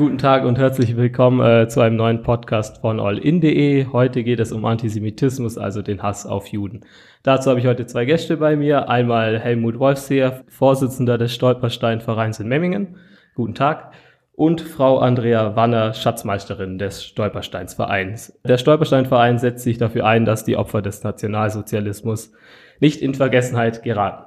Guten 0.00 0.16
Tag 0.16 0.46
und 0.46 0.56
herzlich 0.56 0.96
willkommen 0.96 1.46
äh, 1.46 1.68
zu 1.68 1.82
einem 1.82 1.96
neuen 1.96 2.22
Podcast 2.22 2.78
von 2.78 3.00
allin.de. 3.00 3.88
Heute 3.92 4.24
geht 4.24 4.40
es 4.40 4.50
um 4.50 4.64
Antisemitismus, 4.64 5.58
also 5.58 5.82
den 5.82 6.02
Hass 6.02 6.24
auf 6.24 6.46
Juden. 6.46 6.86
Dazu 7.22 7.50
habe 7.50 7.60
ich 7.60 7.66
heute 7.66 7.84
zwei 7.84 8.06
Gäste 8.06 8.38
bei 8.38 8.56
mir. 8.56 8.88
Einmal 8.88 9.38
Helmut 9.38 9.78
Wolfseer, 9.78 10.42
Vorsitzender 10.48 11.18
des 11.18 11.34
Stolperstein-Vereins 11.34 12.40
in 12.40 12.48
Memmingen. 12.48 12.96
Guten 13.34 13.54
Tag. 13.54 13.92
Und 14.32 14.62
Frau 14.62 15.00
Andrea 15.00 15.54
Wanner, 15.54 15.92
Schatzmeisterin 15.92 16.78
des 16.78 17.04
Stolpersteins-Vereins. 17.04 18.40
Der 18.42 18.56
Stolperstein-Verein 18.56 19.36
setzt 19.38 19.64
sich 19.64 19.76
dafür 19.76 20.06
ein, 20.06 20.24
dass 20.24 20.44
die 20.44 20.56
Opfer 20.56 20.80
des 20.80 21.04
Nationalsozialismus 21.04 22.32
nicht 22.78 23.02
in 23.02 23.12
Vergessenheit 23.12 23.82
geraten. 23.82 24.24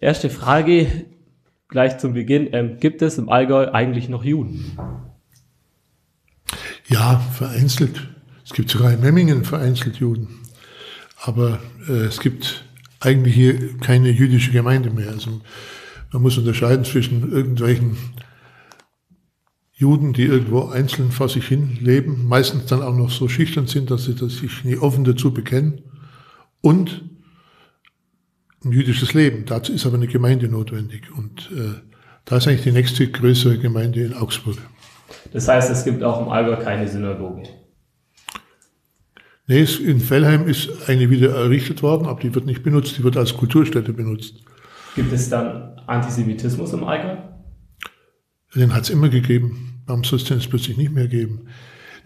Erste 0.00 0.30
Frage, 0.30 0.88
gleich 1.68 1.98
zum 1.98 2.14
Beginn. 2.14 2.48
Ähm, 2.52 2.78
gibt 2.78 3.02
es 3.02 3.18
im 3.18 3.28
Allgäu 3.28 3.70
eigentlich 3.72 4.08
noch 4.08 4.24
Juden? 4.24 4.78
Ja, 6.88 7.18
vereinzelt. 7.18 8.08
Es 8.44 8.52
gibt 8.52 8.70
sogar 8.70 8.92
in 8.92 9.00
Memmingen 9.00 9.44
vereinzelt 9.44 9.96
Juden. 9.96 10.28
Aber 11.22 11.58
äh, 11.88 11.92
es 11.92 12.20
gibt 12.20 12.64
eigentlich 13.00 13.34
hier 13.34 13.78
keine 13.78 14.10
jüdische 14.10 14.52
Gemeinde 14.52 14.90
mehr. 14.90 15.10
Also 15.10 15.40
man 16.12 16.22
muss 16.22 16.38
unterscheiden 16.38 16.84
zwischen 16.84 17.32
irgendwelchen 17.32 17.96
Juden, 19.72 20.14
die 20.14 20.24
irgendwo 20.24 20.68
einzeln 20.68 21.10
vor 21.10 21.28
sich 21.28 21.46
hin 21.46 21.76
leben, 21.80 22.26
meistens 22.26 22.66
dann 22.66 22.82
auch 22.82 22.96
noch 22.96 23.10
so 23.10 23.28
schüchtern 23.28 23.66
sind, 23.66 23.90
dass 23.90 24.04
sie 24.04 24.12
sich 24.12 24.64
nie 24.64 24.78
offen 24.78 25.04
dazu 25.04 25.34
bekennen, 25.34 25.82
und 26.62 27.04
ein 28.66 28.72
jüdisches 28.72 29.14
Leben. 29.14 29.44
Dazu 29.46 29.72
ist 29.72 29.86
aber 29.86 29.96
eine 29.96 30.06
Gemeinde 30.06 30.48
notwendig. 30.48 31.04
Und 31.16 31.50
äh, 31.52 31.80
da 32.24 32.36
ist 32.36 32.48
eigentlich 32.48 32.62
die 32.62 32.72
nächste 32.72 33.08
größere 33.08 33.58
Gemeinde 33.58 34.02
in 34.04 34.14
Augsburg. 34.14 34.58
Das 35.32 35.48
heißt, 35.48 35.70
es 35.70 35.84
gibt 35.84 36.02
auch 36.02 36.22
im 36.22 36.28
Allgäu 36.28 36.56
keine 36.62 36.88
Synagoge. 36.88 37.44
Nee, 39.48 39.62
in 39.62 40.00
Fellheim 40.00 40.48
ist 40.48 40.88
eine 40.88 41.08
wieder 41.08 41.30
errichtet 41.36 41.82
worden, 41.82 42.06
aber 42.06 42.20
die 42.20 42.34
wird 42.34 42.46
nicht 42.46 42.64
benutzt, 42.64 42.98
die 42.98 43.04
wird 43.04 43.16
als 43.16 43.36
Kulturstätte 43.36 43.92
benutzt. 43.92 44.42
Gibt 44.96 45.12
es 45.12 45.28
dann 45.28 45.78
Antisemitismus 45.86 46.72
im 46.72 46.82
Allgäu? 46.82 47.16
Den 48.54 48.74
hat 48.74 48.84
es 48.84 48.90
immer 48.90 49.08
gegeben. 49.08 49.82
Warum 49.86 50.02
soll 50.02 50.18
es 50.18 50.24
den 50.24 50.38
jetzt 50.38 50.50
plötzlich 50.50 50.76
nicht 50.76 50.92
mehr 50.92 51.06
geben? 51.06 51.46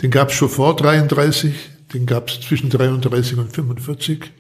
Den 0.03 0.11
gab 0.11 0.29
es 0.29 0.35
schon 0.35 0.51
vor 0.51 0.77
33, 0.77 1.55
den 1.95 2.05
gab 2.05 2.29
es 2.29 2.41
zwischen 2.41 2.69
33 2.69 3.39
und 3.39 3.53
45 3.53 4.33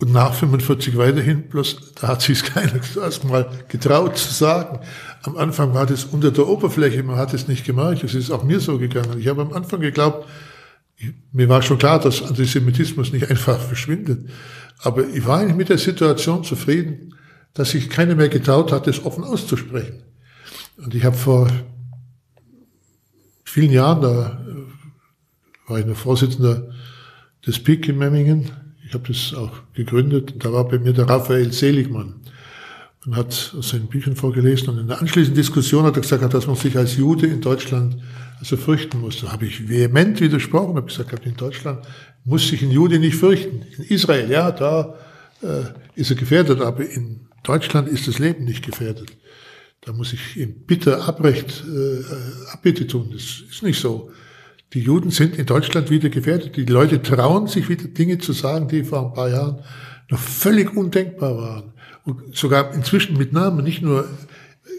und 0.00 0.12
nach 0.12 0.32
45 0.32 0.96
weiterhin, 0.96 1.42
bloß 1.42 1.92
da 2.00 2.08
hat 2.08 2.22
sich 2.22 2.42
keiner 2.54 2.80
erstmal 2.96 3.50
getraut 3.68 4.16
zu 4.16 4.32
sagen. 4.32 4.80
Am 5.22 5.36
Anfang 5.36 5.74
war 5.74 5.86
das 5.86 6.04
unter 6.04 6.30
der 6.30 6.48
Oberfläche, 6.48 7.02
man 7.02 7.16
hat 7.16 7.34
es 7.34 7.48
nicht 7.48 7.66
gemerkt, 7.66 8.02
es 8.02 8.14
ist 8.14 8.30
auch 8.30 8.42
mir 8.42 8.60
so 8.60 8.78
gegangen. 8.78 9.18
Ich 9.18 9.28
habe 9.28 9.42
am 9.42 9.52
Anfang 9.52 9.80
geglaubt, 9.80 10.26
mir 11.32 11.48
war 11.48 11.62
schon 11.62 11.78
klar, 11.78 12.00
dass 12.00 12.22
Antisemitismus 12.22 13.12
nicht 13.12 13.28
einfach 13.30 13.58
verschwindet. 13.60 14.28
Aber 14.78 15.06
ich 15.06 15.26
war 15.26 15.40
eigentlich 15.40 15.56
mit 15.56 15.68
der 15.68 15.78
Situation 15.78 16.44
zufrieden, 16.44 17.14
dass 17.52 17.70
sich 17.70 17.90
keiner 17.90 18.14
mehr 18.14 18.30
getraut 18.30 18.72
hat, 18.72 18.86
es 18.86 19.04
offen 19.04 19.24
auszusprechen. 19.24 20.02
Und 20.78 20.94
ich 20.94 21.04
habe 21.04 21.16
vor 21.16 21.48
vielen 23.44 23.72
Jahren, 23.72 24.00
da 24.00 24.46
war 25.66 25.78
ich 25.78 25.84
der 25.84 25.94
Vorsitzender 25.94 26.70
des 27.46 27.62
PIK 27.62 27.88
in 27.88 27.98
Memmingen, 27.98 28.50
ich 28.90 28.94
habe 28.94 29.06
das 29.06 29.34
auch 29.34 29.52
gegründet. 29.72 30.32
Und 30.32 30.44
da 30.44 30.52
war 30.52 30.66
bei 30.66 30.76
mir 30.76 30.92
der 30.92 31.08
Raphael 31.08 31.52
Seligmann 31.52 32.16
und 33.06 33.14
hat 33.14 33.54
aus 33.56 33.68
seinen 33.68 33.86
Büchern 33.86 34.16
vorgelesen. 34.16 34.70
Und 34.70 34.78
in 34.78 34.88
der 34.88 35.00
anschließenden 35.00 35.40
Diskussion 35.40 35.84
hat 35.84 35.96
er 35.96 36.02
gesagt, 36.02 36.34
dass 36.34 36.48
man 36.48 36.56
sich 36.56 36.76
als 36.76 36.96
Jude 36.96 37.28
in 37.28 37.40
Deutschland 37.40 37.98
also 38.40 38.56
fürchten 38.56 39.00
muss. 39.00 39.20
Da 39.20 39.30
habe 39.30 39.46
ich 39.46 39.68
vehement 39.68 40.20
widersprochen, 40.20 40.74
habe 40.74 40.88
gesagt, 40.88 41.24
in 41.24 41.36
Deutschland 41.36 41.86
muss 42.24 42.48
sich 42.48 42.62
ein 42.62 42.72
Jude 42.72 42.98
nicht 42.98 43.14
fürchten. 43.14 43.62
In 43.78 43.84
Israel, 43.84 44.28
ja, 44.28 44.50
da 44.50 44.96
äh, 45.40 45.66
ist 45.94 46.10
er 46.10 46.16
gefährdet, 46.16 46.60
aber 46.60 46.84
in 46.84 47.28
Deutschland 47.44 47.86
ist 47.86 48.08
das 48.08 48.18
Leben 48.18 48.44
nicht 48.44 48.66
gefährdet. 48.66 49.16
Da 49.82 49.92
muss 49.92 50.12
ich 50.12 50.36
ihm 50.36 50.66
bitter 50.66 51.04
Abrecht, 51.04 51.62
äh, 51.64 52.50
Abbitte 52.52 52.88
tun. 52.88 53.10
Das 53.12 53.22
ist 53.48 53.62
nicht 53.62 53.80
so. 53.80 54.10
Die 54.72 54.80
Juden 54.80 55.10
sind 55.10 55.36
in 55.36 55.46
Deutschland 55.46 55.90
wieder 55.90 56.10
gefährdet. 56.10 56.56
Die 56.56 56.64
Leute 56.64 57.02
trauen 57.02 57.48
sich 57.48 57.68
wieder 57.68 57.88
Dinge 57.88 58.18
zu 58.18 58.32
sagen, 58.32 58.68
die 58.68 58.84
vor 58.84 59.06
ein 59.06 59.12
paar 59.14 59.28
Jahren 59.28 59.62
noch 60.08 60.18
völlig 60.18 60.76
undenkbar 60.76 61.36
waren. 61.36 61.72
Und 62.04 62.36
sogar 62.36 62.72
inzwischen 62.74 63.16
mit 63.16 63.32
Namen, 63.32 63.64
nicht 63.64 63.82
nur 63.82 64.08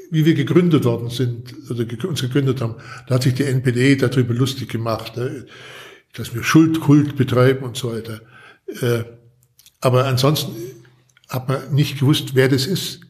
wie 0.09 0.25
wir 0.25 0.33
gegründet 0.33 0.83
worden 0.83 1.09
sind 1.09 1.53
oder 1.69 1.85
uns 2.07 2.21
gegründet 2.21 2.61
haben. 2.61 2.75
Da 3.07 3.15
hat 3.15 3.23
sich 3.23 3.33
die 3.33 3.45
NPD 3.45 3.95
darüber 3.95 4.33
lustig 4.33 4.69
gemacht, 4.69 5.15
ne, 5.15 5.45
dass 6.13 6.35
wir 6.35 6.43
Schuldkult 6.43 7.15
betreiben 7.15 7.63
und 7.63 7.77
so 7.77 7.93
weiter. 7.93 8.21
Äh, 8.81 9.03
aber 9.79 10.05
ansonsten 10.05 10.51
hat 11.29 11.47
man 11.47 11.73
nicht 11.73 11.99
gewusst, 11.99 12.35
wer 12.35 12.49
das 12.49 12.67
ist. 12.67 13.01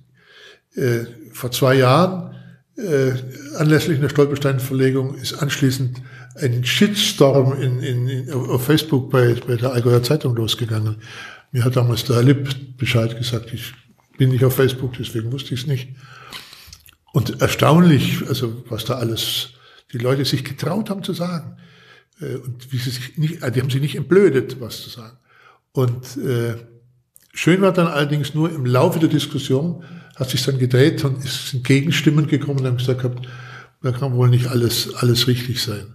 Äh, 0.75 1.05
vor 1.33 1.51
zwei 1.51 1.75
Jahren, 1.75 2.35
äh, 2.77 3.13
anlässlich 3.57 3.97
einer 3.97 4.09
Stolperstein-Verlegung, 4.09 5.15
ist 5.15 5.33
anschließend 5.33 6.01
ein 6.35 6.63
Shitstorm 6.63 7.59
in, 7.61 7.81
in, 7.81 8.07
in, 8.07 8.31
auf 8.31 8.65
Facebook 8.65 9.09
bei, 9.09 9.35
bei 9.45 9.55
der 9.55 9.73
Allgäuer 9.73 10.03
Zeitung 10.03 10.35
losgegangen. 10.35 10.97
Mir 11.51 11.65
hat 11.65 11.75
damals 11.75 12.05
der 12.05 12.23
Lipp 12.23 12.77
Bescheid 12.77 13.17
gesagt, 13.17 13.53
ich 13.53 13.73
bin 14.17 14.29
nicht 14.29 14.45
auf 14.45 14.55
Facebook, 14.55 14.93
deswegen 14.97 15.31
wusste 15.31 15.53
ich 15.53 15.61
es 15.61 15.67
nicht. 15.67 15.89
Und 17.13 17.41
erstaunlich, 17.41 18.25
also 18.27 18.63
was 18.69 18.85
da 18.85 18.95
alles 18.95 19.49
die 19.91 19.97
Leute 19.97 20.23
sich 20.23 20.43
getraut 20.43 20.89
haben 20.89 21.03
zu 21.03 21.13
sagen. 21.13 21.57
Äh, 22.21 22.35
und 22.35 22.71
wie 22.71 22.77
sie 22.77 22.91
sich 22.91 23.17
nicht, 23.17 23.41
die 23.41 23.61
haben 23.61 23.69
sich 23.69 23.81
nicht 23.81 23.95
entblödet, 23.95 24.61
was 24.61 24.81
zu 24.81 24.89
sagen. 24.89 25.17
Und 25.73 26.17
äh, 26.17 26.55
schön 27.33 27.61
war 27.61 27.73
dann 27.73 27.87
allerdings 27.87 28.33
nur 28.33 28.49
im 28.49 28.65
Laufe 28.65 28.99
der 28.99 29.09
Diskussion, 29.09 29.83
hat 30.15 30.29
sich 30.29 30.43
dann 30.43 30.59
gedreht 30.59 31.03
und 31.03 31.23
es 31.23 31.51
sind 31.51 31.63
Gegenstimmen 31.63 32.27
gekommen 32.27 32.59
und 32.59 32.67
haben 32.67 32.77
gesagt, 32.77 33.03
da 33.81 33.91
kann 33.91 34.15
wohl 34.15 34.29
nicht 34.29 34.47
alles, 34.47 34.93
alles 34.95 35.27
richtig 35.27 35.61
sein. 35.61 35.93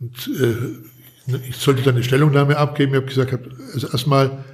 Und 0.00 0.30
äh, 0.38 1.38
ich 1.48 1.56
sollte 1.56 1.82
dann 1.82 1.94
eine 1.94 2.04
Stellungnahme 2.04 2.56
abgeben. 2.56 2.92
Ich 2.92 2.96
habe 2.96 3.06
gesagt, 3.06 3.48
also 3.72 3.88
erstmal, 3.88 4.44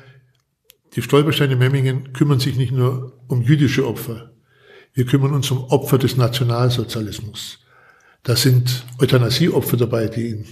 die 0.95 1.03
Stolpersteine 1.03 1.57
Memmingen 1.57 2.13
kümmern 2.13 2.41
sich 2.41 2.57
nicht 2.57 2.73
nur 2.73 3.21
um 3.29 3.43
jüdische 3.43 3.87
Opfer. 3.87 4.33
Wir 4.93 5.07
kümmern 5.07 5.33
uns 5.33 5.51
um 5.51 5.65
Opfer 5.65 5.99
des 5.99 6.17
Nationalsozialismus. 6.17 7.59
Da 8.23 8.37
sind 8.37 8.85
Euthanasieopfer 9.01 9.77
dabei, 9.77 10.09
die 10.09 10.29
in 10.29 10.45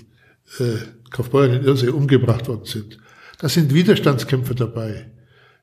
äh, 0.58 0.78
Kaufbeuren 1.10 1.54
in 1.54 1.64
Irsee 1.64 1.88
umgebracht 1.88 2.48
worden 2.48 2.64
sind. 2.64 2.98
Da 3.38 3.48
sind 3.48 3.74
Widerstandskämpfer 3.74 4.54
dabei. 4.54 5.10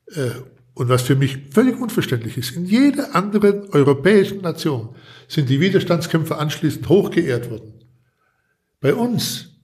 Äh, 0.07 0.31
und 0.75 0.89
was 0.89 1.03
für 1.03 1.15
mich 1.15 1.37
völlig 1.51 1.79
unverständlich 1.79 2.37
ist, 2.37 2.51
in 2.51 2.65
jeder 2.65 3.15
anderen 3.15 3.69
europäischen 3.71 4.41
Nation 4.41 4.89
sind 5.27 5.49
die 5.49 5.61
Widerstandskämpfer 5.61 6.37
anschließend 6.37 6.87
hochgeehrt 6.89 7.49
worden. 7.49 7.73
Bei 8.81 8.93
uns 8.93 9.55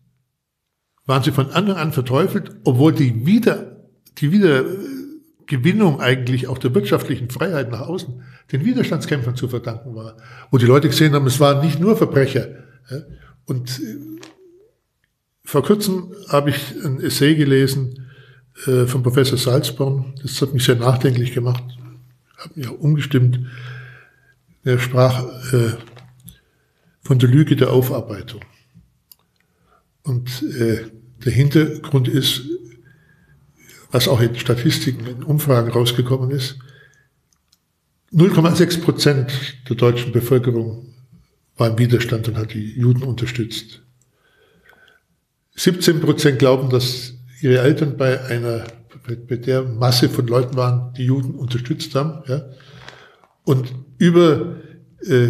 waren 1.06 1.22
sie 1.22 1.32
von 1.32 1.52
Anfang 1.52 1.76
an 1.76 1.92
verteufelt, 1.92 2.52
obwohl 2.64 2.94
die 2.94 3.26
wieder, 3.26 3.90
die 4.20 4.32
Wiedergewinnung 4.32 6.00
eigentlich 6.00 6.48
auch 6.48 6.58
der 6.58 6.74
wirtschaftlichen 6.74 7.30
Freiheit 7.30 7.70
nach 7.72 7.82
außen 7.82 8.24
den 8.54 8.64
Widerstandskämpfern 8.64 9.36
zu 9.36 9.50
verdanken 9.50 9.94
war. 9.96 10.16
Wo 10.50 10.58
die 10.58 10.66
Leute 10.66 10.88
gesehen 10.88 11.14
haben, 11.14 11.28
es 11.28 11.42
waren 11.42 11.64
nicht 11.64 11.80
nur 11.80 11.98
Verbrecher. 11.98 12.48
Und 13.46 13.80
äh, 13.80 13.98
vor 15.44 15.64
kurzem 15.64 16.14
habe 16.30 16.52
ich 16.52 16.74
ein 16.86 17.02
Essay 17.02 17.36
gelesen 17.36 18.01
äh, 18.68 18.86
von 18.86 19.04
Professor 19.04 19.38
Salzborn. 19.38 20.14
Das 20.22 20.42
hat 20.42 20.54
mich 20.54 20.64
sehr 20.64 20.76
nachdenklich 20.76 21.34
gemacht, 21.34 21.64
hat 22.38 22.56
mich 22.56 22.68
auch 22.68 22.80
umgestimmt. 22.80 23.40
Er 24.64 24.80
sprach 24.80 25.26
äh, 25.54 25.74
von 27.02 27.20
der 27.20 27.30
Lüge 27.30 27.56
der 27.56 27.72
Aufarbeitung. 27.72 28.42
Und 30.04 30.44
äh, 30.44 30.86
der 31.26 31.32
Hintergrund 31.32 32.08
ist, 32.08 32.42
was 33.92 34.08
auch 34.08 34.22
in 34.22 34.36
Statistiken, 34.36 35.06
in 35.06 35.24
Umfragen 35.24 35.72
rausgekommen 35.72 36.32
ist, 36.32 36.58
0,6 38.14 38.82
Prozent 38.82 39.32
der 39.70 39.76
deutschen 39.76 40.12
Bevölkerung 40.12 40.94
war 41.58 41.70
im 41.70 41.78
Widerstand 41.78 42.28
und 42.28 42.38
hat 42.38 42.54
die 42.54 42.74
Juden 42.78 43.04
unterstützt. 43.04 43.82
17 45.56 46.02
Prozent 46.02 46.40
glauben, 46.40 46.70
dass 46.70 47.14
ihre 47.42 47.60
Eltern 47.60 47.98
bei 47.98 48.24
einer, 48.26 48.66
bei 49.28 49.36
der 49.36 49.64
Masse 49.64 50.10
von 50.10 50.28
Leuten 50.28 50.56
waren, 50.56 50.94
die 50.94 51.06
Juden 51.06 51.36
unterstützt 51.36 51.96
haben. 51.96 52.24
Ja? 52.28 52.44
Und 53.44 53.74
über 53.98 54.58
äh, 55.02 55.30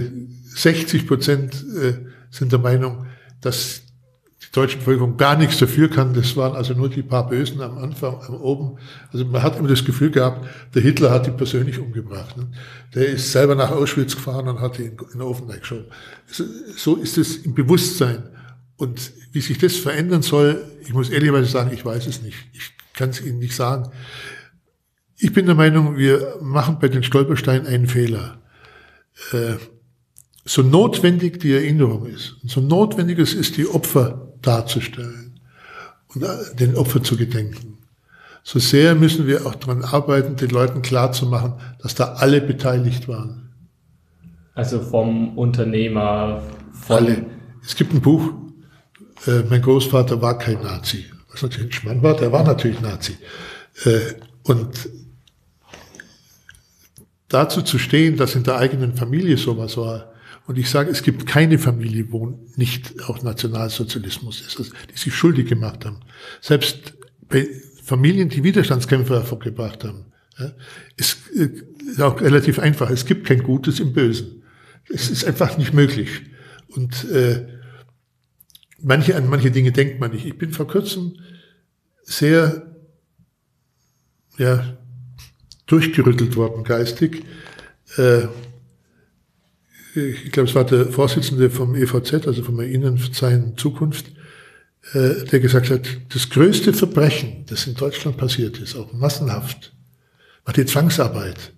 60 0.55 1.07
Prozent 1.07 1.65
äh, 1.81 1.93
sind 2.29 2.51
der 2.51 2.59
Meinung, 2.59 3.07
dass 3.39 3.81
die 4.41 4.51
deutsche 4.51 4.77
Bevölkerung 4.77 5.17
gar 5.17 5.37
nichts 5.37 5.57
dafür 5.59 5.89
kann. 5.89 6.13
Das 6.13 6.35
waren 6.35 6.55
also 6.55 6.73
nur 6.73 6.89
die 6.89 7.03
paar 7.03 7.29
Bösen 7.29 7.61
am 7.61 7.77
Anfang, 7.77 8.21
am 8.27 8.35
oben. 8.35 8.77
Also 9.13 9.25
man 9.25 9.41
hat 9.41 9.57
immer 9.57 9.69
das 9.69 9.85
Gefühl 9.85 10.11
gehabt, 10.11 10.45
der 10.75 10.81
Hitler 10.81 11.11
hat 11.11 11.27
die 11.27 11.31
persönlich 11.31 11.79
umgebracht. 11.79 12.35
Ne? 12.37 12.47
Der 12.93 13.07
ist 13.07 13.31
selber 13.31 13.55
nach 13.55 13.71
Auschwitz 13.71 14.15
gefahren 14.15 14.49
und 14.49 14.59
hat 14.59 14.77
ihn 14.79 14.97
in 15.13 15.19
den 15.19 15.21
Ofen 15.21 15.47
geschoben. 15.47 15.85
So 16.75 16.95
ist 16.97 17.17
es 17.17 17.37
im 17.37 17.53
Bewusstsein. 17.53 18.23
Und 18.81 19.13
wie 19.31 19.41
sich 19.41 19.59
das 19.59 19.75
verändern 19.75 20.23
soll, 20.23 20.65
ich 20.81 20.91
muss 20.91 21.11
ehrlicherweise 21.11 21.45
sagen, 21.47 21.69
ich 21.71 21.85
weiß 21.85 22.07
es 22.07 22.23
nicht. 22.23 22.37
Ich 22.51 22.73
kann 22.95 23.11
es 23.11 23.21
Ihnen 23.21 23.37
nicht 23.37 23.55
sagen. 23.55 23.91
Ich 25.17 25.33
bin 25.33 25.45
der 25.45 25.53
Meinung, 25.53 25.97
wir 25.97 26.37
machen 26.41 26.79
bei 26.81 26.87
den 26.87 27.03
Stolpersteinen 27.03 27.67
einen 27.67 27.85
Fehler. 27.85 28.41
Äh, 29.33 29.57
so 30.45 30.63
notwendig 30.63 31.39
die 31.39 31.53
Erinnerung 31.53 32.07
ist, 32.07 32.37
so 32.43 32.59
notwendig 32.59 33.19
es 33.19 33.35
ist, 33.35 33.55
die 33.55 33.67
Opfer 33.67 34.33
darzustellen 34.41 35.39
und 36.15 36.23
äh, 36.23 36.55
den 36.55 36.75
Opfer 36.75 37.03
zu 37.03 37.17
gedenken, 37.17 37.77
so 38.41 38.57
sehr 38.57 38.95
müssen 38.95 39.27
wir 39.27 39.45
auch 39.45 39.53
daran 39.53 39.83
arbeiten, 39.83 40.37
den 40.37 40.49
Leuten 40.49 40.81
klarzumachen, 40.81 41.53
dass 41.83 41.93
da 41.93 42.13
alle 42.13 42.41
beteiligt 42.41 43.07
waren. 43.07 43.51
Also 44.55 44.81
vom 44.81 45.37
Unternehmer, 45.37 46.41
von 46.71 46.95
alle. 46.95 47.25
Es 47.63 47.75
gibt 47.75 47.93
ein 47.93 48.01
Buch, 48.01 48.40
äh, 49.27 49.43
mein 49.49 49.61
Großvater 49.61 50.21
war 50.21 50.37
kein 50.37 50.61
Nazi. 50.61 51.05
Was 51.31 51.41
natürlich 51.41 51.67
ein 51.67 51.71
Schmann 51.71 52.03
war, 52.03 52.15
der 52.15 52.31
war 52.31 52.43
natürlich 52.43 52.81
Nazi. 52.81 53.17
Äh, 53.85 54.15
und 54.43 54.89
dazu 57.27 57.61
zu 57.61 57.79
stehen, 57.79 58.17
dass 58.17 58.35
in 58.35 58.43
der 58.43 58.57
eigenen 58.57 58.95
Familie 58.95 59.37
sowas 59.37 59.77
war, 59.77 60.11
und 60.47 60.57
ich 60.57 60.69
sage, 60.69 60.89
es 60.89 61.03
gibt 61.03 61.27
keine 61.27 61.59
Familie, 61.59 62.11
wo 62.11 62.37
nicht 62.55 63.07
auch 63.07 63.21
Nationalsozialismus 63.21 64.41
ist, 64.41 64.57
also 64.57 64.73
die 64.91 64.97
sich 64.97 65.13
schuldig 65.13 65.47
gemacht 65.47 65.85
haben. 65.85 65.99
Selbst 66.41 66.93
bei 67.29 67.47
Familien, 67.83 68.27
die 68.27 68.43
Widerstandskämpfer 68.43 69.15
hervorgebracht 69.15 69.83
haben, 69.83 70.05
ja, 70.37 70.51
ist, 70.97 71.27
ist 71.29 71.99
äh, 71.99 72.01
auch 72.01 72.19
relativ 72.19 72.59
einfach. 72.59 72.89
Es 72.89 73.05
gibt 73.05 73.27
kein 73.27 73.43
Gutes 73.43 73.79
im 73.79 73.93
Bösen. 73.93 74.43
Es 74.89 75.09
ist 75.09 75.23
einfach 75.25 75.57
nicht 75.57 75.73
möglich. 75.73 76.09
Und 76.69 77.09
äh, 77.11 77.45
manche, 78.83 79.15
an 79.15 79.29
manche 79.29 79.51
Dinge 79.51 79.71
denkt 79.71 79.99
man 79.99 80.11
nicht. 80.11 80.25
Ich 80.25 80.37
bin 80.37 80.51
vor 80.51 80.67
kurzem 80.67 81.13
sehr 82.03 82.75
ja, 84.37 84.77
durchgerüttelt 85.65 86.35
worden 86.35 86.63
geistig. 86.63 87.23
Äh, 87.97 88.27
ich 89.93 90.31
glaube, 90.31 90.49
es 90.49 90.55
war 90.55 90.63
der 90.63 90.85
Vorsitzende 90.87 91.49
vom 91.49 91.75
EVZ, 91.75 92.27
also 92.27 92.43
vom 92.43 92.59
Innenverzeihen 92.61 93.57
Zukunft, 93.57 94.11
äh, 94.93 95.25
der 95.25 95.39
gesagt 95.39 95.69
hat, 95.69 95.81
das 96.09 96.29
größte 96.29 96.73
Verbrechen, 96.73 97.45
das 97.47 97.67
in 97.67 97.75
Deutschland 97.75 98.17
passiert 98.17 98.57
ist, 98.59 98.75
auch 98.75 98.93
massenhaft, 98.93 99.73
war 100.45 100.53
die 100.53 100.65
Zwangsarbeit. 100.65 101.53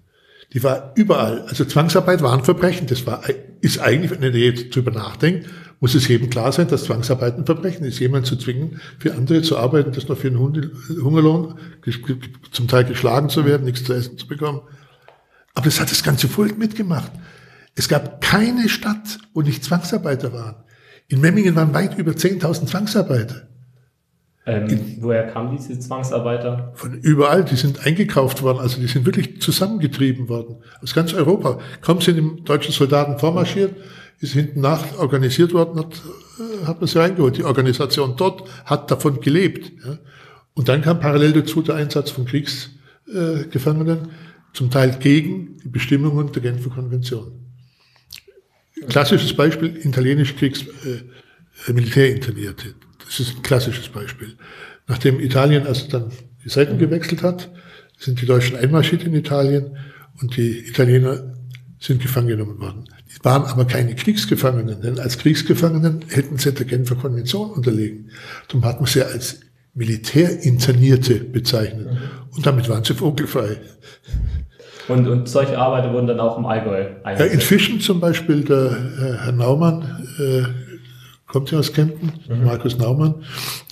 Die 0.53 0.63
war 0.63 0.93
überall. 0.95 1.41
Also 1.43 1.65
Zwangsarbeit 1.65 2.21
war 2.21 2.33
ein 2.33 2.43
Verbrechen. 2.43 2.85
Das 2.85 3.05
war, 3.07 3.23
ist 3.63 3.80
eigentlich, 3.80 4.12
wenn 4.12 4.21
ihr 4.21 4.39
jetzt 4.39 4.75
drüber 4.75 4.92
nachdenkt, 4.92 5.48
muss 5.80 5.95
es 5.95 6.10
jedem 6.10 6.30
klar 6.30 6.51
sein, 6.51 6.68
dass 6.68 6.83
Zwangsarbeit 6.83 7.38
ein 7.38 7.45
Verbrechen 7.45 7.86
ist. 7.86 7.98
Jemand 8.00 8.25
zu 8.25 8.36
zwingen, 8.36 8.81
für 9.00 9.13
andere 9.13 9.42
zu 9.42 9.57
arbeiten, 9.57 9.94
das 9.94 10.10
noch 10.10 10.18
für 10.18 10.27
einen 10.27 10.39
Hungerlohn, 10.39 11.57
zum 12.51 12.68
Teil 12.68 12.83
geschlagen 12.83 13.30
zu 13.30 13.45
werden, 13.45 13.63
nichts 13.63 13.86
zu 13.86 13.94
essen 13.94 14.18
zu 14.18 14.27
bekommen. 14.27 14.62
Aber 15.54 15.65
das 15.65 15.80
hat 15.80 15.92
das 15.92 16.04
ganze 16.04 16.27
Volk 16.27 16.57
mitgemacht. 16.57 17.12
Es 17.74 17.88
gab 17.88 18.19
keine 18.19 18.68
Stadt, 18.68 19.19
wo 19.33 19.42
nicht 19.42 19.63
Zwangsarbeiter 19.63 20.33
waren. 20.33 20.56
In 21.07 21.21
Memmingen 21.21 21.56
waren 21.56 21.74
weit 21.74 21.98
über 21.98 22.12
10.000 22.12 22.66
Zwangsarbeiter. 22.68 23.48
Ähm, 24.45 24.98
woher 25.00 25.28
kamen 25.28 25.56
diese 25.56 25.80
Zwangsarbeiter? 25.80 26.74
Von 26.75 26.95
überall, 26.95 27.45
die 27.45 27.56
sind 27.56 27.86
eingekauft 27.86 28.42
worden, 28.42 28.60
also 28.60 28.81
die 28.81 28.88
sind 28.88 29.06
wirklich 29.06 29.42
zusammengetrieben 29.42 30.28
worden. 30.28 30.57
Aus 30.81 30.94
ganz 30.94 31.13
Europa. 31.13 31.60
Kaum 31.80 32.01
sind 32.01 32.18
die 32.18 32.44
deutschen 32.44 32.74
Soldaten 32.74 33.18
vormarschiert, 33.18 33.74
ist 34.19 34.34
hinten 34.34 34.60
nach 34.60 34.98
organisiert 34.98 35.54
worden, 35.54 35.80
hat, 35.80 35.94
äh, 36.40 36.66
hat 36.66 36.81
man 36.81 36.88
sie 36.88 37.00
reingeholt. 37.00 37.38
Die 37.38 37.45
Organisation 37.45 38.16
dort 38.18 38.44
hat 38.66 38.92
davon 38.92 39.22
gelebt. 39.22 39.72
Ja. 39.86 39.98
Und 40.56 40.68
dann 40.68 40.81
kam 40.81 41.00
parallel 41.00 41.31
dazu 41.34 41.62
der 41.62 41.75
Einsatz 41.75 42.12
von 42.12 42.25
Kriegsgefangenen, 42.25 43.98
äh, 43.98 44.10
zum 44.51 44.69
Teil 44.69 44.98
gegen 45.00 45.57
die 45.63 45.69
Bestimmungen 45.69 46.31
der 46.34 46.42
Genfer 46.42 46.69
Konvention. 46.69 47.31
Klassisches 48.90 49.34
Beispiel, 49.34 49.78
italienische 49.84 50.36
Kriegs, 50.36 50.63
äh, 50.63 51.72
Militärinternierte. 51.72 52.75
Das 53.05 53.19
ist 53.19 53.38
ein 53.38 53.41
klassisches 53.41 53.89
Beispiel. 53.89 54.35
Nachdem 54.88 55.19
Italien 55.19 55.67
also 55.67 55.88
dann 55.88 56.11
die 56.44 56.50
Seiten 56.50 56.77
gewechselt 56.77 57.23
hat, 57.23 57.50
sind 57.97 58.21
die 58.21 58.25
Deutschen 58.25 58.57
einmarschiert 58.57 59.03
in 59.03 59.13
Italien 59.13 59.77
und 60.21 60.35
die 60.35 60.67
Italiener 60.67 61.33
sind 61.79 62.01
gefangen 62.01 62.27
genommen 62.27 62.59
worden. 62.59 62.85
Die 63.13 63.23
waren 63.23 63.44
aber 63.45 63.65
keine 63.65 63.95
Kriegsgefangenen, 63.95 64.81
denn 64.81 65.00
als 65.00 65.17
Kriegsgefangenen 65.17 66.05
hätten 66.09 66.38
sie 66.38 66.53
der 66.53 66.65
Genfer 66.65 66.95
Konvention 66.95 67.51
unterlegen. 67.51 68.09
Darum 68.47 68.65
hat 68.65 68.79
man 68.79 68.88
sie 68.88 69.03
als 69.03 69.41
Militärinternierte 69.73 71.15
bezeichnet. 71.15 71.88
Und 72.31 72.45
damit 72.45 72.69
waren 72.69 72.83
sie 72.83 72.94
vogelfrei. 72.94 73.57
Und, 74.88 75.07
und 75.07 75.29
solche 75.29 75.57
Arbeiter 75.57 75.94
wurden 75.94 76.07
dann 76.07 76.19
auch 76.19 76.38
im 76.38 76.45
Allgäu 76.45 76.88
eingesetzt? 77.03 77.19
Ja, 77.19 77.25
in 77.33 77.41
Fischen 77.41 77.79
zum 77.79 77.99
Beispiel, 77.99 78.44
der 78.44 78.71
äh, 78.71 79.23
Herr 79.23 79.31
Naumann, 79.31 80.06
äh, 80.19 80.44
kommt 81.33 81.51
ja 81.51 81.57
aus 81.57 81.74
Kempten, 81.74 82.13
mhm. 82.30 82.45
Markus 82.45 82.77
Naumann, 82.77 83.15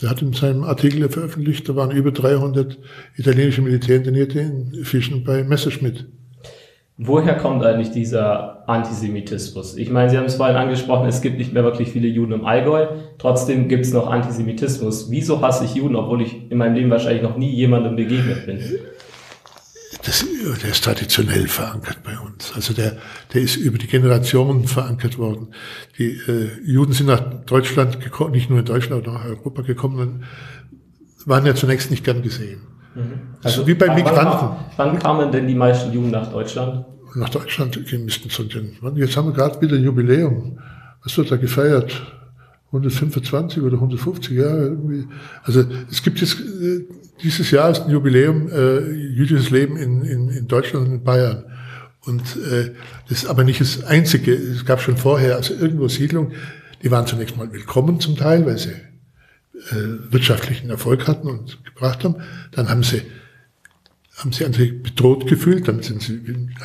der 0.01 0.09
hat 0.09 0.21
in 0.23 0.33
seinem 0.33 0.63
Artikel 0.63 1.07
veröffentlicht, 1.09 1.69
da 1.69 1.75
waren 1.75 1.91
über 1.91 2.11
300 2.11 2.79
italienische 3.17 3.61
Militärinternierte 3.61 4.39
in 4.39 4.83
Fischen 4.83 5.23
bei 5.23 5.43
Messerschmitt. 5.43 6.07
Woher 6.97 7.35
kommt 7.35 7.63
eigentlich 7.63 7.91
dieser 7.91 8.67
Antisemitismus? 8.67 9.77
Ich 9.77 9.89
meine, 9.89 10.09
Sie 10.09 10.17
haben 10.17 10.25
es 10.25 10.35
vorhin 10.35 10.55
angesprochen, 10.55 11.07
es 11.07 11.21
gibt 11.21 11.37
nicht 11.37 11.53
mehr 11.53 11.63
wirklich 11.63 11.89
viele 11.89 12.07
Juden 12.07 12.33
im 12.33 12.45
Allgäu. 12.45 12.87
Trotzdem 13.17 13.67
gibt 13.69 13.85
es 13.85 13.93
noch 13.93 14.07
Antisemitismus. 14.07 15.09
Wieso 15.09 15.41
hasse 15.41 15.65
ich 15.65 15.75
Juden, 15.75 15.95
obwohl 15.95 16.21
ich 16.21 16.51
in 16.51 16.57
meinem 16.57 16.75
Leben 16.75 16.91
wahrscheinlich 16.91 17.23
noch 17.23 17.37
nie 17.37 17.49
jemandem 17.49 17.95
begegnet 17.95 18.45
bin? 18.45 18.59
Das, 20.03 20.25
der 20.63 20.71
ist 20.71 20.83
traditionell 20.83 21.47
verankert 21.47 21.99
bei 22.03 22.17
uns. 22.17 22.53
Also 22.55 22.73
der, 22.73 22.97
der 23.33 23.41
ist 23.41 23.55
über 23.55 23.77
die 23.77 23.87
Generationen 23.87 24.67
verankert 24.67 25.17
worden. 25.17 25.49
Die 25.97 26.17
äh, 26.27 26.49
Juden 26.65 26.93
sind 26.93 27.07
nach 27.07 27.21
Deutschland 27.45 27.99
gekommen, 28.01 28.31
nicht 28.31 28.49
nur 28.49 28.59
in 28.59 28.65
Deutschland, 28.65 29.07
auch 29.07 29.13
nach 29.13 29.25
Europa 29.25 29.61
gekommen 29.61 29.99
und 29.99 30.23
waren 31.27 31.45
ja 31.45 31.53
zunächst 31.53 31.91
nicht 31.91 32.03
gern 32.03 32.21
gesehen. 32.21 32.61
Mhm. 32.95 33.01
Also, 33.43 33.61
also 33.61 33.67
wie 33.67 33.75
bei 33.75 33.93
Migranten. 33.93 34.57
Wann, 34.77 34.91
wann 34.91 34.99
kamen 34.99 35.31
denn 35.31 35.47
die 35.47 35.55
meisten 35.55 35.91
Juden 35.91 36.11
nach 36.11 36.31
Deutschland? 36.31 36.85
Nach 37.15 37.29
Deutschland 37.29 37.85
gehen 37.85 38.05
müssten 38.05 38.29
zu 38.29 38.43
den, 38.43 38.77
jetzt 38.95 39.17
haben 39.17 39.27
wir 39.27 39.33
gerade 39.33 39.61
wieder 39.61 39.75
ein 39.75 39.83
Jubiläum. 39.83 40.59
Was 41.03 41.17
wird 41.17 41.31
da 41.31 41.35
gefeiert? 41.35 42.01
125 42.67 43.61
oder 43.61 43.75
150 43.75 44.31
Jahre 44.37 44.63
irgendwie. 44.63 45.05
Also 45.43 45.65
es 45.91 46.01
gibt 46.01 46.21
jetzt 46.21 46.39
äh, 46.39 46.85
dieses 47.23 47.51
Jahr 47.51 47.71
ist 47.71 47.81
ein 47.81 47.91
Jubiläum 47.91 48.49
äh, 48.49 48.91
jüdisches 48.91 49.49
Leben 49.49 49.77
in, 49.77 50.03
in, 50.03 50.29
in 50.29 50.47
Deutschland 50.47 50.87
und 50.87 50.93
in 50.93 51.03
Bayern. 51.03 51.45
Und 52.01 52.21
äh, 52.37 52.71
das 53.07 53.23
ist 53.23 53.25
aber 53.25 53.43
nicht 53.43 53.61
das 53.61 53.83
Einzige. 53.83 54.33
Es 54.33 54.65
gab 54.65 54.81
schon 54.81 54.97
vorher, 54.97 55.35
also 55.35 55.53
irgendwo 55.53 55.87
Siedlungen, 55.87 56.33
die 56.81 56.89
waren 56.89 57.05
zunächst 57.05 57.37
mal 57.37 57.51
willkommen 57.53 57.99
zum 57.99 58.15
Teil, 58.15 58.45
weil 58.45 58.57
sie 58.57 58.71
äh, 58.71 60.11
wirtschaftlichen 60.11 60.69
Erfolg 60.69 61.07
hatten 61.07 61.27
und 61.27 61.63
gebracht 61.63 62.03
haben. 62.03 62.15
Dann 62.51 62.69
haben 62.69 62.83
sie 62.83 63.03
haben 64.17 64.31
sie 64.31 64.45
sich 64.53 64.83
bedroht 64.83 65.25
gefühlt, 65.25 65.67
dann 65.67 65.81
sind 65.81 66.03
sie, 66.03 66.21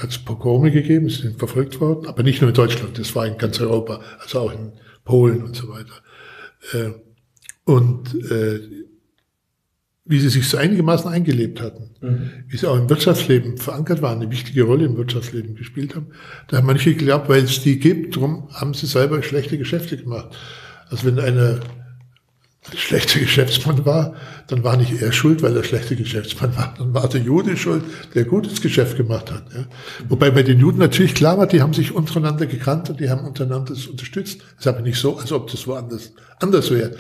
es 0.07 0.19
Pogrome 0.19 0.71
gegeben, 0.71 1.09
sie 1.09 1.23
sind 1.23 1.39
verfolgt 1.39 1.81
worden, 1.81 2.07
aber 2.07 2.23
nicht 2.23 2.43
nur 2.43 2.51
in 2.51 2.55
Deutschland, 2.55 2.99
das 2.99 3.15
war 3.15 3.27
in 3.27 3.39
ganz 3.39 3.59
Europa, 3.61 4.01
also 4.21 4.41
auch 4.41 4.53
in 4.53 4.73
Polen 5.05 5.43
und 5.43 5.57
so 5.57 5.69
weiter. 5.71 5.95
Äh, 6.73 6.91
und 7.65 8.15
äh, 8.31 8.61
wie 10.07 10.21
sie 10.21 10.29
sich 10.29 10.49
so 10.49 10.57
einigermaßen 10.57 11.11
eingelebt 11.11 11.61
hatten, 11.61 11.91
mhm. 12.01 12.31
wie 12.49 12.57
sie 12.57 12.69
auch 12.69 12.77
im 12.77 12.89
Wirtschaftsleben 12.89 13.59
verankert 13.59 14.03
waren, 14.03 14.21
eine 14.21 14.31
wichtige 14.31 14.63
Rolle 14.63 14.85
im 14.85 14.97
Wirtschaftsleben 14.97 15.57
gespielt 15.57 15.97
haben. 15.97 16.07
Da 16.49 16.59
haben 16.59 16.67
manche 16.67 16.95
geglaubt, 16.95 17.29
weil 17.29 17.43
es 17.43 17.63
die 17.63 17.79
gibt, 17.79 18.15
darum 18.15 18.49
haben 18.53 18.73
sie 18.73 18.87
selber 18.87 19.23
schlechte 19.23 19.59
Geschäfte 19.59 19.97
gemacht. 19.97 20.37
Also 20.89 21.07
wenn 21.07 21.19
einer 21.19 21.59
schlechter 22.75 23.19
Geschäftsmann 23.21 23.85
war, 23.85 24.15
dann 24.47 24.63
war 24.63 24.77
nicht 24.77 25.03
er 25.03 25.11
schuld, 25.11 25.43
weil 25.43 25.57
er 25.57 25.65
schlechter 25.65 25.97
Geschäftsmann 25.97 26.57
war, 26.57 26.75
dann 26.79 26.95
war 26.95 27.09
der 27.09 27.21
Jude 27.21 27.57
schuld, 27.57 27.83
der 28.15 28.25
gutes 28.25 28.61
Geschäft 28.63 28.97
gemacht 28.97 29.33
hat. 29.33 29.45
Ja. 29.53 29.67
Wobei 30.09 30.31
bei 30.31 30.45
den 30.45 30.61
Juden 30.61 30.79
natürlich 30.79 31.15
klar 31.15 31.37
war, 31.37 31.49
die 31.49 31.61
haben 31.63 31.75
sich 31.75 31.93
untereinander 31.93 32.47
gekannt 32.47 32.91
und 32.91 33.01
die 33.01 33.11
haben 33.11 33.27
untereinander 33.27 33.75
das 33.75 33.87
unterstützt. 33.87 34.41
Es 34.55 34.61
ist 34.61 34.67
aber 34.69 34.83
nicht 34.83 35.01
so, 35.01 35.19
als 35.19 35.33
ob 35.33 35.51
das 35.51 35.67
woanders 35.67 36.13
anders 36.39 36.71
wäre. 36.71 36.95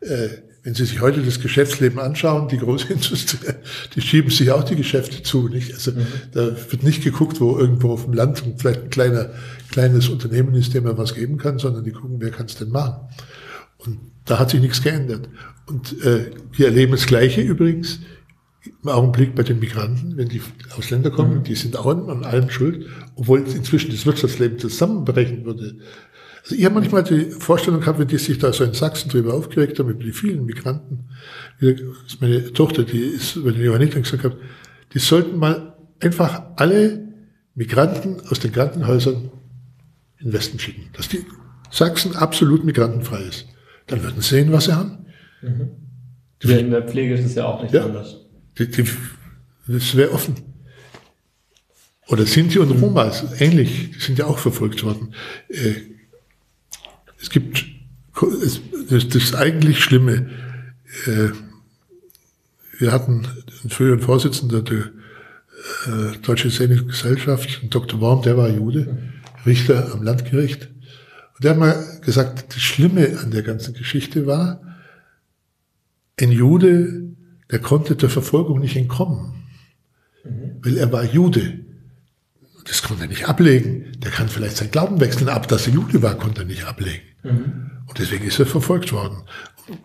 Äh, 0.00 0.51
wenn 0.62 0.74
Sie 0.74 0.84
sich 0.84 1.00
heute 1.00 1.22
das 1.22 1.40
Geschäftsleben 1.40 1.98
anschauen, 1.98 2.48
die 2.48 2.58
Großindustrie, 2.58 3.52
die 3.94 4.00
schieben 4.00 4.30
sich 4.30 4.50
auch 4.50 4.62
die 4.62 4.76
Geschäfte 4.76 5.22
zu, 5.22 5.48
nicht? 5.48 5.72
Also, 5.72 5.92
mhm. 5.92 6.06
da 6.32 6.56
wird 6.70 6.82
nicht 6.82 7.02
geguckt, 7.02 7.40
wo 7.40 7.58
irgendwo 7.58 7.92
auf 7.92 8.04
dem 8.04 8.14
Land 8.14 8.42
vielleicht 8.58 8.82
ein 8.82 8.90
kleiner, 8.90 9.30
kleines 9.70 10.08
Unternehmen 10.08 10.54
ist, 10.54 10.74
dem 10.74 10.84
man 10.84 10.96
was 10.96 11.14
geben 11.14 11.36
kann, 11.36 11.58
sondern 11.58 11.84
die 11.84 11.90
gucken, 11.90 12.16
wer 12.20 12.30
kann 12.30 12.46
es 12.46 12.54
denn 12.54 12.70
machen? 12.70 13.08
Und 13.78 13.98
da 14.24 14.38
hat 14.38 14.50
sich 14.50 14.60
nichts 14.60 14.82
geändert. 14.82 15.28
Und 15.66 16.00
äh, 16.04 16.30
wir 16.52 16.66
erleben 16.66 16.92
das 16.92 17.06
Gleiche 17.06 17.40
übrigens 17.40 17.98
im 18.64 18.88
Augenblick 18.88 19.34
bei 19.34 19.42
den 19.42 19.58
Migranten, 19.58 20.16
wenn 20.16 20.28
die 20.28 20.40
Ausländer 20.76 21.10
kommen, 21.10 21.38
mhm. 21.38 21.42
die 21.44 21.56
sind 21.56 21.76
auch 21.76 21.86
an 21.86 22.24
allem 22.24 22.50
schuld, 22.50 22.86
obwohl 23.16 23.40
inzwischen 23.40 23.90
das 23.90 24.06
Wirtschaftsleben 24.06 24.58
zusammenbrechen 24.58 25.44
würde. 25.44 25.76
Also 26.42 26.56
ich 26.56 26.64
habe 26.64 26.74
manchmal 26.74 27.04
die 27.04 27.30
Vorstellung 27.30 27.80
gehabt, 27.80 27.98
wenn 27.98 28.08
die 28.08 28.18
sich 28.18 28.38
da 28.38 28.52
so 28.52 28.64
in 28.64 28.74
Sachsen 28.74 29.08
drüber 29.08 29.34
aufgeregt 29.34 29.78
haben, 29.78 29.90
über 29.90 30.02
die 30.02 30.12
vielen 30.12 30.44
Migranten, 30.44 31.08
meine 32.20 32.52
Tochter, 32.52 32.82
die 32.82 32.98
ist, 32.98 33.44
wenn 33.44 33.60
ich 33.60 33.68
aber 33.68 33.78
nicht 33.78 33.94
gesagt 33.94 34.24
habe, 34.24 34.38
die 34.92 34.98
sollten 34.98 35.38
mal 35.38 35.76
einfach 36.00 36.42
alle 36.56 37.08
Migranten 37.54 38.20
aus 38.28 38.40
den 38.40 38.52
Krankenhäusern 38.52 39.30
in 40.18 40.26
den 40.26 40.32
Westen 40.32 40.58
schicken, 40.58 40.90
dass 40.94 41.08
die 41.08 41.24
Sachsen 41.70 42.16
absolut 42.16 42.64
migrantenfrei 42.64 43.22
ist. 43.22 43.46
Dann 43.86 44.02
würden 44.02 44.20
sie 44.20 44.36
sehen, 44.36 44.52
was 44.52 44.64
sie 44.64 44.76
haben. 44.76 45.06
Mhm. 45.42 45.70
in 46.40 46.70
der 46.70 46.82
Pflege 46.82 47.14
ist 47.14 47.24
es 47.24 47.34
ja 47.34 47.46
auch 47.46 47.62
nicht 47.62 47.74
ja, 47.74 47.84
anders. 47.84 48.16
Die, 48.58 48.68
die, 48.68 48.84
das 49.68 49.96
wäre 49.96 50.12
offen. 50.12 50.34
Oder 52.08 52.26
Sinti 52.26 52.58
und 52.58 52.70
Roma, 52.82 53.10
ähnlich, 53.38 53.92
die 53.92 54.00
sind 54.00 54.18
ja 54.18 54.26
auch 54.26 54.38
verfolgt 54.38 54.84
worden. 54.84 55.14
Äh, 55.48 55.91
es 57.22 57.30
gibt 57.30 57.64
das, 58.90 59.08
das 59.08 59.34
eigentlich 59.34 59.82
Schlimme. 59.82 60.28
Äh, 61.06 61.28
wir 62.78 62.92
hatten 62.92 63.26
einen 63.62 63.70
früheren 63.70 64.00
Vorsitzenden 64.00 64.64
der 64.64 64.90
äh, 65.86 66.18
Deutsche 66.18 66.50
Szenische 66.50 66.84
Gesellschaft, 66.84 67.62
Dr. 67.70 68.00
Worm, 68.00 68.22
der 68.22 68.36
war 68.36 68.48
Jude, 68.48 68.98
Richter 69.46 69.92
am 69.94 70.02
Landgericht. 70.02 70.68
Und 71.34 71.44
der 71.44 71.52
hat 71.52 71.58
mal 71.58 72.00
gesagt, 72.04 72.54
das 72.54 72.60
Schlimme 72.60 73.18
an 73.20 73.30
der 73.30 73.42
ganzen 73.42 73.72
Geschichte 73.74 74.26
war, 74.26 74.60
ein 76.20 76.32
Jude, 76.32 77.14
der 77.50 77.60
konnte 77.60 77.96
der 77.96 78.10
Verfolgung 78.10 78.60
nicht 78.60 78.76
entkommen, 78.76 79.44
mhm. 80.24 80.56
weil 80.62 80.76
er 80.76 80.92
war 80.92 81.04
Jude. 81.04 81.60
Das 82.64 82.82
konnte 82.82 83.04
er 83.04 83.08
nicht 83.08 83.28
ablegen. 83.28 83.92
Der 83.98 84.10
kann 84.10 84.28
vielleicht 84.28 84.56
sein 84.56 84.70
Glauben 84.70 85.00
wechseln, 85.00 85.28
aber 85.28 85.46
dass 85.46 85.66
er 85.66 85.74
Jude 85.74 86.02
war, 86.02 86.14
konnte 86.14 86.42
er 86.42 86.46
nicht 86.46 86.64
ablegen. 86.64 87.02
Mhm. 87.22 87.70
Und 87.86 87.98
deswegen 87.98 88.24
ist 88.24 88.38
er 88.38 88.46
verfolgt 88.46 88.92
worden. 88.92 89.22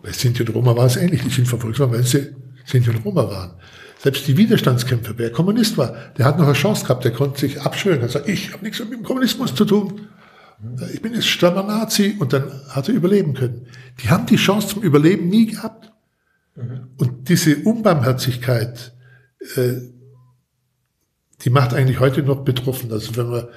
Bei 0.02 0.12
Sinti 0.12 0.42
und 0.42 0.54
Roma 0.54 0.76
war 0.76 0.86
es 0.86 0.96
ähnlich. 0.96 1.22
Die 1.22 1.30
sind 1.30 1.48
verfolgt 1.48 1.78
worden, 1.78 1.92
weil 1.92 2.04
sie 2.04 2.34
Sinti 2.64 2.90
und 2.90 3.04
Roma 3.04 3.28
waren. 3.28 3.52
Selbst 3.98 4.28
die 4.28 4.36
Widerstandskämpfer, 4.36 5.14
wer 5.16 5.32
Kommunist 5.32 5.76
war, 5.76 5.94
der 6.16 6.24
hat 6.24 6.38
noch 6.38 6.44
eine 6.44 6.54
Chance 6.54 6.84
gehabt, 6.84 7.04
der 7.04 7.12
konnte 7.12 7.40
sich 7.40 7.60
abschwören 7.60 8.02
und 8.02 8.10
sagen, 8.10 8.30
ich 8.30 8.52
habe 8.52 8.64
nichts 8.64 8.78
mit 8.78 8.92
dem 8.92 9.02
Kommunismus 9.02 9.54
zu 9.54 9.64
tun. 9.64 10.06
Ich 10.92 11.02
bin 11.02 11.14
jetzt 11.14 11.28
strammer 11.28 11.64
Nazi 11.64 12.16
und 12.18 12.32
dann 12.32 12.50
hat 12.68 12.88
er 12.88 12.94
überleben 12.94 13.34
können. 13.34 13.66
Die 14.00 14.10
haben 14.10 14.26
die 14.26 14.36
Chance 14.36 14.68
zum 14.68 14.82
Überleben 14.82 15.28
nie 15.28 15.46
gehabt. 15.46 15.92
Mhm. 16.54 16.88
Und 16.96 17.28
diese 17.28 17.56
Unbarmherzigkeit, 17.56 18.92
äh, 19.56 19.74
die 21.42 21.50
macht 21.50 21.74
eigentlich 21.74 22.00
heute 22.00 22.22
noch 22.22 22.44
betroffen. 22.44 22.92
Also 22.92 23.16
wenn 23.16 23.30
man, 23.30 23.48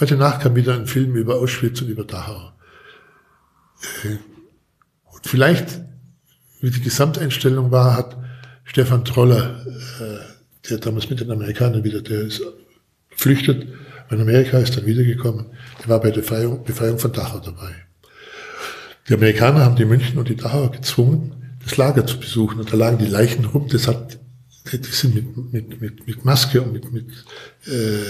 heute 0.00 0.16
Nacht 0.16 0.42
kam 0.42 0.56
wieder 0.56 0.74
ein 0.74 0.86
Film 0.86 1.16
über 1.16 1.36
Auschwitz 1.36 1.80
und 1.80 1.88
über 1.88 2.04
Dachau. 2.04 2.52
Äh, 4.04 4.16
und 5.12 5.26
vielleicht, 5.26 5.80
wie 6.60 6.70
die 6.70 6.82
Gesamteinstellung 6.82 7.70
war, 7.70 7.96
hat 7.96 8.16
Stefan 8.64 9.04
Troller, 9.04 9.64
äh, 10.00 10.68
der 10.68 10.78
damals 10.78 11.08
mit 11.08 11.20
den 11.20 11.30
Amerikanern 11.30 11.84
wieder, 11.84 12.02
der 12.02 12.22
ist 12.22 12.42
flüchtet, 13.10 13.66
in 14.10 14.20
Amerika 14.20 14.58
ist 14.58 14.76
dann 14.76 14.86
wiedergekommen, 14.86 15.46
der 15.80 15.88
war 15.88 16.00
bei 16.00 16.10
der 16.10 16.20
Befreiung, 16.20 16.64
Befreiung 16.64 16.98
von 16.98 17.12
Dachau 17.12 17.40
dabei. 17.40 17.74
Die 19.08 19.14
Amerikaner 19.14 19.64
haben 19.64 19.76
die 19.76 19.84
München 19.84 20.18
und 20.18 20.28
die 20.28 20.36
Dachauer 20.36 20.70
gezwungen, 20.70 21.56
das 21.62 21.76
Lager 21.76 22.06
zu 22.06 22.18
besuchen. 22.18 22.60
Und 22.60 22.72
da 22.72 22.76
lagen 22.76 22.98
die 22.98 23.06
Leichen 23.06 23.44
rum. 23.44 23.68
Das 23.68 23.88
hat, 23.88 24.18
die 24.72 24.90
sind 24.90 25.14
mit, 25.14 25.52
mit, 25.52 25.80
mit, 25.80 26.06
mit 26.06 26.24
Maske 26.24 26.62
und 26.62 26.72
mit, 26.72 26.92
mit 26.92 27.06
äh, 27.66 28.04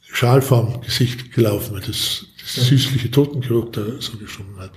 Schal 0.00 0.42
vorm 0.42 0.80
Gesicht 0.80 1.32
gelaufen, 1.32 1.74
weil 1.74 1.80
das, 1.80 2.26
das 2.40 2.66
süßliche 2.66 3.10
Totengeruch 3.10 3.70
da 3.72 3.82
so 3.98 4.16
geschoben 4.16 4.58
hat. 4.58 4.72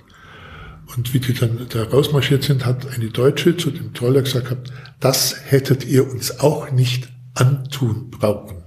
Und 0.96 1.12
wie 1.12 1.20
die 1.20 1.34
dann 1.34 1.66
da 1.68 1.84
rausmarschiert 1.84 2.42
sind, 2.42 2.64
hat 2.64 2.86
eine 2.88 3.10
Deutsche 3.10 3.56
zu 3.56 3.70
dem 3.70 3.94
Troller 3.94 4.22
gesagt, 4.22 4.72
das 5.00 5.36
hättet 5.44 5.86
ihr 5.86 6.10
uns 6.10 6.40
auch 6.40 6.70
nicht 6.70 7.08
antun 7.34 8.10
brauchen. 8.10 8.56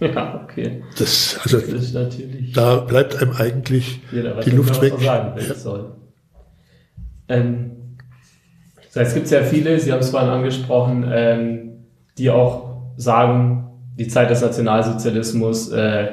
Ja, 0.00 0.42
okay. 0.42 0.82
Das, 0.96 1.38
also, 1.42 1.60
das 1.60 1.92
da 2.54 2.76
bleibt 2.76 3.16
einem 3.16 3.32
eigentlich 3.32 4.00
die 4.10 4.50
Luft 4.50 4.80
weg. 4.80 4.94
Sagen. 4.98 5.92
Ähm, 7.28 7.69
das 8.92 8.96
heißt, 8.96 9.08
es 9.10 9.14
gibt 9.14 9.28
sehr 9.28 9.44
viele, 9.44 9.78
Sie 9.78 9.92
haben 9.92 10.00
es 10.00 10.10
vorhin 10.10 10.30
angesprochen, 10.30 11.08
ähm, 11.12 11.70
die 12.18 12.28
auch 12.28 12.70
sagen, 12.96 13.68
die 13.96 14.08
Zeit 14.08 14.30
des 14.30 14.40
Nationalsozialismus, 14.40 15.70
äh, 15.70 16.08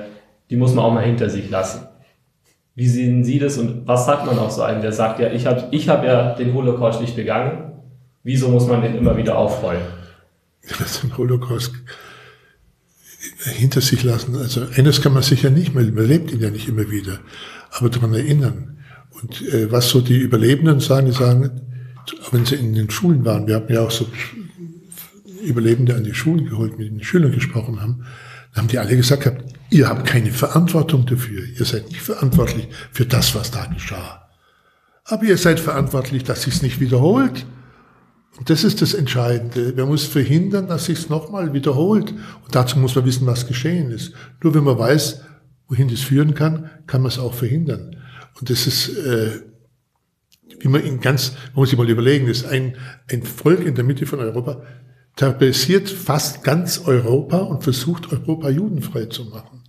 die 0.49 0.57
muss 0.57 0.75
man 0.75 0.85
auch 0.85 0.93
mal 0.93 1.03
hinter 1.03 1.29
sich 1.29 1.49
lassen. 1.49 1.87
Wie 2.75 2.87
sehen 2.87 3.23
Sie 3.23 3.39
das 3.39 3.57
und 3.57 3.87
was 3.87 4.05
sagt 4.05 4.27
man 4.27 4.37
auch 4.37 4.51
so 4.51 4.61
einem, 4.61 4.81
der 4.83 4.91
sagt, 4.91 5.19
ja, 5.19 5.31
ich 5.31 5.47
habe 5.47 5.63
ich 5.71 5.89
hab 5.89 6.03
ja 6.03 6.35
den 6.35 6.53
Holocaust 6.53 7.01
nicht 7.01 7.15
begangen, 7.15 7.71
wieso 8.23 8.49
muss 8.49 8.67
man 8.67 8.83
den 8.83 8.95
immer 8.95 9.17
wieder 9.17 9.37
aufrollen? 9.37 9.81
Das 10.77 11.01
den 11.01 11.17
Holocaust 11.17 11.73
hinter 13.43 13.81
sich 13.81 14.03
lassen. 14.03 14.35
Also 14.35 14.67
eines 14.75 15.01
kann 15.01 15.13
man 15.13 15.23
sicher 15.23 15.49
nicht 15.49 15.73
man 15.73 15.95
lebt 15.95 16.31
ihn 16.31 16.41
ja 16.41 16.51
nicht 16.51 16.67
immer 16.67 16.91
wieder, 16.91 17.19
aber 17.71 17.89
daran 17.89 18.13
erinnern. 18.13 18.77
Und 19.19 19.41
äh, 19.51 19.71
was 19.71 19.89
so 19.89 20.01
die 20.01 20.17
Überlebenden 20.17 20.79
sagen, 20.79 21.07
die 21.07 21.13
sagen, 21.13 21.66
wenn 22.31 22.45
sie 22.45 22.55
in 22.55 22.73
den 22.73 22.89
Schulen 22.89 23.25
waren, 23.25 23.47
wir 23.47 23.55
haben 23.55 23.73
ja 23.73 23.81
auch 23.81 23.91
so 23.91 24.07
Überlebende 25.43 25.95
an 25.95 26.03
die 26.03 26.13
Schulen 26.13 26.45
geholt, 26.45 26.77
mit 26.77 26.89
den 26.89 27.03
Schülern 27.03 27.31
gesprochen 27.31 27.81
haben, 27.81 28.05
dann 28.53 28.63
haben 28.63 28.67
die 28.69 28.79
alle 28.79 28.95
gesagt, 28.95 29.29
ihr 29.69 29.87
habt 29.87 30.05
keine 30.05 30.31
Verantwortung 30.31 31.05
dafür, 31.05 31.43
ihr 31.45 31.65
seid 31.65 31.87
nicht 31.87 32.01
verantwortlich 32.01 32.67
für 32.91 33.05
das, 33.05 33.35
was 33.35 33.51
da 33.51 33.65
geschah. 33.65 34.27
Aber 35.05 35.23
ihr 35.23 35.37
seid 35.37 35.59
verantwortlich, 35.59 36.23
dass 36.23 36.43
sich 36.43 36.55
es 36.55 36.61
nicht 36.61 36.79
wiederholt. 36.79 37.45
Und 38.37 38.49
das 38.49 38.63
ist 38.63 38.81
das 38.81 38.93
Entscheidende. 38.93 39.73
Man 39.75 39.87
muss 39.87 40.03
verhindern, 40.03 40.67
dass 40.67 40.85
sich 40.85 40.99
es 40.99 41.09
nochmal 41.09 41.53
wiederholt. 41.53 42.11
Und 42.11 42.55
dazu 42.55 42.77
muss 42.77 42.95
man 42.95 43.05
wissen, 43.05 43.25
was 43.25 43.47
geschehen 43.47 43.89
ist. 43.89 44.13
Nur 44.43 44.53
wenn 44.53 44.65
man 44.65 44.77
weiß, 44.77 45.21
wohin 45.69 45.87
das 45.87 46.01
führen 46.01 46.33
kann, 46.33 46.69
kann 46.87 47.01
man 47.01 47.09
es 47.09 47.19
auch 47.19 47.33
verhindern. 47.33 47.95
Und 48.39 48.49
das 48.49 48.67
ist, 48.67 48.89
äh, 48.97 49.41
wie 50.59 50.67
man 50.67 50.83
in 50.83 50.99
ganz, 50.99 51.31
man 51.31 51.55
muss 51.55 51.69
sich 51.69 51.77
mal 51.77 51.89
überlegen, 51.89 52.27
ist 52.27 52.45
ein, 52.45 52.75
ein 53.11 53.23
Volk 53.23 53.65
in 53.65 53.75
der 53.75 53.83
Mitte 53.83 54.05
von 54.05 54.19
Europa, 54.19 54.63
terrorisiert 55.15 55.89
fast 55.89 56.43
ganz 56.43 56.81
Europa 56.85 57.37
und 57.37 57.63
versucht 57.63 58.11
Europa 58.11 58.49
judenfrei 58.49 59.05
zu 59.05 59.25
machen. 59.25 59.63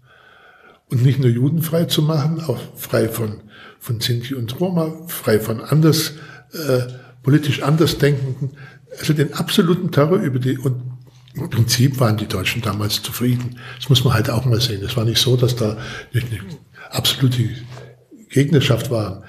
Und 0.90 1.02
nicht 1.02 1.18
nur 1.18 1.28
judenfrei 1.28 1.84
zu 1.84 2.02
machen, 2.02 2.40
auch 2.40 2.58
frei 2.76 3.08
von, 3.08 3.42
von 3.78 4.00
Sinti 4.00 4.34
und 4.34 4.58
Roma, 4.60 5.06
frei 5.06 5.38
von 5.38 5.60
anders, 5.60 6.14
äh, 6.52 6.80
politisch 7.22 7.62
andersdenkenden, 7.62 8.56
also 8.98 9.12
den 9.12 9.34
absoluten 9.34 9.90
Terror 9.90 10.18
über 10.18 10.38
die, 10.38 10.56
und 10.56 10.98
im 11.34 11.50
Prinzip 11.50 12.00
waren 12.00 12.16
die 12.16 12.26
Deutschen 12.26 12.62
damals 12.62 13.02
zufrieden. 13.02 13.58
Das 13.78 13.88
muss 13.88 14.04
man 14.04 14.14
halt 14.14 14.30
auch 14.30 14.44
mal 14.44 14.60
sehen. 14.60 14.82
Es 14.82 14.96
war 14.96 15.04
nicht 15.04 15.20
so, 15.20 15.36
dass 15.36 15.56
da 15.56 15.76
eine 16.12 16.40
absolute 16.90 17.50
Gegnerschaft 18.30 18.90
war. 18.90 19.22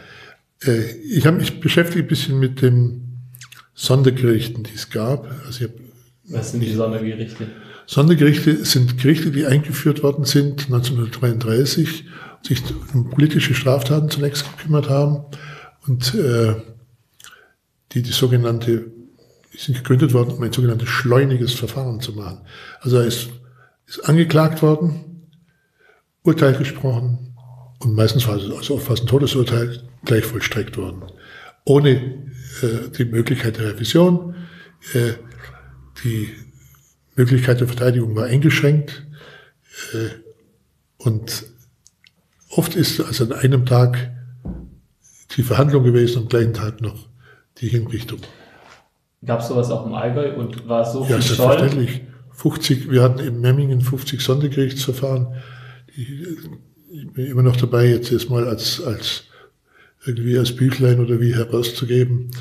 Äh, 0.64 0.92
ich 0.98 1.26
habe 1.26 1.38
mich 1.38 1.60
beschäftigt 1.60 2.06
ein 2.06 2.08
bisschen 2.08 2.40
mit 2.40 2.62
den 2.62 3.20
Sondergerichten, 3.74 4.64
die 4.64 4.76
es 4.76 4.90
gab. 4.90 5.30
Also 5.46 5.66
Was 6.26 6.52
sind 6.52 6.62
die 6.62 6.74
Sondergerichte? 6.74 7.48
Sondergerichte 7.86 8.66
sind 8.66 9.00
Gerichte, 9.00 9.32
die 9.32 9.46
eingeführt 9.46 10.04
worden 10.04 10.26
sind 10.26 10.66
1933, 10.66 12.06
sich 12.46 12.62
um 12.94 13.10
politische 13.10 13.56
Straftaten 13.56 14.10
zunächst 14.10 14.46
gekümmert 14.46 14.90
haben 14.90 15.26
und 15.88 16.14
äh, 16.14 16.56
die 17.92 18.04
die 18.04 18.12
sogenannte, 18.12 18.92
die 19.54 19.58
sind 19.58 19.76
gegründet 19.76 20.14
worden, 20.14 20.34
um 20.34 20.44
ein 20.44 20.54
sogenanntes 20.54 20.90
schleuniges 20.90 21.54
Verfahren 21.54 22.00
zu 22.00 22.14
machen. 22.14 22.42
Also 22.82 22.98
er 22.98 23.06
ist, 23.06 23.30
ist 23.88 24.08
angeklagt 24.08 24.62
worden, 24.62 25.26
Urteil 26.22 26.54
gesprochen 26.54 27.29
und 27.80 27.96
meistens 27.96 28.28
war 28.28 28.36
es 28.36 28.50
also 28.52 28.78
fast 28.78 29.04
ein 29.04 29.08
Todesurteil 29.08 29.82
gleich 30.04 30.26
vollstreckt 30.26 30.78
worden. 30.78 31.04
Ohne 31.66 31.90
äh, 32.62 32.90
die 32.98 33.06
Möglichkeit 33.06 33.58
der 33.58 33.74
Revision. 33.74 34.36
Äh, 34.94 35.14
die 36.04 36.30
Möglichkeit 37.16 37.60
der 37.60 37.68
Verteidigung 37.68 38.16
war 38.16 38.26
eingeschränkt. 38.26 39.06
Äh, 39.94 40.10
und 40.98 41.46
oft 42.50 42.76
ist 42.76 43.00
also 43.00 43.26
an 43.26 43.34
einem 43.34 43.66
Tag 43.66 44.12
die 45.38 45.44
Verhandlung 45.44 45.84
gewesen, 45.84 46.24
am 46.24 46.28
gleichen 46.28 46.54
Tag 46.54 46.82
noch 46.82 47.08
die 47.60 47.68
Hinrichtung. 47.68 48.20
Gab 49.26 49.42
es 49.42 49.48
sowas 49.48 49.70
auch 49.70 49.86
im 49.86 49.94
Allgäu 49.94 50.36
und 50.36 50.68
war 50.68 50.82
es 50.82 50.94
so 50.94 51.02
ja, 51.02 51.18
viel 51.18 51.22
selbstverständlich. 51.22 52.02
50, 52.32 52.90
wir 52.90 53.04
hatten 53.04 53.20
in 53.20 53.42
Memmingen 53.42 53.82
50 53.82 54.22
Sondergerichtsverfahren. 54.22 55.36
Ich 56.92 57.12
bin 57.12 57.28
immer 57.28 57.44
noch 57.44 57.56
dabei, 57.56 57.88
jetzt 57.88 58.12
erstmal 58.12 58.48
als, 58.48 58.82
als 58.82 59.26
irgendwie 60.06 60.40
als 60.40 60.56
Büchlein 60.56 61.00
oder 61.00 61.20
wie 61.20 61.36
herauszugeben. 61.36 62.32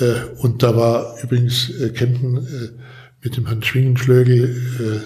Äh, 0.00 0.36
und 0.38 0.64
da 0.64 0.76
war 0.76 1.22
übrigens 1.22 1.70
äh, 1.70 1.90
Kempten 1.90 2.38
äh, 2.38 2.68
mit 3.22 3.36
dem 3.36 3.46
Herrn 3.46 3.62
Schwingenschlögel, 3.62 5.02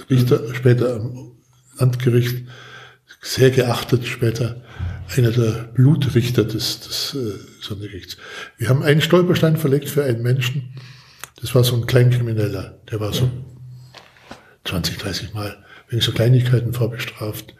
äh, 0.00 0.12
Richter, 0.12 0.40
mhm. 0.40 0.54
später 0.54 0.96
am 0.96 1.32
Landgericht, 1.78 2.48
sehr 3.20 3.52
geachtet 3.52 4.06
später, 4.06 4.62
einer 5.16 5.30
der 5.30 5.70
Blutrichter 5.74 6.42
des, 6.42 6.80
des 6.80 7.14
äh, 7.14 7.38
Sondergerichts. 7.60 8.16
Wir 8.58 8.70
haben 8.70 8.82
einen 8.82 9.00
Stolperstein 9.00 9.56
verlegt 9.56 9.88
für 9.88 10.02
einen 10.02 10.22
Menschen, 10.22 10.74
das 11.40 11.54
war 11.54 11.62
so 11.62 11.76
ein 11.76 11.86
Kleinkrimineller, 11.86 12.80
der 12.90 12.98
war 12.98 13.12
so 13.12 13.30
20, 14.64 14.98
30 14.98 15.34
Mal 15.34 15.64
wegen 15.92 16.02
so 16.02 16.12
Kleinigkeiten 16.12 16.72
vorbestraft 16.72 17.54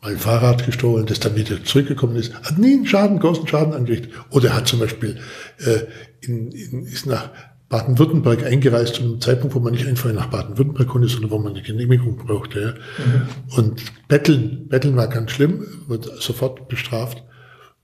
mal 0.00 0.12
ein 0.12 0.18
Fahrrad 0.18 0.64
gestohlen, 0.64 1.06
das 1.06 1.18
dann 1.20 1.36
wieder 1.36 1.62
zurückgekommen 1.64 2.16
ist, 2.16 2.34
hat 2.34 2.58
nie 2.58 2.74
einen 2.74 2.86
Schaden, 2.86 3.18
großen 3.18 3.48
Schaden 3.48 3.74
angerichtet. 3.74 4.12
Oder 4.30 4.54
hat 4.54 4.68
zum 4.68 4.78
Beispiel 4.80 5.18
äh, 5.58 5.80
in, 6.20 6.50
in, 6.52 6.84
ist 6.84 7.06
nach 7.06 7.30
Baden-Württemberg 7.68 8.44
eingereist 8.44 8.94
zu 8.94 9.02
einem 9.02 9.20
Zeitpunkt, 9.20 9.54
wo 9.54 9.60
man 9.60 9.74
nicht 9.74 9.86
einfach 9.86 10.10
nach 10.12 10.26
Baden-Württemberg 10.26 10.88
konnte, 10.88 11.08
sondern 11.08 11.30
wo 11.30 11.38
man 11.38 11.52
eine 11.52 11.62
Genehmigung 11.62 12.16
brauchte. 12.16 12.60
Ja. 12.60 12.72
Mhm. 13.04 13.28
Und 13.56 13.82
Betteln, 14.08 14.68
Betteln 14.68 14.96
war 14.96 15.08
ganz 15.08 15.32
schlimm, 15.32 15.66
wird 15.86 16.06
sofort 16.22 16.68
bestraft. 16.68 17.22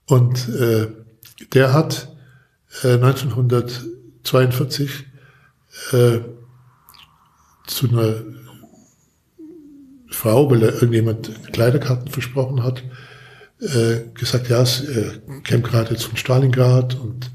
Und 0.07 0.49
äh, 0.49 0.87
der 1.53 1.75
hat 1.75 2.15
äh, 2.83 2.95
1942 2.95 5.05
äh, 5.93 6.21
zu 7.67 7.89
einer 7.89 8.23
Frau, 10.15 10.51
weil 10.51 10.63
er 10.63 10.75
irgendjemand 10.75 11.31
Kleiderkarten 11.53 12.09
versprochen 12.11 12.63
hat, 12.63 12.83
äh, 13.61 14.09
gesagt, 14.15 14.49
ja, 14.49 14.65
sie 14.65 14.87
äh, 14.87 15.13
käme 15.43 15.63
gerade 15.63 15.91
jetzt 15.91 16.05
von 16.05 16.17
Stalingrad 16.17 16.95
und 16.97 17.31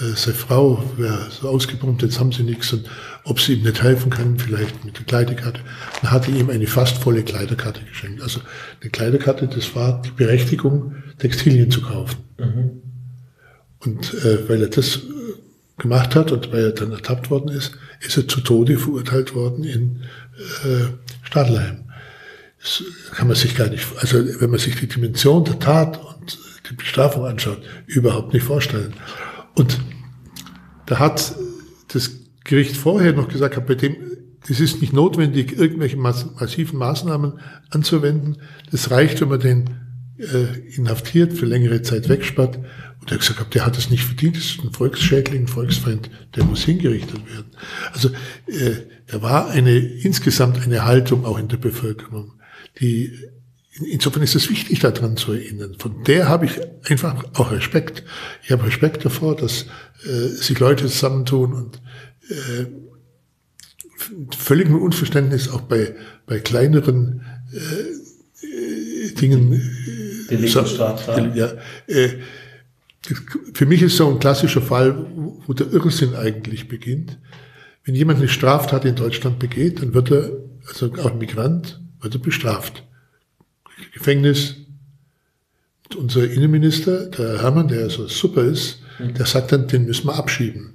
äh, 0.00 0.14
seine 0.14 0.36
Frau 0.36 0.82
wäre 0.96 1.28
so 1.30 1.48
ausgebombt, 1.48 2.02
jetzt 2.02 2.20
haben 2.20 2.32
sie 2.32 2.42
nichts 2.42 2.72
und 2.72 2.88
ob 3.24 3.40
sie 3.40 3.54
ihm 3.54 3.62
nicht 3.62 3.82
helfen 3.82 4.10
kann, 4.10 4.38
vielleicht 4.38 4.84
mit 4.84 4.98
der 4.98 5.04
Kleiderkarte. 5.04 5.60
Dann 6.00 6.10
hatte 6.10 6.30
ihm 6.30 6.50
eine 6.50 6.66
fast 6.66 6.98
volle 6.98 7.22
Kleiderkarte 7.22 7.82
geschenkt. 7.84 8.22
Also 8.22 8.40
eine 8.80 8.90
Kleiderkarte, 8.90 9.48
das 9.48 9.74
war 9.74 10.00
die 10.02 10.10
Berechtigung, 10.10 10.94
Textilien 11.18 11.70
zu 11.70 11.82
kaufen. 11.82 12.16
Mhm. 12.38 12.82
Und 13.80 14.14
äh, 14.24 14.48
weil 14.48 14.62
er 14.62 14.68
das 14.68 14.96
äh, 14.96 15.00
gemacht 15.76 16.14
hat 16.14 16.32
und 16.32 16.52
weil 16.52 16.64
er 16.64 16.72
dann 16.72 16.92
ertappt 16.92 17.30
worden 17.30 17.50
ist, 17.50 17.72
ist 18.00 18.16
er 18.16 18.26
zu 18.26 18.40
Tode 18.40 18.78
verurteilt 18.78 19.34
worden 19.34 19.64
in 19.64 20.02
äh, 20.64 20.86
Stadelheim. 21.22 21.84
Das 22.68 22.84
kann 23.16 23.28
man 23.28 23.36
sich 23.36 23.56
gar 23.56 23.68
nicht, 23.70 23.86
also 23.96 24.18
wenn 24.40 24.50
man 24.50 24.58
sich 24.58 24.76
die 24.76 24.88
Dimension 24.88 25.42
der 25.44 25.58
Tat 25.58 25.98
und 26.04 26.38
die 26.68 26.74
Bestrafung 26.74 27.24
anschaut, 27.24 27.62
überhaupt 27.86 28.34
nicht 28.34 28.42
vorstellen. 28.42 28.92
Und 29.54 29.80
da 30.84 30.98
hat 30.98 31.34
das 31.88 32.10
Gericht 32.44 32.76
vorher 32.76 33.14
noch 33.14 33.28
gesagt, 33.28 33.66
bei 33.66 33.74
dem, 33.74 33.96
es 34.46 34.60
ist 34.60 34.82
nicht 34.82 34.92
notwendig, 34.92 35.56
irgendwelche 35.58 35.96
massiven 35.96 36.78
Maßnahmen 36.78 37.40
anzuwenden. 37.70 38.36
Das 38.70 38.90
reicht, 38.90 39.22
wenn 39.22 39.28
man 39.28 39.40
den 39.40 39.70
äh, 40.18 40.58
inhaftiert, 40.76 41.32
für 41.32 41.46
längere 41.46 41.80
Zeit 41.80 42.10
wegsperrt. 42.10 42.58
Und 43.00 43.10
er 43.10 43.12
hat 43.12 43.20
gesagt, 43.20 43.54
der 43.54 43.64
hat 43.64 43.78
es 43.78 43.88
nicht 43.88 44.04
verdient, 44.04 44.36
das 44.36 44.44
ist 44.44 44.62
ein 44.62 44.72
Volksschädling, 44.72 45.44
ein 45.44 45.48
Volksfeind, 45.48 46.10
der 46.36 46.44
muss 46.44 46.64
hingerichtet 46.64 47.20
werden. 47.30 47.50
Also 47.94 48.10
äh, 48.46 48.82
da 49.06 49.22
war 49.22 49.48
eine 49.48 49.78
insgesamt 49.78 50.60
eine 50.60 50.84
Haltung 50.84 51.24
auch 51.24 51.38
in 51.38 51.48
der 51.48 51.56
Bevölkerung 51.56 52.37
die, 52.80 53.12
insofern 53.86 54.22
ist 54.22 54.34
es 54.34 54.50
wichtig, 54.50 54.80
daran 54.80 55.16
zu 55.16 55.32
erinnern. 55.32 55.76
Von 55.78 56.04
der 56.04 56.28
habe 56.28 56.46
ich 56.46 56.60
einfach 56.88 57.24
auch 57.34 57.52
Respekt. 57.52 58.04
Ich 58.42 58.50
habe 58.50 58.66
Respekt 58.66 59.04
davor, 59.04 59.36
dass 59.36 59.66
äh, 60.04 60.28
sich 60.28 60.58
Leute 60.58 60.86
zusammentun 60.86 61.52
und 61.52 61.80
äh, 62.28 62.66
völligem 64.36 64.80
Unverständnis 64.80 65.48
auch 65.48 65.62
bei, 65.62 65.94
bei 66.26 66.38
kleineren 66.40 67.22
äh, 67.52 69.14
Dingen. 69.14 69.52
Äh, 70.30 70.46
so, 70.46 70.60
ja, 71.34 71.52
äh, 71.86 72.08
für 73.54 73.66
mich 73.66 73.82
ist 73.82 73.96
so 73.96 74.10
ein 74.10 74.18
klassischer 74.18 74.60
Fall, 74.60 75.06
wo 75.46 75.52
der 75.52 75.72
Irrsinn 75.72 76.14
eigentlich 76.14 76.68
beginnt. 76.68 77.18
Wenn 77.84 77.94
jemand 77.94 78.18
eine 78.18 78.28
Straftat 78.28 78.84
in 78.84 78.96
Deutschland 78.96 79.38
begeht, 79.38 79.80
dann 79.80 79.94
wird 79.94 80.10
er, 80.10 80.30
also 80.66 80.92
auch 80.92 81.12
ein 81.12 81.18
Migrant, 81.18 81.80
wird 82.00 82.14
er 82.14 82.20
bestraft. 82.20 82.84
Gefängnis. 83.92 84.56
Und 85.88 85.96
unser 85.96 86.30
Innenminister, 86.30 87.06
der 87.06 87.40
Hermann, 87.42 87.68
der 87.68 87.88
so 87.88 88.06
super 88.08 88.42
ist, 88.42 88.80
mhm. 88.98 89.14
der 89.14 89.26
sagt 89.26 89.52
dann, 89.52 89.68
den 89.68 89.86
müssen 89.86 90.06
wir 90.06 90.16
abschieben. 90.16 90.74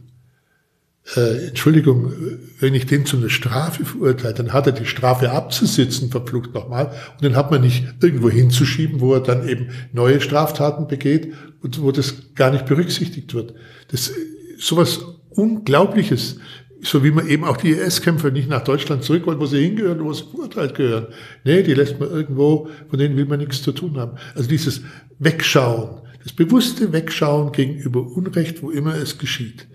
Äh, 1.16 1.48
Entschuldigung, 1.48 2.14
wenn 2.60 2.74
ich 2.74 2.86
den 2.86 3.06
zu 3.06 3.18
einer 3.18 3.30
Strafe 3.30 3.84
verurteile, 3.84 4.34
dann 4.34 4.54
hat 4.54 4.68
er 4.68 4.74
die 4.74 4.86
Strafe 4.86 5.32
abzusitzen, 5.32 6.10
verflucht 6.10 6.54
nochmal, 6.54 6.94
und 7.14 7.24
den 7.24 7.36
hat 7.36 7.52
man 7.52 7.62
nicht 7.62 7.86
irgendwo 8.02 8.30
hinzuschieben, 8.30 9.02
wo 9.02 9.14
er 9.14 9.20
dann 9.20 9.48
eben 9.48 9.70
neue 9.92 10.22
Straftaten 10.22 10.88
begeht 10.88 11.34
und 11.62 11.82
wo 11.82 11.92
das 11.92 12.34
gar 12.36 12.52
nicht 12.52 12.66
berücksichtigt 12.66 13.34
wird. 13.34 13.54
Das 13.90 14.12
sowas 14.58 15.02
Unglaubliches 15.30 16.38
so 16.84 17.04
wie 17.04 17.12
man 17.12 17.28
eben 17.28 17.44
auch 17.44 17.58
die 17.58 17.72
IS-Kämpfer 17.72 18.32
nicht 18.32 18.50
nach 18.50 18.64
Deutschland 18.64 19.04
zurück 19.04 19.26
wollen, 19.26 19.40
wo 19.40 19.46
sie 19.46 19.64
hingehören, 19.64 20.04
wo 20.04 20.14
sie 20.14 20.26
verurteilt 20.30 20.76
gehören. 20.76 21.08
Nee, 21.44 21.64
die 21.64 21.74
lässt 21.74 22.00
man 22.00 22.10
irgendwo, 22.10 22.70
von 22.90 23.00
denen 23.00 23.16
will 23.16 23.26
man 23.26 23.40
nichts 23.40 23.62
zu 23.62 23.72
tun 23.72 23.98
haben. 23.98 24.18
Also 24.36 24.50
dieses 24.50 24.82
Wegschauen, 25.20 26.02
das 26.24 26.34
bewusste 26.34 26.92
Wegschauen 26.92 27.52
gegenüber 27.52 28.06
Unrecht, 28.06 28.62
wo 28.62 28.70
immer 28.70 28.96
es 28.96 29.18
geschieht, 29.18 29.68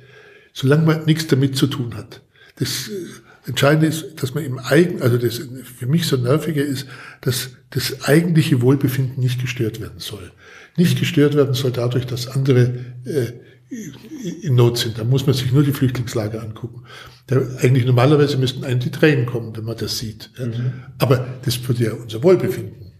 solange 0.53 0.85
man 0.85 1.05
nichts 1.07 1.27
damit 1.27 1.57
zu 1.57 1.66
tun 1.66 1.97
hat. 1.97 2.23
Das 2.57 2.88
äh, 2.88 3.49
Entscheidende 3.49 3.87
ist, 3.87 4.23
dass 4.23 4.35
man 4.35 4.44
im 4.44 4.59
Eigen, 4.59 5.01
also 5.01 5.16
das 5.16 5.40
für 5.79 5.87
mich 5.87 6.07
so 6.07 6.18
nervige 6.18 6.61
ist, 6.61 6.87
dass 7.23 7.51
das 7.71 8.05
eigentliche 8.05 8.61
Wohlbefinden 8.61 9.23
nicht 9.23 9.40
gestört 9.40 9.81
werden 9.81 9.99
soll. 9.99 10.33
Nicht 10.77 10.99
gestört 10.99 11.35
werden 11.35 11.55
soll 11.55 11.71
dadurch, 11.71 12.07
dass 12.07 12.29
andere 12.29 12.75
äh, 13.05 13.33
in 13.70 14.54
Not 14.54 14.78
sind. 14.78 14.98
Da 14.98 15.04
muss 15.04 15.26
man 15.26 15.35
sich 15.35 15.52
nur 15.52 15.62
die 15.62 15.72
Flüchtlingslager 15.72 16.42
angucken. 16.42 16.85
Da, 17.26 17.37
eigentlich 17.61 17.85
normalerweise 17.85 18.38
müssten 18.38 18.64
einem 18.64 18.81
die 18.81 18.90
Tränen 18.90 19.26
kommen, 19.26 19.57
wenn 19.57 19.64
man 19.64 19.76
das 19.76 19.98
sieht. 19.98 20.31
Mhm. 20.38 20.72
Aber 20.98 21.26
das 21.44 21.66
würde 21.68 21.85
ja 21.85 21.92
unser 21.92 22.22
Wohlbefinden 22.22 22.92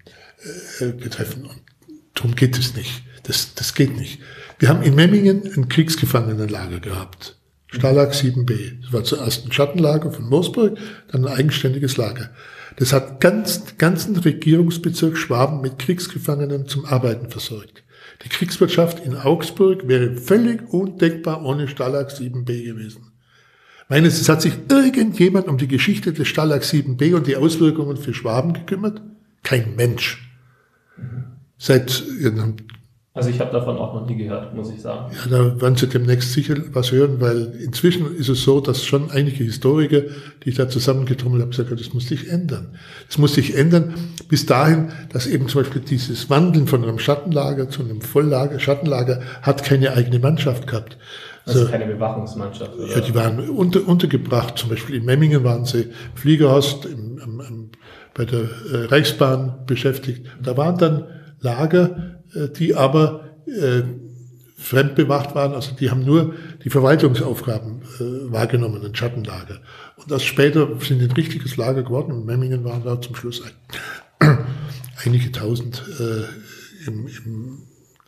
äh, 0.81 0.92
betreffen. 0.92 1.44
Und 1.44 1.61
darum 2.14 2.35
geht 2.35 2.59
es 2.59 2.76
nicht. 2.76 3.02
Das, 3.22 3.54
das 3.54 3.74
geht 3.74 3.96
nicht. 3.96 4.20
Wir 4.59 4.68
haben 4.68 4.83
in 4.83 4.94
Memmingen 4.94 5.42
ein 5.57 5.68
Kriegsgefangenenlager 5.68 6.81
gehabt. 6.81 7.37
Stalag 7.68 8.12
7b. 8.12 8.83
Das 8.83 8.92
war 8.92 9.04
zuerst 9.04 9.46
ein 9.46 9.52
Schattenlager 9.52 10.11
von 10.11 10.28
Moosburg, 10.28 10.78
dann 11.12 11.26
ein 11.26 11.35
eigenständiges 11.35 11.96
Lager. 11.96 12.31
Das 12.76 12.92
hat 12.92 13.20
ganz, 13.20 13.76
ganzen 13.76 14.16
Regierungsbezirk 14.16 15.16
Schwaben 15.16 15.61
mit 15.61 15.78
Kriegsgefangenen 15.78 16.66
zum 16.66 16.85
Arbeiten 16.87 17.31
versorgt. 17.31 17.83
Die 18.29 18.37
Kriegswirtschaft 18.37 19.05
in 19.07 19.17
Augsburg 19.17 19.88
wäre 19.88 20.14
völlig 20.14 20.69
undenkbar 20.71 21.43
ohne 21.47 21.67
Stalag 21.67 22.11
7b 22.11 22.62
gewesen. 22.62 23.11
Meines, 23.88 24.21
es 24.21 24.29
hat 24.29 24.43
sich 24.43 24.53
irgendjemand 24.69 25.49
um 25.49 25.57
die 25.57 25.67
Geschichte 25.67 26.12
des 26.12 26.29
Stalag 26.29 26.62
7b 26.62 27.14
und 27.14 27.27
die 27.27 27.37
Auswirkungen 27.37 27.97
für 27.97 28.12
Schwaben 28.12 28.53
gekümmert? 28.53 29.01
Kein 29.43 29.77
Mensch. 29.77 30.31
Seit 31.57 32.05
also 33.18 33.31
ich 33.31 33.40
habe 33.40 33.50
davon 33.50 33.76
auch 33.78 33.94
noch 33.94 34.07
nie 34.07 34.16
gehört, 34.16 34.54
muss 34.54 34.70
ich 34.70 34.81
sagen. 34.81 35.12
Ja, 35.12 35.38
da 35.38 35.61
werden 35.61 35.74
Sie 35.74 35.88
demnächst 35.88 36.33
sicher 36.33 36.54
was 36.72 36.92
hören, 36.92 37.20
weil 37.20 37.52
inzwischen 37.64 38.14
ist 38.14 38.28
es 38.28 38.44
so, 38.44 38.61
dass 38.61 38.85
schon 38.85 39.11
einige 39.11 39.42
Historiker, 39.42 40.02
die 40.44 40.50
ich 40.50 40.54
da 40.54 40.68
zusammengetrommelt 40.68 41.42
habe, 41.42 41.50
gesagt 41.50 41.70
haben, 41.70 41.78
das 41.78 41.92
muss 41.92 42.07
sich 42.07 42.31
ändern. 42.31 42.78
Das 43.09 43.18
muss 43.18 43.35
sich 43.35 43.57
ändern 43.57 43.94
bis 44.28 44.46
dahin, 44.46 44.92
dass 45.12 45.26
eben 45.26 45.48
zum 45.48 45.62
Beispiel 45.62 45.83
dieses 45.83 46.31
Wandeln 46.31 46.68
von 46.68 46.85
einem 46.85 47.00
Schattenlager 47.00 47.68
zu 47.68 47.83
einem 47.83 48.02
Volllager, 48.02 48.61
Schattenlager, 48.61 49.20
hat 49.42 49.64
keine 49.64 49.94
eigene 49.94 50.20
Mannschaft 50.20 50.68
gehabt. 50.68 50.96
Also, 51.44 51.61
also 51.61 51.72
keine 51.72 51.87
Bewachungsmannschaft. 51.87 52.76
Oder? 52.76 52.87
Ja, 52.87 53.00
die 53.00 53.14
waren 53.16 53.50
unter, 53.50 53.88
untergebracht. 53.88 54.59
Zum 54.59 54.70
Beispiel 54.70 54.94
in 54.94 55.04
Memmingen 55.04 55.42
waren 55.42 55.64
sie 55.64 55.88
Fliegerhorst 56.14 56.87
im, 56.87 57.18
im, 57.18 57.40
im, 57.40 57.70
bei 58.14 58.24
der 58.24 58.42
äh, 58.42 58.85
Reichsbahn 58.85 59.64
beschäftigt. 59.66 60.24
Da 60.40 60.57
waren 60.57 60.78
dann 60.78 61.04
Lager, 61.40 62.17
die 62.46 62.74
aber 62.74 63.24
äh, 63.46 63.83
fremdbewacht 64.59 65.35
waren, 65.35 65.55
also 65.55 65.72
die 65.74 65.90
haben 65.90 66.05
nur 66.05 66.35
die 66.64 66.70
Verwaltungsaufgaben 66.70 67.81
äh, 68.01 68.33
wahrgenommen, 68.33 68.85
ein 68.85 68.94
Schattenlager. 68.94 69.61
Und 69.96 70.11
das 70.11 70.24
später 70.24 70.68
sind 70.81 71.01
ein 71.01 71.12
richtiges 71.12 71.57
Lager 71.57 71.85
geworden 71.85 72.12
und 72.12 72.27
Memmingen 72.27 72.64
waren 72.64 72.83
da 72.83 73.01
zum 73.01 73.14
Schluss 73.14 73.42
ein, 74.20 74.38
einige 75.05 75.31
tausend 75.31 75.83
äh, 76.01 76.88
im, 76.88 77.07
im, 77.07 77.59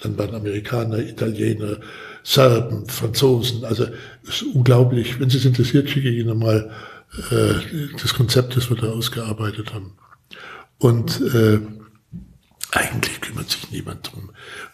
dann 0.03 0.19
waren 0.19 0.35
Amerikaner, 0.35 0.99
Italiener, 0.99 1.79
Serben, 2.25 2.87
Franzosen, 2.89 3.65
also 3.65 3.85
es 4.25 4.43
ist 4.43 4.55
unglaublich. 4.55 5.21
Wenn 5.21 5.31
Sie 5.31 5.39
es 5.39 5.45
interessiert, 5.45 5.89
schicke 5.89 6.09
ich 6.09 6.19
Ihnen 6.19 6.39
mal 6.39 6.71
äh, 7.31 7.55
das 8.01 8.15
Konzept, 8.15 8.57
das 8.57 8.71
wir 8.71 8.77
da 8.77 8.89
ausgearbeitet 8.89 9.73
haben. 9.73 9.93
Und 10.79 11.21
äh, 11.35 11.61
Eigentlich 12.73 13.21
kümmert 13.21 13.51
sich 13.51 13.71
niemand 13.71 14.13
drum. 14.13 14.31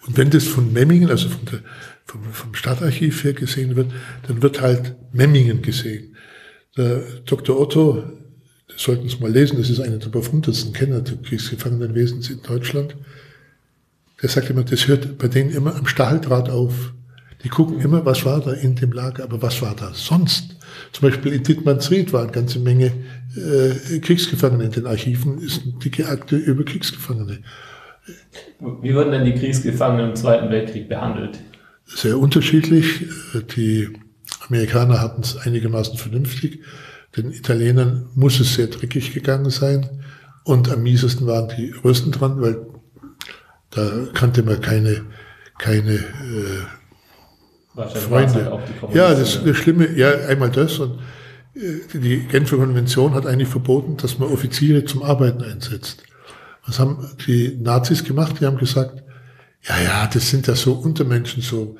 Und 0.06 0.16
wenn 0.18 0.30
das 0.30 0.44
von 0.44 0.72
Memmingen, 0.72 1.10
also 1.10 1.28
von 1.28 1.44
der, 1.46 1.60
vom, 2.04 2.22
vom 2.32 2.54
Stadtarchiv 2.54 3.24
her 3.24 3.32
gesehen 3.32 3.74
wird, 3.74 3.90
dann 4.26 4.42
wird 4.42 4.60
halt 4.60 4.96
Memmingen 5.12 5.62
gesehen. 5.62 6.16
Der 6.76 7.02
Dr. 7.24 7.58
Otto, 7.58 8.04
das 8.68 8.82
sollten 8.82 9.08
Sie 9.08 9.16
mal 9.18 9.30
lesen, 9.30 9.56
das 9.56 9.70
ist 9.70 9.80
einer 9.80 9.96
der 9.96 10.10
befundesten 10.10 10.74
Kenner 10.74 11.00
des 11.00 11.22
Kriegsgefangenenwesens 11.22 12.28
in 12.28 12.42
Deutschland, 12.42 12.96
der 14.22 14.28
sagt 14.28 14.50
immer, 14.50 14.64
das 14.64 14.86
hört 14.88 15.18
bei 15.18 15.28
denen 15.28 15.50
immer 15.50 15.76
am 15.76 15.86
Stacheldraht 15.86 16.50
auf. 16.50 16.92
Die 17.44 17.48
gucken 17.48 17.80
immer, 17.80 18.04
was 18.04 18.24
war 18.24 18.40
da 18.40 18.52
in 18.52 18.74
dem 18.74 18.92
Lager, 18.92 19.24
aber 19.24 19.40
was 19.40 19.60
war 19.62 19.76
da 19.76 19.92
sonst? 19.94 20.56
Zum 20.92 21.08
Beispiel 21.08 21.32
in 21.32 21.42
Dittmannsried 21.42 22.12
waren 22.12 22.24
eine 22.24 22.32
ganze 22.32 22.58
Menge 22.58 22.92
äh, 23.36 23.98
Kriegsgefangene 24.00 24.64
in 24.64 24.72
den 24.72 24.86
Archiven, 24.86 25.38
ist 25.38 25.62
eine 25.62 25.74
dicke 25.74 26.08
Akte 26.08 26.36
über 26.36 26.64
Kriegsgefangene. 26.64 27.40
Wie 28.82 28.94
wurden 28.94 29.12
denn 29.12 29.24
die 29.24 29.34
Kriegsgefangenen 29.34 30.10
im 30.10 30.16
Zweiten 30.16 30.50
Weltkrieg 30.50 30.88
behandelt? 30.88 31.40
Sehr 31.84 32.18
unterschiedlich. 32.18 33.06
Die 33.56 33.88
Amerikaner 34.48 35.00
hatten 35.00 35.22
es 35.22 35.36
einigermaßen 35.36 35.96
vernünftig. 35.98 36.60
Den 37.16 37.32
Italienern 37.32 38.08
muss 38.14 38.40
es 38.40 38.54
sehr 38.54 38.66
dreckig 38.66 39.14
gegangen 39.14 39.50
sein. 39.50 39.88
Und 40.44 40.70
am 40.70 40.82
miesesten 40.82 41.26
waren 41.26 41.48
die 41.56 41.70
Russen 41.70 42.12
dran, 42.12 42.40
weil 42.40 42.66
da 43.70 44.06
kannte 44.14 44.42
man 44.42 44.60
keine, 44.60 45.04
keine 45.58 45.94
äh, 45.94 46.62
Freunde. 47.98 48.50
Halt 48.50 48.94
ja, 48.94 49.12
das, 49.14 49.42
das 49.44 49.56
Schlimme, 49.56 49.90
ja, 49.96 50.10
einmal 50.28 50.50
das 50.50 50.78
und 50.78 51.00
äh, 51.54 51.98
die 51.98 52.20
Genfer 52.20 52.56
Konvention 52.56 53.14
hat 53.14 53.26
eigentlich 53.26 53.48
verboten, 53.48 53.96
dass 53.96 54.18
man 54.18 54.30
Offiziere 54.30 54.84
zum 54.84 55.02
Arbeiten 55.02 55.42
einsetzt. 55.42 56.02
Was 56.66 56.78
haben 56.78 57.08
die 57.26 57.56
Nazis 57.60 58.04
gemacht? 58.04 58.36
Die 58.40 58.46
haben 58.46 58.58
gesagt, 58.58 59.02
ja, 59.62 59.80
ja, 59.80 60.10
das 60.12 60.30
sind 60.30 60.46
ja 60.46 60.54
so 60.54 60.74
Untermenschen, 60.74 61.42
so 61.42 61.76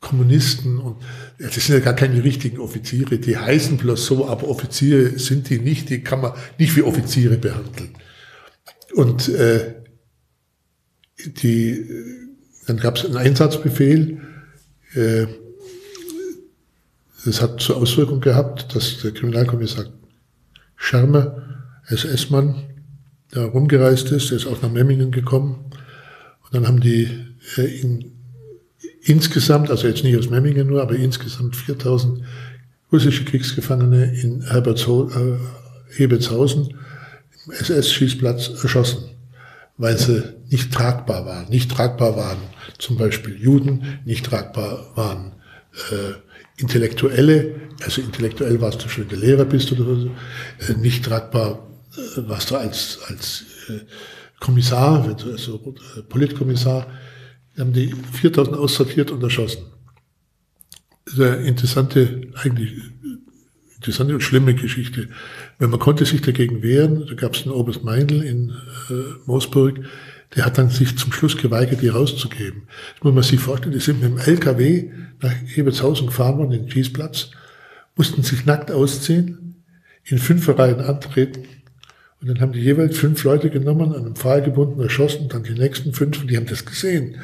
Kommunisten 0.00 0.78
und 0.78 1.00
ja, 1.38 1.46
das 1.46 1.66
sind 1.66 1.76
ja 1.76 1.80
gar 1.80 1.94
keine 1.94 2.22
richtigen 2.24 2.58
Offiziere, 2.58 3.18
die 3.18 3.38
heißen 3.38 3.76
bloß 3.78 4.04
so, 4.04 4.28
aber 4.28 4.48
Offiziere 4.48 5.18
sind 5.18 5.48
die 5.48 5.60
nicht, 5.60 5.90
die 5.90 6.02
kann 6.02 6.20
man 6.20 6.32
nicht 6.58 6.76
wie 6.76 6.82
Offiziere 6.82 7.38
behandeln. 7.38 7.90
Und 8.94 9.28
äh, 9.28 9.76
die, 11.24 11.86
dann 12.66 12.78
gab 12.78 12.96
es 12.96 13.04
einen 13.04 13.16
Einsatzbefehl, 13.16 14.20
äh, 14.94 15.26
das 17.24 17.40
hat 17.40 17.60
zur 17.60 17.76
Auswirkung 17.76 18.20
gehabt, 18.20 18.74
dass 18.74 18.98
der 19.00 19.12
Kriminalkommissar 19.12 19.86
Schermer, 20.74 21.64
SS-Mann, 21.86 22.71
da 23.32 23.44
rumgereist 23.46 24.12
ist, 24.12 24.30
der 24.30 24.36
ist 24.36 24.46
auch 24.46 24.62
nach 24.62 24.70
Memmingen 24.70 25.10
gekommen. 25.10 25.64
Und 26.44 26.54
dann 26.54 26.68
haben 26.68 26.80
die 26.80 27.08
äh, 27.56 27.66
ihn 27.80 28.12
insgesamt, 29.00 29.70
also 29.70 29.88
jetzt 29.88 30.04
nicht 30.04 30.16
aus 30.16 30.30
Memmingen 30.30 30.68
nur, 30.68 30.82
aber 30.82 30.94
insgesamt 30.94 31.56
4000 31.56 32.22
russische 32.92 33.24
Kriegsgefangene 33.24 34.20
in 34.20 34.42
Herbertsho 34.42 35.10
äh, 35.10 36.04
im 36.04 37.52
SS-Schießplatz 37.52 38.62
erschossen, 38.62 39.10
weil 39.78 39.98
sie 39.98 40.22
nicht 40.50 40.72
tragbar 40.72 41.26
waren. 41.26 41.48
Nicht 41.48 41.70
tragbar 41.70 42.16
waren 42.16 42.38
zum 42.78 42.96
Beispiel 42.96 43.34
Juden, 43.34 43.98
nicht 44.04 44.26
tragbar 44.26 44.92
waren 44.94 45.32
äh, 45.90 46.12
Intellektuelle, 46.60 47.54
also 47.82 48.02
intellektuell 48.02 48.60
warst 48.60 48.84
du 48.84 48.88
schon, 48.88 49.08
der 49.08 49.18
Lehrer 49.18 49.46
bist 49.46 49.72
oder 49.72 49.84
so, 49.84 50.10
äh, 50.68 50.76
nicht 50.78 51.04
tragbar 51.04 51.66
äh, 51.96 52.28
warst 52.28 52.50
du 52.50 52.56
als, 52.56 52.98
als 53.08 53.44
äh, 53.68 53.80
Kommissar, 54.40 55.16
also 55.24 55.74
Politkommissar, 56.08 56.86
haben 57.58 57.72
die 57.72 57.94
4000 58.12 58.56
aussortiert 58.56 59.10
und 59.10 59.22
erschossen. 59.22 59.62
Sehr 61.06 61.40
interessante, 61.40 62.28
eigentlich 62.34 62.72
interessante 63.76 64.14
und 64.14 64.22
schlimme 64.22 64.54
Geschichte. 64.54 65.08
Wenn 65.58 65.70
man 65.70 65.80
konnte 65.80 66.04
sich 66.04 66.22
dagegen 66.22 66.62
wehren, 66.62 67.06
da 67.06 67.14
gab 67.14 67.34
es 67.34 67.42
einen 67.42 67.52
Oberst 67.52 67.84
Meindl 67.84 68.22
in 68.22 68.50
äh, 68.90 68.94
Moosburg, 69.26 69.80
der 70.34 70.46
hat 70.46 70.56
dann 70.56 70.70
sich 70.70 70.96
zum 70.96 71.12
Schluss 71.12 71.36
geweigert, 71.36 71.82
die 71.82 71.88
rauszugeben. 71.88 72.62
Das 72.94 73.04
muss 73.04 73.14
man 73.14 73.22
sich 73.22 73.38
vorstellen, 73.38 73.72
die 73.74 73.80
sind 73.80 74.00
mit 74.00 74.10
dem 74.10 74.18
LKW 74.18 74.90
nach 75.20 75.34
Ebertshausen 75.56 76.06
gefahren 76.06 76.38
worden, 76.38 76.50
den 76.50 76.70
Schießplatz, 76.70 77.32
mussten 77.96 78.22
sich 78.22 78.46
nackt 78.46 78.70
ausziehen, 78.70 79.62
in 80.04 80.18
Fünferreihen 80.18 80.80
antreten 80.80 81.46
und 82.22 82.28
dann 82.28 82.40
haben 82.40 82.52
die 82.52 82.60
jeweils 82.60 82.96
fünf 82.98 83.24
Leute 83.24 83.50
genommen, 83.50 83.92
an 83.92 84.00
einem 84.00 84.14
Pfahl 84.14 84.42
gebunden, 84.42 84.80
erschossen, 84.80 85.28
dann 85.28 85.42
die 85.42 85.54
nächsten 85.54 85.92
fünf, 85.92 86.20
und 86.20 86.30
die 86.30 86.36
haben 86.36 86.46
das 86.46 86.64
gesehen. 86.64 87.16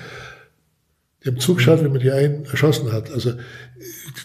Die 1.22 1.28
haben 1.28 1.38
zugeschaut, 1.38 1.84
wie 1.84 1.88
man 1.88 2.00
die 2.00 2.10
einen 2.10 2.44
erschossen 2.46 2.92
hat. 2.92 3.10
Also, 3.12 3.34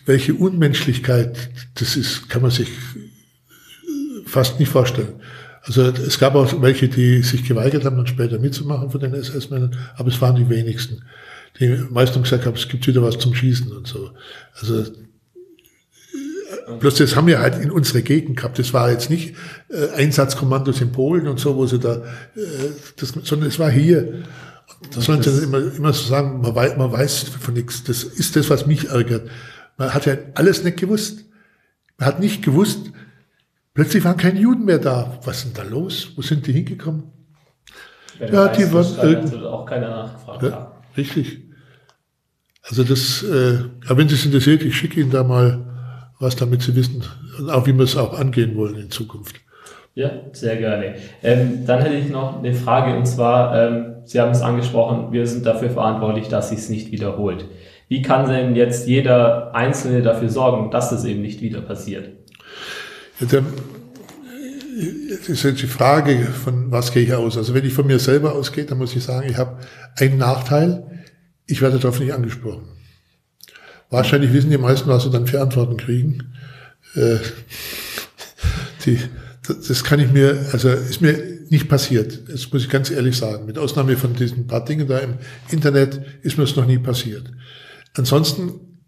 welche 0.07 0.33
Unmenschlichkeit 0.33 1.51
das 1.75 1.95
ist, 1.95 2.27
kann 2.27 2.41
man 2.41 2.49
sich 2.49 2.69
fast 4.25 4.59
nicht 4.59 4.69
vorstellen. 4.69 5.21
Also, 5.62 5.83
es 5.83 6.17
gab 6.17 6.33
auch 6.33 6.59
welche, 6.63 6.88
die 6.88 7.21
sich 7.21 7.43
geweigert 7.43 7.86
haben, 7.86 7.97
dann 7.97 8.07
später 8.07 8.39
mitzumachen 8.39 8.89
von 8.89 8.99
den 8.99 9.13
SS-Männern, 9.13 9.77
aber 9.95 10.09
es 10.09 10.19
waren 10.21 10.36
die 10.36 10.49
wenigsten. 10.49 11.03
Die 11.59 11.67
meisten 11.91 12.23
gesagt 12.23 12.47
haben, 12.47 12.55
es 12.55 12.67
gibt 12.67 12.88
wieder 12.88 13.03
was 13.03 13.19
zum 13.19 13.36
Schießen 13.36 13.71
und 13.71 13.86
so. 13.86 14.09
Also, 14.59 14.86
Bloß 16.80 16.95
das 16.95 17.15
haben 17.15 17.28
wir 17.28 17.39
halt 17.39 17.62
in 17.62 17.71
unserer 17.71 18.02
Gegend 18.02 18.38
gehabt. 18.38 18.58
Das 18.58 18.73
war 18.73 18.89
jetzt 18.89 19.10
nicht 19.10 19.36
äh, 19.69 19.89
Einsatzkommandos 19.95 20.80
in 20.82 20.91
Polen 20.91 21.28
und 21.28 21.39
so, 21.39 21.56
wo 21.56 21.65
sie 21.65 21.80
da, 21.80 21.95
äh, 21.95 22.02
das, 22.97 23.10
sondern 23.10 23.49
es 23.49 23.60
war 23.60 23.69
hier. 23.69 24.23
Das 24.93 25.06
sollen 25.06 25.21
sie 25.21 25.43
immer, 25.43 25.60
immer 25.76 25.93
so 25.93 26.08
sagen, 26.08 26.41
man 26.41 26.56
weiß, 26.56 26.78
man 26.78 26.91
weiß 26.91 27.23
von 27.39 27.54
nichts. 27.54 27.84
Das 27.84 28.04
ist 28.04 28.36
das, 28.36 28.49
was 28.49 28.65
mich 28.65 28.89
ärgert. 28.89 29.30
Man 29.78 29.93
hat 29.93 30.06
ja 30.06 30.15
alles 30.36 30.63
nicht 30.63 30.78
gewusst. 30.78 31.26
Man 31.97 32.08
hat 32.08 32.19
nicht 32.19 32.43
gewusst, 32.43 32.91
plötzlich 33.73 34.04
waren 34.04 34.17
keine 34.17 34.39
Juden 34.39 34.65
mehr 34.65 34.80
da. 34.80 35.19
Was 35.26 35.39
ist 35.39 35.45
denn 35.45 35.54
da 35.54 35.69
los? 35.69 36.12
Wo 36.15 36.21
sind 36.21 36.47
die 36.47 36.54
hingekommen? 36.54 37.04
Wenn 38.19 38.34
ja, 38.34 38.47
die 38.47 38.71
waren 38.71 39.10
irgend... 39.10 39.43
auch 39.43 39.65
keiner 39.65 39.89
nachgefragt 39.89 40.43
ja, 40.43 40.71
Richtig. 40.95 41.41
Also 42.62 42.84
das, 42.84 43.23
äh, 43.23 43.60
aber 43.88 43.97
wenn 43.97 44.08
Sie 44.08 44.15
es 44.15 44.26
interessiert, 44.26 44.63
ich 44.63 44.78
schicke 44.78 45.02
Ihnen 45.02 45.12
da 45.12 45.23
mal 45.23 45.72
was 46.23 46.36
damit 46.36 46.62
Sie 46.62 46.75
wissen 46.75 47.03
und 47.38 47.49
auch 47.49 47.67
wie 47.67 47.73
wir 47.73 47.83
es 47.83 47.95
auch 47.95 48.17
angehen 48.17 48.55
wollen 48.55 48.75
in 48.75 48.89
Zukunft. 48.89 49.36
Ja, 49.95 50.09
sehr 50.31 50.55
gerne. 50.55 50.95
Ähm, 51.21 51.65
dann 51.67 51.81
hätte 51.83 51.95
ich 51.95 52.09
noch 52.09 52.39
eine 52.39 52.53
Frage 52.55 52.97
und 52.97 53.05
zwar, 53.05 53.55
ähm, 53.55 53.95
Sie 54.05 54.19
haben 54.19 54.31
es 54.31 54.41
angesprochen, 54.41 55.12
wir 55.12 55.27
sind 55.27 55.45
dafür 55.45 55.69
verantwortlich, 55.69 56.27
dass 56.27 56.49
sich 56.49 56.59
es 56.59 56.69
nicht 56.69 56.91
wiederholt. 56.91 57.45
Wie 57.88 58.01
kann 58.01 58.27
denn 58.27 58.55
jetzt 58.55 58.88
jeder 58.88 59.53
Einzelne 59.53 60.01
dafür 60.01 60.29
sorgen, 60.29 60.71
dass 60.71 60.91
es 60.91 61.05
eben 61.05 61.21
nicht 61.21 61.41
wieder 61.41 61.62
passiert? 61.62 62.09
Ja, 63.19 63.27
dann, 63.27 63.45
das 65.09 65.29
ist 65.29 65.43
jetzt 65.43 65.62
die 65.62 65.67
Frage, 65.67 66.17
von 66.25 66.71
was 66.71 66.91
gehe 66.91 67.03
ich 67.03 67.13
aus? 67.13 67.38
Also 67.38 67.53
wenn 67.53 67.65
ich 67.65 67.73
von 67.73 67.86
mir 67.86 67.99
selber 67.99 68.33
ausgehe, 68.33 68.65
dann 68.65 68.79
muss 68.79 68.95
ich 68.95 69.03
sagen, 69.03 69.29
ich 69.29 69.38
habe 69.38 69.57
einen 69.99 70.17
Nachteil, 70.17 71.03
ich 71.45 71.62
werde 71.62 71.77
darauf 71.77 71.99
nicht 71.99 72.13
angesprochen. 72.13 72.72
Wahrscheinlich 73.93 74.34
wissen 74.34 74.49
die 74.49 74.58
meisten, 74.58 74.89
was 74.89 75.03
sie 75.03 75.12
dann 75.12 75.27
für 75.27 75.39
Antworten 75.39 75.77
kriegen. 75.77 76.34
Äh, 76.95 77.17
die, 78.86 78.97
das 79.45 79.84
kann 79.84 79.99
ich 79.99 80.12
mir, 80.12 80.47
also 80.51 80.69
ist 80.69 80.99
mir 80.99 81.15
nicht 81.49 81.69
passiert. 81.69 82.27
Das 82.27 82.51
muss 82.51 82.63
ich 82.63 82.69
ganz 82.69 82.89
ehrlich 82.89 83.15
sagen. 83.15 83.45
Mit 83.45 83.60
Ausnahme 83.60 83.95
von 83.95 84.15
diesen 84.15 84.47
paar 84.47 84.65
Dingen 84.65 84.88
da 84.88 84.97
im 84.97 85.19
Internet 85.49 86.01
ist 86.23 86.39
mir 86.39 86.45
das 86.45 86.56
noch 86.56 86.65
nie 86.65 86.79
passiert. 86.79 87.32
Ansonsten 87.95 88.79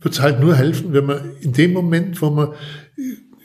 wird 0.00 0.14
es 0.14 0.20
halt 0.20 0.38
nur 0.38 0.54
helfen, 0.54 0.92
wenn 0.92 1.06
man 1.06 1.32
in 1.40 1.52
dem 1.52 1.72
Moment, 1.72 2.22
wo 2.22 2.30
man, 2.30 2.50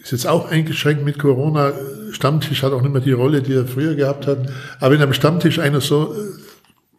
ist 0.04 0.12
jetzt 0.12 0.28
auch 0.28 0.52
eingeschränkt 0.52 1.04
mit 1.04 1.18
Corona, 1.18 1.74
Stammtisch 2.12 2.62
hat 2.62 2.74
auch 2.74 2.82
nicht 2.84 2.92
mehr 2.92 3.02
die 3.02 3.12
Rolle, 3.12 3.42
die 3.42 3.54
er 3.54 3.66
früher 3.66 3.96
gehabt 3.96 4.28
hat, 4.28 4.52
aber 4.80 4.94
wenn 4.94 5.02
am 5.02 5.14
Stammtisch 5.14 5.58
einer 5.58 5.82
so 5.82 6.14
äh, 6.14 6.18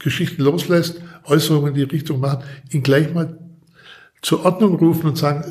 Geschichten 0.00 0.42
loslässt, 0.42 1.00
Äußerungen 1.22 1.68
in 1.68 1.74
die 1.76 1.94
Richtung 1.94 2.18
macht, 2.18 2.40
ihn 2.72 2.82
gleich 2.82 3.14
mal 3.14 3.38
zur 4.22 4.44
Ordnung 4.44 4.76
rufen 4.76 5.08
und 5.08 5.18
sagen, 5.18 5.44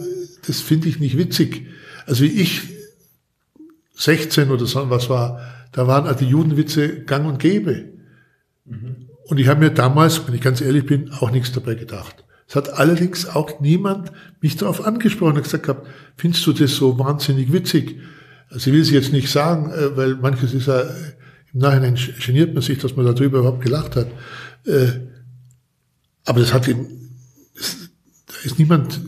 das 0.47 0.61
finde 0.61 0.87
ich 0.89 0.99
nicht 0.99 1.17
witzig. 1.17 1.67
Also 2.05 2.23
wie 2.23 2.41
ich 2.41 2.61
16 3.95 4.49
oder 4.49 4.65
so 4.65 4.89
was 4.89 5.09
war, 5.09 5.41
da 5.71 5.87
waren 5.87 6.07
also 6.07 6.19
die 6.19 6.31
Judenwitze 6.31 7.03
gang 7.03 7.27
und 7.27 7.39
gäbe. 7.39 7.89
Mhm. 8.65 9.07
Und 9.25 9.37
ich 9.39 9.47
habe 9.47 9.59
mir 9.59 9.69
damals, 9.69 10.25
wenn 10.27 10.33
ich 10.33 10.41
ganz 10.41 10.61
ehrlich 10.61 10.85
bin, 10.85 11.11
auch 11.13 11.31
nichts 11.31 11.51
dabei 11.51 11.75
gedacht. 11.75 12.25
Es 12.47 12.55
hat 12.55 12.73
allerdings 12.73 13.27
auch 13.27 13.61
niemand 13.61 14.11
mich 14.41 14.57
darauf 14.57 14.85
angesprochen 14.85 15.37
und 15.37 15.43
gesagt 15.43 15.63
gehabt, 15.63 15.87
findest 16.17 16.45
du 16.47 16.51
das 16.51 16.75
so 16.75 16.99
wahnsinnig 16.99 17.53
witzig? 17.53 17.99
Also 18.49 18.69
ich 18.69 18.73
will 18.73 18.81
es 18.81 18.91
jetzt 18.91 19.13
nicht 19.13 19.29
sagen, 19.29 19.71
äh, 19.71 19.95
weil 19.95 20.15
manches 20.15 20.53
ist 20.53 20.67
ja, 20.67 20.81
im 21.53 21.59
Nachhinein 21.59 21.97
geniert 22.25 22.53
man 22.53 22.61
sich, 22.61 22.79
dass 22.79 22.95
man 22.95 23.05
darüber 23.05 23.39
überhaupt 23.39 23.63
gelacht 23.63 23.95
hat. 23.95 24.07
Äh, 24.65 24.99
aber 26.25 26.41
das 26.41 26.53
hat 26.53 26.67
ihn, 26.67 26.87
ist 28.43 28.59
niemand 28.59 28.99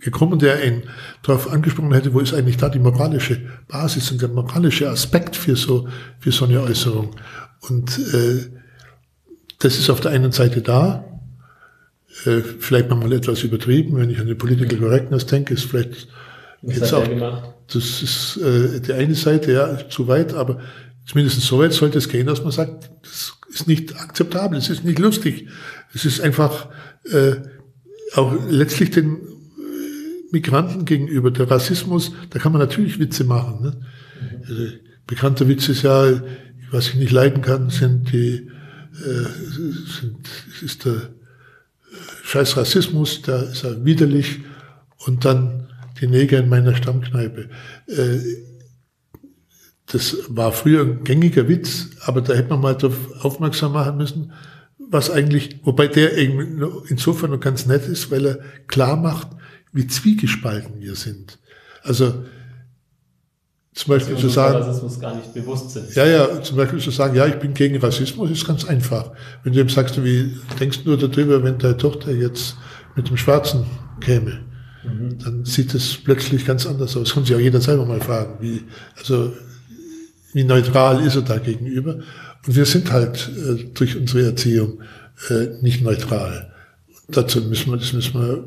gekommen, 0.00 0.38
der 0.38 0.64
ihn 0.64 0.82
darauf 1.22 1.50
angesprochen 1.50 1.92
hätte, 1.92 2.14
wo 2.14 2.20
ist 2.20 2.34
eigentlich 2.34 2.56
da 2.56 2.68
die 2.68 2.78
moralische 2.78 3.40
Basis 3.68 4.10
und 4.10 4.22
der 4.22 4.28
moralische 4.28 4.88
Aspekt 4.88 5.36
für 5.36 5.56
so, 5.56 5.88
für 6.18 6.32
so 6.32 6.46
eine 6.46 6.60
Äußerung. 6.62 7.14
Und 7.68 7.98
äh, 7.98 8.46
das 9.58 9.78
ist 9.78 9.90
auf 9.90 10.00
der 10.00 10.12
einen 10.12 10.32
Seite 10.32 10.62
da, 10.62 11.04
äh, 12.24 12.40
vielleicht 12.40 12.88
manchmal 12.88 13.12
etwas 13.12 13.42
übertrieben, 13.42 13.96
wenn 13.96 14.10
ich 14.10 14.18
an 14.18 14.26
die 14.26 14.34
Political 14.34 14.78
Correctness 14.78 15.26
denke, 15.26 15.54
ist 15.54 15.64
vielleicht 15.64 16.08
Was 16.62 16.76
jetzt 16.76 16.94
auch, 16.94 17.06
das 17.72 18.02
ist 18.02 18.38
äh, 18.38 18.80
die 18.80 18.92
eine 18.94 19.14
Seite, 19.14 19.52
ja, 19.52 19.88
zu 19.88 20.08
weit, 20.08 20.34
aber 20.34 20.60
zumindest 21.06 21.40
so 21.42 21.58
weit 21.58 21.72
sollte 21.72 21.98
es 21.98 22.08
gehen, 22.08 22.26
dass 22.26 22.42
man 22.42 22.52
sagt, 22.52 22.90
das 23.02 23.34
ist 23.52 23.68
nicht 23.68 23.94
akzeptabel, 23.96 24.58
es 24.58 24.70
ist 24.70 24.84
nicht 24.84 24.98
lustig, 24.98 25.48
es 25.94 26.04
ist 26.04 26.20
einfach 26.20 26.68
äh, 27.04 27.36
auch 28.14 28.34
letztlich 28.48 28.90
den 28.90 29.14
äh, 29.14 29.18
Migranten 30.32 30.84
gegenüber, 30.84 31.30
der 31.30 31.50
Rassismus, 31.50 32.12
da 32.30 32.38
kann 32.38 32.52
man 32.52 32.60
natürlich 32.60 32.98
Witze 32.98 33.24
machen. 33.24 33.62
Ne? 33.62 33.80
Also, 34.48 34.72
bekannter 35.06 35.48
Witz 35.48 35.68
ist 35.68 35.82
ja, 35.82 36.22
was 36.70 36.88
ich 36.88 36.94
nicht 36.96 37.12
leiden 37.12 37.42
kann, 37.42 37.70
sind 37.70 38.12
die, 38.12 38.48
äh, 38.94 39.26
sind, 40.00 40.28
ist 40.62 40.84
der 40.84 40.94
äh, 40.94 40.98
scheiß 42.24 42.56
Rassismus, 42.56 43.22
da 43.22 43.42
ist 43.42 43.64
er 43.64 43.84
widerlich 43.84 44.40
und 45.06 45.24
dann 45.24 45.68
die 46.00 46.06
Neger 46.06 46.38
in 46.38 46.48
meiner 46.48 46.74
Stammkneipe. 46.74 47.48
Äh, 47.86 48.18
das 49.86 50.16
war 50.28 50.52
früher 50.52 50.82
ein 50.82 51.04
gängiger 51.04 51.48
Witz, 51.48 51.90
aber 52.02 52.20
da 52.20 52.34
hätte 52.34 52.50
man 52.50 52.60
mal 52.60 52.76
darauf 52.76 53.24
aufmerksam 53.24 53.72
machen 53.72 53.96
müssen, 53.96 54.32
was 54.90 55.10
eigentlich, 55.10 55.60
wobei 55.64 55.86
der 55.86 56.16
insofern 56.16 57.30
noch 57.30 57.40
ganz 57.40 57.66
nett 57.66 57.86
ist, 57.86 58.10
weil 58.10 58.26
er 58.26 58.38
klar 58.66 58.96
macht, 58.96 59.28
wie 59.72 59.86
zwiegespalten 59.86 60.80
wir 60.80 60.96
sind. 60.96 61.38
Also 61.82 62.24
zum 63.72 63.94
Beispiel 63.94 64.16
zu 64.16 64.28
sagen, 64.28 64.56
Rassismus 64.56 64.98
gar 64.98 65.14
nicht 65.14 65.32
bewusst 65.32 65.70
sind. 65.70 65.94
ja, 65.94 66.04
ja, 66.04 66.42
zum 66.42 66.56
Beispiel 66.56 66.80
zu 66.80 66.90
sagen, 66.90 67.14
ja, 67.14 67.26
ich 67.26 67.36
bin 67.36 67.54
gegen 67.54 67.76
Rassismus, 67.78 68.30
ist 68.30 68.46
ganz 68.46 68.64
einfach. 68.64 69.12
Wenn 69.44 69.52
du 69.52 69.60
ihm 69.60 69.68
sagst, 69.68 70.02
wie 70.02 70.36
denkst 70.58 70.82
du 70.84 70.96
darüber, 70.96 71.42
wenn 71.44 71.56
deine 71.58 71.76
Tochter 71.76 72.10
jetzt 72.10 72.56
mit 72.96 73.08
dem 73.08 73.16
Schwarzen 73.16 73.64
käme, 74.00 74.40
mhm. 74.82 75.18
dann 75.18 75.44
sieht 75.44 75.72
es 75.74 75.96
plötzlich 76.02 76.44
ganz 76.44 76.66
anders 76.66 76.96
aus. 76.96 77.14
Kann 77.14 77.24
sich 77.24 77.34
auch 77.36 77.40
jeder 77.40 77.60
selber 77.60 77.86
mal 77.86 78.00
fragen, 78.00 78.38
wie, 78.40 78.64
also, 78.98 79.32
wie 80.32 80.42
neutral 80.42 81.04
ist 81.06 81.14
er 81.14 81.22
da 81.22 81.38
gegenüber? 81.38 82.00
Wir 82.46 82.64
sind 82.64 82.90
halt 82.90 83.30
äh, 83.36 83.64
durch 83.74 83.96
unsere 83.96 84.26
Erziehung 84.26 84.80
äh, 85.28 85.62
nicht 85.62 85.82
neutral. 85.82 86.52
Dazu 87.08 87.40
müssen 87.42 87.70
wir, 87.70 87.76
das 87.76 87.92
müssen 87.92 88.20
wir 88.20 88.44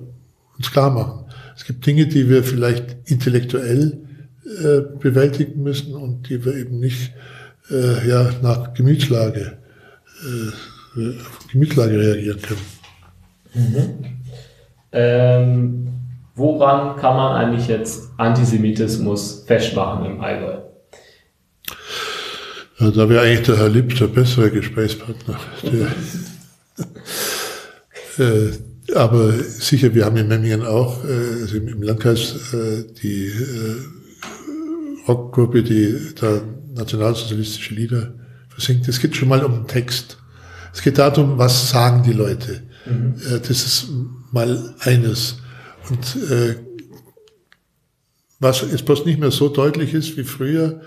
uns 0.57 0.71
klar 0.71 0.89
machen. 0.89 1.25
Es 1.55 1.65
gibt 1.65 1.85
Dinge, 1.85 2.07
die 2.07 2.29
wir 2.29 2.43
vielleicht 2.43 2.95
intellektuell 3.05 3.99
äh, 4.45 4.81
bewältigen 4.99 5.63
müssen 5.63 5.93
und 5.93 6.29
die 6.29 6.43
wir 6.43 6.55
eben 6.55 6.79
nicht 6.79 7.13
äh, 7.69 8.07
ja, 8.07 8.29
nach 8.41 8.73
Gemütslage, 8.73 9.57
äh, 10.23 11.11
Gemütslage 11.51 11.99
reagieren 11.99 12.41
können. 12.41 12.61
Mhm. 13.53 14.05
Ähm, 14.91 15.87
woran 16.35 16.97
kann 16.97 17.15
man 17.15 17.35
eigentlich 17.35 17.67
jetzt 17.67 18.11
Antisemitismus 18.17 19.43
festmachen 19.45 20.05
im 20.05 20.21
Allgäu? 20.21 20.72
Ja, 22.79 22.91
da 22.91 23.07
wäre 23.09 23.21
eigentlich 23.21 23.45
der 23.45 23.57
Herr 23.57 23.69
Lipp 23.69 23.95
der 23.97 24.07
bessere 24.07 24.49
Gesprächspartner. 24.49 25.39
Der, 25.63 25.87
äh, 28.25 28.51
aber 28.95 29.33
sicher, 29.33 29.93
wir 29.93 30.05
haben 30.05 30.17
in 30.17 30.27
Memmingen 30.27 30.63
auch, 30.63 31.03
äh, 31.05 31.41
also 31.41 31.57
im, 31.57 31.81
Landkreis, 31.81 32.53
äh, 32.53 32.83
die 33.01 33.27
äh, 33.27 33.75
Rockgruppe, 35.07 35.63
die 35.63 36.13
da 36.19 36.41
nationalsozialistische 36.75 37.75
Lieder 37.75 38.13
versingt. 38.49 38.87
Es 38.87 38.99
geht 38.99 39.15
schon 39.15 39.29
mal 39.29 39.43
um 39.43 39.53
den 39.53 39.67
Text. 39.67 40.17
Es 40.73 40.81
geht 40.81 40.97
darum, 40.97 41.37
was 41.37 41.69
sagen 41.69 42.03
die 42.03 42.13
Leute. 42.13 42.63
Mhm. 42.85 43.15
Äh, 43.29 43.39
das 43.39 43.49
ist 43.49 43.87
mal 44.31 44.73
eines. 44.79 45.37
Und 45.89 46.31
äh, 46.31 46.55
was 48.39 48.61
jetzt 48.61 48.85
bloß 48.85 49.05
nicht 49.05 49.19
mehr 49.19 49.31
so 49.31 49.49
deutlich 49.49 49.93
ist 49.93 50.17
wie 50.17 50.23
früher, 50.23 50.81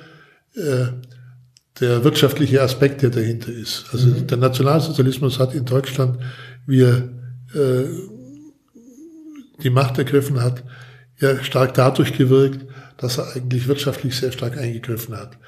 der 1.81 2.05
wirtschaftliche 2.05 2.63
Aspekt, 2.63 3.03
der 3.03 3.11
dahinter 3.11 3.53
ist. 3.53 3.87
Also 3.93 4.09
mhm. 4.09 4.27
der 4.27 4.39
Nationalsozialismus 4.39 5.39
hat 5.39 5.55
in 5.55 5.65
Deutschland, 5.65 6.19
wie 6.67 6.83
er 6.83 7.09
äh, 7.55 7.85
die 9.63 9.71
Macht 9.71 9.99
ergriffen 9.99 10.41
hat, 10.43 10.65
ja 11.19 11.43
stark 11.43 11.75
dadurch 11.75 12.17
gewirkt, 12.17 12.67
dass 12.97 13.19
er 13.19 13.35
eigentlich 13.35 13.69
wirtschaftlich 13.69 14.17
sehr 14.17 14.33
stark 14.33 14.57
eingegriffen 14.57 15.17
hat. 15.17 15.39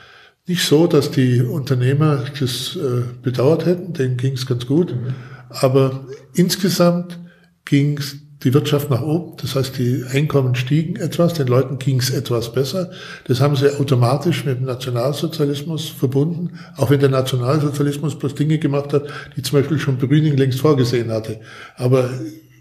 Nicht 0.46 0.64
so, 0.64 0.86
dass 0.86 1.10
die 1.10 1.42
Unternehmer 1.42 2.24
das 2.38 2.76
äh, 2.76 3.02
bedauert 3.22 3.66
hätten, 3.66 3.92
denen 3.92 4.16
ging 4.16 4.34
es 4.34 4.46
ganz 4.46 4.66
gut, 4.66 4.94
mhm. 4.94 5.14
aber 5.50 6.06
insgesamt 6.34 7.18
ging 7.64 8.00
die 8.44 8.54
Wirtschaft 8.54 8.88
nach 8.88 9.02
oben, 9.02 9.36
das 9.38 9.56
heißt, 9.56 9.78
die 9.78 10.04
Einkommen 10.12 10.54
stiegen 10.54 10.96
etwas, 10.96 11.34
den 11.34 11.48
Leuten 11.48 11.78
ging 11.78 11.98
es 11.98 12.10
etwas 12.10 12.52
besser. 12.52 12.90
Das 13.24 13.40
haben 13.40 13.56
sie 13.56 13.76
automatisch 13.80 14.44
mit 14.44 14.58
dem 14.58 14.66
Nationalsozialismus 14.66 15.88
verbunden, 15.88 16.58
auch 16.76 16.90
wenn 16.90 17.00
der 17.00 17.08
Nationalsozialismus 17.08 18.16
bloß 18.16 18.36
Dinge 18.36 18.58
gemacht 18.58 18.92
hat, 18.92 19.08
die 19.36 19.42
zum 19.42 19.58
Beispiel 19.58 19.78
schon 19.80 19.98
Brüning 19.98 20.36
längst 20.36 20.60
vorgesehen 20.60 21.10
hatte. 21.10 21.40
Aber 21.76 22.10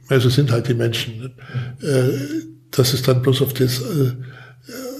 also 0.07 0.29
sind 0.29 0.51
halt 0.51 0.67
die 0.67 0.73
Menschen. 0.73 1.19
Ne? 1.19 1.87
Äh, 1.87 2.57
dass 2.71 2.93
es 2.93 3.01
dann 3.01 3.21
bloß 3.21 3.41
auf 3.41 3.53
das 3.53 3.81
äh, 3.81 4.13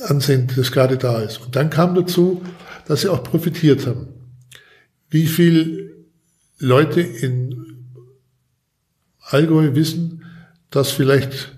Ansehen, 0.08 0.50
das 0.56 0.72
gerade 0.72 0.98
da 0.98 1.22
ist. 1.22 1.42
Und 1.42 1.56
dann 1.56 1.70
kam 1.70 1.96
dazu, 1.96 2.42
dass 2.88 3.02
sie 3.02 3.10
auch 3.10 3.24
profitiert 3.24 3.86
haben. 3.86 4.08
Wie 5.10 5.26
viel 5.26 6.06
Leute 6.60 7.02
in 7.02 7.66
Allgäu 9.22 9.76
wissen, 9.76 10.24
dass 10.70 10.92
vielleicht 10.92 11.58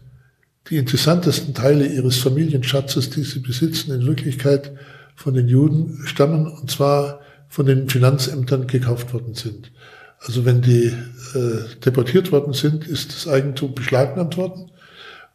die 0.69 0.77
interessantesten 0.77 1.53
Teile 1.53 1.87
ihres 1.87 2.17
Familienschatzes, 2.17 3.09
die 3.09 3.23
sie 3.23 3.39
besitzen, 3.39 3.91
in 3.91 4.05
Wirklichkeit 4.05 4.71
von 5.15 5.33
den 5.33 5.47
Juden 5.47 6.01
stammen, 6.05 6.47
und 6.47 6.69
zwar 6.69 7.21
von 7.47 7.65
den 7.65 7.89
Finanzämtern 7.89 8.67
gekauft 8.67 9.13
worden 9.13 9.33
sind. 9.33 9.71
Also 10.19 10.45
wenn 10.45 10.61
die 10.61 10.93
äh, 11.33 11.79
deportiert 11.83 12.31
worden 12.31 12.53
sind, 12.53 12.87
ist 12.87 13.13
das 13.13 13.27
Eigentum 13.27 13.73
beschlagnahmt 13.73 14.37
worden 14.37 14.71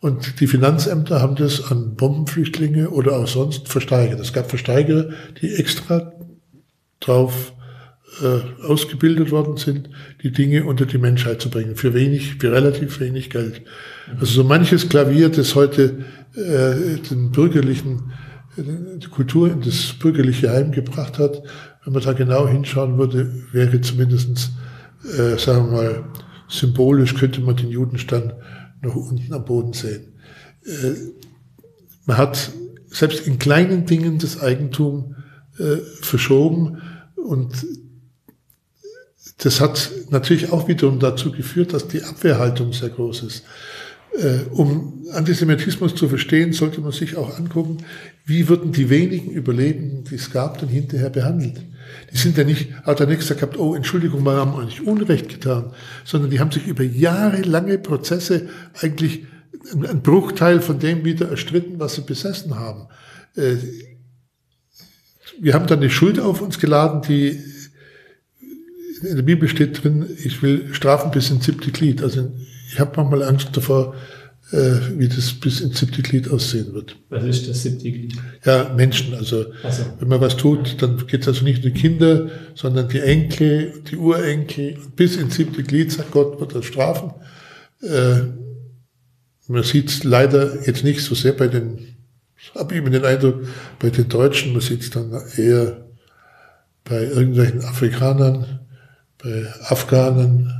und 0.05 0.41
die 0.41 0.47
Finanzämter 0.47 1.23
haben 1.23 1.35
das 1.35 1.71
an 1.71 1.95
Bombenflüchtlinge 1.95 2.91
oder 2.91 3.17
auch 3.17 3.27
sonst 3.27 3.69
versteigert. 3.69 4.21
Es 4.21 4.35
gab 4.35 4.51
Versteiger, 4.51 5.09
die 5.41 5.55
extra 5.55 6.13
drauf 7.01 7.54
äh, 8.23 8.65
ausgebildet 8.65 9.31
worden 9.31 9.57
sind, 9.57 9.91
die 10.23 10.31
Dinge 10.31 10.65
unter 10.65 10.87
die 10.87 10.99
Menschheit 10.99 11.41
zu 11.41 11.51
bringen. 11.51 11.77
Für 11.77 11.95
wenig, 11.95 12.37
für 12.37 12.53
relativ 12.53 13.01
wenig 13.01 13.31
Geld. 13.31 13.63
Also 14.21 14.43
so 14.43 14.45
manches 14.45 14.89
Klavier, 14.89 15.29
das 15.29 15.55
heute 15.55 16.05
äh, 16.35 16.99
den 17.11 17.33
bürgerlichen, 17.33 18.13
äh, 18.57 18.99
die 18.99 19.09
Kultur 19.09 19.51
in 19.51 19.61
das 19.61 19.95
bürgerliche 19.95 20.51
Heim 20.51 20.73
gebracht 20.73 21.19
hat, 21.19 21.43
wenn 21.85 21.93
man 21.93 22.03
da 22.03 22.13
genau 22.13 22.49
hinschauen 22.49 22.99
würde, 22.99 23.33
wäre 23.53 23.81
zumindestens, 23.81 24.51
äh, 25.05 25.37
sagen 25.39 25.71
wir 25.71 25.77
mal, 25.77 26.05
symbolisch 26.49 27.15
könnte 27.15 27.41
man 27.41 27.57
den 27.57 27.71
Judenstand 27.71 28.35
noch 28.81 28.95
unten 28.95 29.33
am 29.33 29.45
Boden 29.45 29.73
sehen. 29.73 30.15
Äh, 30.65 30.95
man 32.07 32.19
hat 32.19 32.53
selbst 32.87 33.27
in 33.27 33.39
kleinen 33.39 33.87
Dingen 33.87 34.19
das 34.19 34.41
Eigentum 34.41 35.17
äh, 35.59 35.77
verschoben 36.01 36.81
und 37.17 37.67
das 39.39 39.61
hat 39.61 39.91
natürlich 40.11 40.53
auch 40.53 40.69
wiederum 40.69 41.01
dazu 41.01 41.33
geführt, 41.33 41.73
dass 41.73 41.89
die 41.89 42.03
Abwehrhaltung 42.03 42.73
sehr 42.73 42.91
groß 42.91 43.25
ist. 43.25 43.45
Äh, 44.17 44.45
um 44.51 45.05
Antisemitismus 45.13 45.95
zu 45.95 46.09
verstehen, 46.09 46.53
sollte 46.53 46.81
man 46.81 46.93
sich 46.93 47.17
auch 47.17 47.37
angucken, 47.37 47.79
wie 48.25 48.49
wurden 48.49 48.71
die 48.71 48.89
wenigen 48.89 49.33
Überlebenden, 49.33 50.05
die 50.05 50.15
es 50.15 50.31
gab, 50.31 50.59
dann 50.59 50.69
hinterher 50.69 51.11
behandelt. 51.11 51.61
Die 52.13 52.17
sind 52.17 52.39
ja 52.39 52.45
nicht, 52.45 52.73
hat 52.85 53.01
der 53.01 53.09
Nächste 53.09 53.35
gesagt, 53.35 53.59
oh, 53.59 53.75
Entschuldigung, 53.75 54.23
wir 54.23 54.33
haben 54.33 54.55
euch 54.55 54.87
Unrecht 54.87 55.29
getan, 55.29 55.73
sondern 56.05 56.31
die 56.31 56.39
haben 56.39 56.53
sich 56.53 56.67
über 56.67 56.85
jahrelange 56.85 57.79
Prozesse 57.79 58.49
eigentlich 58.81 59.25
ein 59.73 60.03
Bruchteil 60.03 60.61
von 60.61 60.79
dem 60.79 61.05
wieder 61.05 61.29
erstritten, 61.29 61.81
was 61.81 61.97
sie 61.97 62.03
besessen 62.03 62.55
haben. 62.55 62.87
Äh, 63.37 63.57
wir 65.41 65.55
haben 65.55 65.67
dann 65.67 65.81
eine 65.81 65.91
Schuld 65.91 66.21
auf 66.21 66.41
uns 66.41 66.61
geladen, 66.61 67.03
die 67.03 67.43
in 69.07 69.17
der 69.17 69.23
Bibel 69.23 69.49
steht 69.49 69.83
drin, 69.83 70.07
ich 70.25 70.43
will 70.43 70.73
strafen 70.73 71.11
bis 71.11 71.31
ins 71.31 71.45
siebte 71.45 71.71
Glied. 71.71 72.03
Also 72.03 72.33
ich 72.73 72.81
habe 72.81 72.93
manchmal 72.97 73.23
Angst 73.23 73.51
davor, 73.53 73.95
äh, 74.53 74.77
wie 74.97 75.09
das 75.09 75.33
bis 75.33 75.61
ins 75.61 75.79
siebte 75.79 76.03
Glied 76.03 76.31
aussehen 76.31 76.75
wird. 76.75 76.97
Was 77.09 77.25
ist 77.25 77.49
das 77.49 77.63
siebte 77.63 77.91
Glied? 77.91 78.15
Ja, 78.45 78.73
Menschen. 78.77 79.15
Also 79.15 79.45
so. 79.45 79.85
wenn 79.99 80.09
man 80.09 80.21
was 80.21 80.37
tut, 80.37 80.83
dann 80.83 81.07
geht 81.07 81.23
es 81.23 81.29
also 81.29 81.45
nicht 81.45 81.65
nur 81.65 81.73
Kinder, 81.73 82.31
sondern 82.55 82.89
die 82.89 83.01
Enkel, 83.01 83.83
die 83.91 83.97
Urenkel. 83.97 84.77
Bis 84.97 85.17
ins 85.17 85.37
siebte 85.37 85.63
Glied, 85.63 85.93
sagt 85.93 86.11
Gott, 86.11 86.41
wird 86.41 86.55
er 86.55 86.63
strafen. 86.63 87.13
Äh, 87.83 88.23
man 89.47 89.63
sieht 89.63 89.91
es 89.91 90.05
leider 90.05 90.67
jetzt 90.67 90.85
nicht 90.85 91.01
so 91.03 91.15
sehr 91.15 91.33
bei 91.33 91.49
den, 91.49 91.97
habe 92.55 92.75
ich 92.75 92.81
immer 92.81 92.91
den 92.91 93.05
Eindruck, 93.05 93.47
bei 93.79 93.91
den 93.91 94.09
Deutschen, 94.09 94.53
man 94.53 94.63
sieht 94.63 94.81
es 94.81 94.91
dann 94.91 95.13
eher 95.37 95.85
bei 96.85 97.05
irgendwelchen 97.05 97.65
Afrikanern, 97.65 98.61
bei 99.25 99.47
Afghanen 99.69 100.53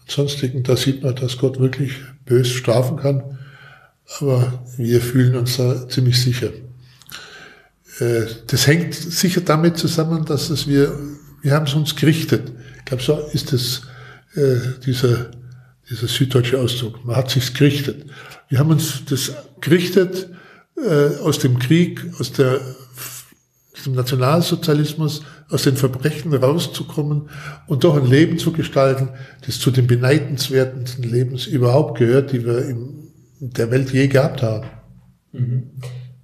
und 0.00 0.10
sonstigen, 0.10 0.64
da 0.64 0.76
sieht 0.76 1.02
man, 1.02 1.14
dass 1.14 1.38
Gott 1.38 1.60
wirklich 1.60 1.92
bös 2.26 2.50
strafen 2.50 2.96
kann. 2.96 3.38
Aber 4.18 4.64
wir 4.76 5.00
fühlen 5.00 5.36
uns 5.36 5.56
da 5.56 5.88
ziemlich 5.88 6.20
sicher. 6.20 6.50
Äh, 8.00 8.26
das 8.48 8.66
hängt 8.66 8.94
sicher 8.94 9.40
damit 9.40 9.78
zusammen, 9.78 10.24
dass 10.24 10.50
es 10.50 10.66
wir, 10.66 10.98
wir 11.40 11.52
haben 11.52 11.66
es 11.66 11.74
uns 11.74 11.96
gerichtet. 11.96 12.52
Ich 12.78 12.84
glaube, 12.84 13.02
so 13.02 13.18
ist 13.32 13.52
es, 13.52 13.82
äh, 14.34 14.56
dieser, 14.84 15.30
dieser 15.88 16.08
süddeutsche 16.08 16.58
Ausdruck. 16.58 17.04
Man 17.04 17.16
hat 17.16 17.30
sich's 17.30 17.54
gerichtet. 17.54 18.04
Wir 18.48 18.58
haben 18.58 18.70
uns 18.70 19.04
das 19.08 19.32
gerichtet 19.60 20.28
äh, 20.76 21.16
aus 21.22 21.38
dem 21.38 21.58
Krieg, 21.58 22.04
aus 22.18 22.32
der 22.32 22.60
dem 23.84 23.94
Nationalsozialismus, 23.94 25.22
aus 25.50 25.64
den 25.64 25.76
Verbrechen 25.76 26.34
rauszukommen 26.34 27.28
und 27.66 27.84
doch 27.84 27.96
ein 27.96 28.08
Leben 28.08 28.38
zu 28.38 28.52
gestalten, 28.52 29.10
das 29.46 29.60
zu 29.60 29.70
den 29.70 29.86
beneidenswertesten 29.86 31.04
Lebens 31.04 31.46
überhaupt 31.46 31.98
gehört, 31.98 32.32
die 32.32 32.44
wir 32.44 32.68
in 32.68 33.10
der 33.40 33.70
Welt 33.70 33.92
je 33.92 34.08
gehabt 34.08 34.42
haben. 34.42 34.66
Mhm. 35.32 35.62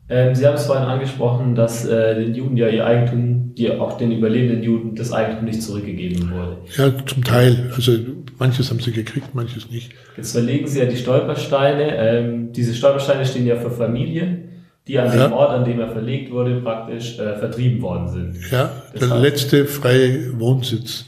Ähm, 0.09 0.35
Sie 0.35 0.45
haben 0.45 0.55
es 0.55 0.67
vorhin 0.67 0.85
angesprochen, 0.87 1.55
dass 1.55 1.87
äh, 1.87 2.17
den 2.17 2.35
Juden 2.35 2.57
ja 2.57 2.69
ihr 2.69 2.85
Eigentum, 2.85 3.55
die, 3.55 3.71
auch 3.71 3.97
den 3.97 4.11
überlebenden 4.11 4.63
Juden, 4.63 4.97
das 4.97 5.13
Eigentum 5.13 5.45
nicht 5.45 5.63
zurückgegeben 5.63 6.33
wurde. 6.33 6.57
Ja, 6.77 7.07
zum 7.07 7.23
Teil. 7.23 7.71
Also 7.77 7.93
manches 8.39 8.71
haben 8.71 8.81
sie 8.81 8.91
gekriegt, 8.91 9.35
manches 9.35 9.71
nicht. 9.71 9.93
Jetzt 10.17 10.33
verlegen 10.33 10.67
Sie 10.67 10.81
ja 10.81 10.87
die 10.87 10.97
Stolpersteine. 10.97 11.97
Ähm, 11.97 12.53
diese 12.53 12.75
Stolpersteine 12.75 13.25
stehen 13.25 13.47
ja 13.47 13.57
für 13.57 13.71
Familien 13.71 14.50
die 14.87 14.99
an 14.99 15.17
ja. 15.17 15.29
dem 15.29 15.33
Ort, 15.33 15.51
an 15.51 15.65
dem 15.65 15.81
er 15.81 15.91
verlegt 15.91 16.33
wurde, 16.33 16.61
praktisch 16.61 17.19
äh, 17.19 17.37
vertrieben 17.39 17.83
worden 17.83 18.09
sind. 18.09 18.51
Ja, 18.51 18.71
das 18.93 19.01
der 19.01 19.11
heißt, 19.11 19.23
letzte 19.23 19.67
freie 19.67 20.39
Wohnsitz, 20.39 21.05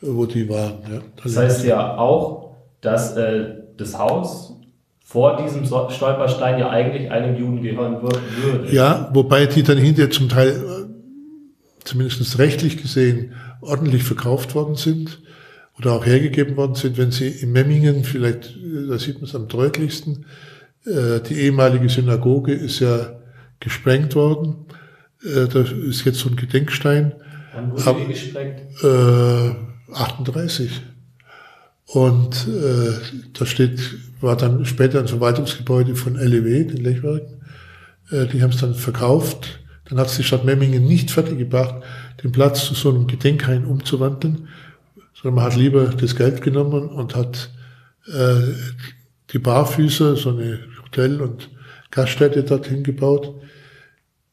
wo 0.00 0.26
die 0.26 0.48
waren. 0.48 0.78
Ja, 0.90 1.00
das 1.22 1.36
heißt 1.36 1.64
ja 1.64 1.96
auch, 1.96 2.56
dass 2.80 3.16
äh, 3.16 3.44
das 3.76 3.98
Haus 3.98 4.52
vor 5.04 5.36
diesem 5.36 5.66
Stolperstein 5.66 6.58
ja 6.58 6.70
eigentlich 6.70 7.10
einem 7.10 7.36
Juden 7.36 7.62
gehören 7.62 8.02
würde. 8.02 8.72
Ja, 8.74 9.10
wobei 9.12 9.46
die 9.46 9.62
dann 9.62 9.76
hinterher 9.76 10.10
zum 10.10 10.28
Teil, 10.28 10.48
äh, 10.48 11.84
zumindest 11.84 12.38
rechtlich 12.38 12.80
gesehen, 12.80 13.32
ordentlich 13.60 14.04
verkauft 14.04 14.54
worden 14.54 14.74
sind 14.74 15.20
oder 15.78 15.92
auch 15.92 16.06
hergegeben 16.06 16.56
worden 16.56 16.74
sind, 16.74 16.96
wenn 16.98 17.10
sie 17.10 17.28
in 17.28 17.52
Memmingen, 17.52 18.04
vielleicht, 18.04 18.56
äh, 18.56 18.88
da 18.88 18.98
sieht 18.98 19.16
man 19.16 19.24
es 19.24 19.34
am 19.34 19.48
deutlichsten, 19.48 20.24
die 20.84 21.34
ehemalige 21.34 21.88
Synagoge 21.88 22.52
ist 22.52 22.80
ja 22.80 23.12
gesprengt 23.60 24.14
worden. 24.14 24.66
Äh, 25.24 25.46
da 25.46 25.60
ist 25.60 26.04
jetzt 26.04 26.18
so 26.18 26.28
ein 26.28 26.36
Gedenkstein. 26.36 27.12
Wann 27.54 27.72
wurde 27.72 27.86
Aber, 27.86 28.00
die 28.00 28.06
gesprengt? 28.06 28.62
Äh, 28.82 29.94
38. 29.94 30.82
Und 31.86 32.48
äh, 32.48 32.92
da 33.34 33.46
steht, 33.46 33.80
war 34.20 34.36
dann 34.36 34.64
später 34.64 34.98
ein 34.98 35.08
Verwaltungsgebäude 35.08 35.94
von 35.94 36.14
LEW, 36.14 36.64
den 36.64 36.82
Lechwerken. 36.82 37.42
Äh, 38.10 38.26
die 38.26 38.42
haben 38.42 38.50
es 38.50 38.58
dann 38.58 38.74
verkauft. 38.74 39.60
Dann 39.88 39.98
hat 39.98 40.06
es 40.06 40.16
die 40.16 40.24
Stadt 40.24 40.44
Memmingen 40.44 40.84
nicht 40.86 41.10
fertiggebracht, 41.10 41.82
den 42.22 42.32
Platz 42.32 42.64
zu 42.64 42.74
so 42.74 42.90
einem 42.90 43.06
Gedenkhain 43.06 43.64
umzuwandeln, 43.64 44.48
sondern 45.14 45.34
man 45.34 45.44
hat 45.44 45.56
lieber 45.56 45.86
das 45.86 46.16
Geld 46.16 46.40
genommen 46.40 46.88
und 46.88 47.14
hat 47.14 47.50
äh, 48.06 48.54
die 49.32 49.38
Barfüßer, 49.38 50.16
so 50.16 50.30
eine 50.30 50.60
Hotel- 50.92 51.22
und 51.22 51.50
Gaststätte 51.90 52.42
dorthin 52.44 52.82
gebaut. 52.82 53.34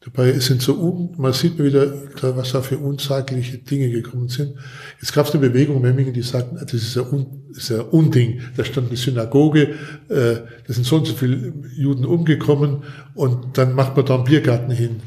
Dabei 0.02 0.32
sind 0.38 0.62
so, 0.62 1.10
man 1.18 1.34
sieht 1.34 1.58
wieder, 1.58 1.92
was 2.22 2.52
da 2.52 2.62
für 2.62 2.78
unsagliche 2.78 3.58
Dinge 3.58 3.90
gekommen 3.90 4.28
sind. 4.28 4.54
Jetzt 4.98 5.12
gab 5.12 5.26
es 5.26 5.34
eine 5.34 5.46
Bewegung 5.46 5.76
in 5.76 5.82
Memmingen, 5.82 6.14
die 6.14 6.22
sagten, 6.22 6.56
das 6.56 6.72
ist 6.72 6.96
ein, 6.96 7.04
Un, 7.12 7.44
Unding. 7.90 8.40
Da 8.56 8.64
stand 8.64 8.88
eine 8.88 8.96
Synagoge, 8.96 9.74
äh, 10.08 10.36
da 10.66 10.72
sind 10.72 10.86
so 10.86 10.96
und 10.96 11.06
so 11.06 11.14
viele 11.14 11.52
Juden 11.76 12.06
umgekommen 12.06 12.84
und 13.14 13.58
dann 13.58 13.74
macht 13.74 13.94
man 13.94 14.06
da 14.06 14.14
einen 14.14 14.24
Biergarten 14.24 14.70
hin. 14.70 15.02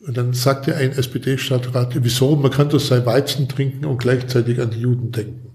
Und 0.00 0.16
dann 0.16 0.32
sagte 0.32 0.76
ein 0.76 0.92
SPD-Stadtrat, 0.92 2.02
wieso, 2.02 2.34
man 2.34 2.50
kann 2.50 2.70
doch 2.70 2.80
sein 2.80 3.04
Weizen 3.04 3.48
trinken 3.48 3.84
und 3.84 3.98
gleichzeitig 3.98 4.60
an 4.62 4.70
die 4.70 4.80
Juden 4.80 5.12
denken. 5.12 5.50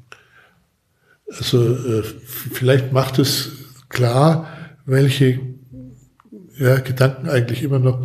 Also 1.27 1.73
äh, 1.73 2.03
vielleicht 2.03 2.93
macht 2.93 3.17
es 3.17 3.49
klar, 3.89 4.56
welche 4.87 5.39
ja, 6.57 6.79
Gedanken 6.79 7.29
eigentlich 7.29 7.61
immer 7.61 7.77
noch 7.77 8.01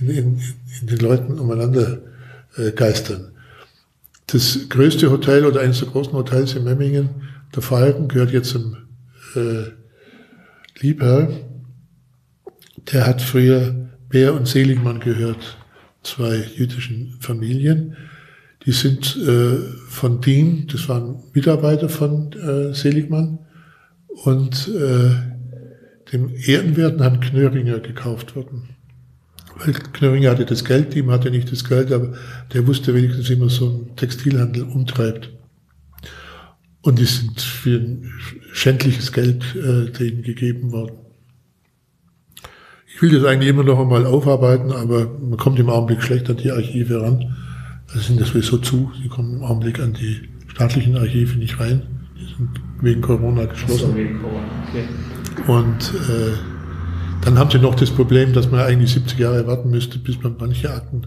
in, 0.00 0.10
in, 0.10 0.40
in 0.80 0.86
den 0.86 0.98
Leuten 0.98 1.38
umeinander 1.38 2.02
äh, 2.56 2.72
geistern. 2.72 3.32
Das 4.26 4.68
größte 4.68 5.10
Hotel 5.10 5.46
oder 5.46 5.60
eines 5.60 5.78
der 5.78 5.88
großen 5.88 6.12
Hotels 6.12 6.54
in 6.54 6.64
Memmingen, 6.64 7.08
der 7.54 7.62
Falken, 7.62 8.08
gehört 8.08 8.32
jetzt 8.32 8.50
zum 8.50 8.76
äh, 9.36 9.70
Liebherr. 10.80 11.30
Der 12.92 13.06
hat 13.06 13.22
früher 13.22 13.88
Bär 14.08 14.34
und 14.34 14.48
Seligmann 14.48 15.00
gehört, 15.00 15.56
zwei 16.02 16.44
jüdischen 16.56 17.16
Familien. 17.20 17.96
Die 18.64 18.72
sind 18.72 19.16
äh, 19.16 19.58
von 19.88 20.20
Dien, 20.20 20.66
das 20.66 20.88
waren 20.88 21.22
Mitarbeiter 21.32 21.88
von 21.88 22.32
äh, 22.32 22.74
Seligmann, 22.74 23.38
und 24.24 24.68
äh, 24.68 25.35
dem 26.12 26.30
ehrenwerten 26.34 27.00
Herrn 27.02 27.20
Knöringer 27.20 27.80
gekauft 27.80 28.36
worden. 28.36 28.76
Weil 29.58 29.72
Knöringer 29.72 30.30
hatte 30.30 30.44
das 30.44 30.64
Geld, 30.64 30.94
ihm 30.94 31.10
hatte 31.10 31.30
nicht 31.30 31.50
das 31.50 31.64
Geld, 31.64 31.90
aber 31.92 32.12
der 32.52 32.66
wusste 32.66 32.94
wenigstens, 32.94 33.30
wie 33.30 33.36
man 33.36 33.48
so 33.48 33.68
einen 33.68 33.96
Textilhandel 33.96 34.64
umtreibt. 34.64 35.30
Und 36.82 36.98
die 36.98 37.04
sind 37.04 37.40
für 37.40 37.78
ein 37.78 38.12
schändliches 38.52 39.12
Geld 39.12 39.44
äh, 39.56 39.90
denen 39.90 40.22
gegeben 40.22 40.72
worden. 40.72 40.98
Ich 42.94 43.02
will 43.02 43.10
das 43.10 43.24
eigentlich 43.24 43.50
immer 43.50 43.64
noch 43.64 43.80
einmal 43.80 44.06
aufarbeiten, 44.06 44.72
aber 44.72 45.06
man 45.06 45.36
kommt 45.36 45.58
im 45.58 45.68
Augenblick 45.68 46.02
schlecht 46.02 46.30
an 46.30 46.36
die 46.36 46.50
Archive 46.50 47.02
ran. 47.02 47.36
Also 47.88 48.00
sind 48.00 48.20
das 48.20 48.28
sowieso 48.28 48.58
zu. 48.58 48.92
Sie 49.02 49.08
kommen 49.08 49.36
im 49.36 49.42
Augenblick 49.42 49.80
an 49.80 49.92
die 49.94 50.28
staatlichen 50.48 50.96
Archive 50.96 51.38
nicht 51.38 51.58
rein. 51.58 51.82
Die 52.16 52.26
sind 52.36 52.50
wegen 52.80 53.00
Corona 53.00 53.44
geschlossen. 53.46 53.90
So, 53.90 53.96
wegen 53.96 54.20
Corona, 54.20 54.48
okay. 54.68 54.84
Und 55.46 55.92
äh, 56.08 56.32
dann 57.24 57.38
haben 57.38 57.50
sie 57.50 57.58
noch 57.58 57.74
das 57.74 57.90
Problem, 57.90 58.32
dass 58.32 58.50
man 58.50 58.60
eigentlich 58.60 58.92
70 58.92 59.18
Jahre 59.18 59.46
warten 59.46 59.70
müsste, 59.70 59.98
bis 59.98 60.22
man 60.22 60.36
manche 60.38 60.70
Akten 60.72 61.02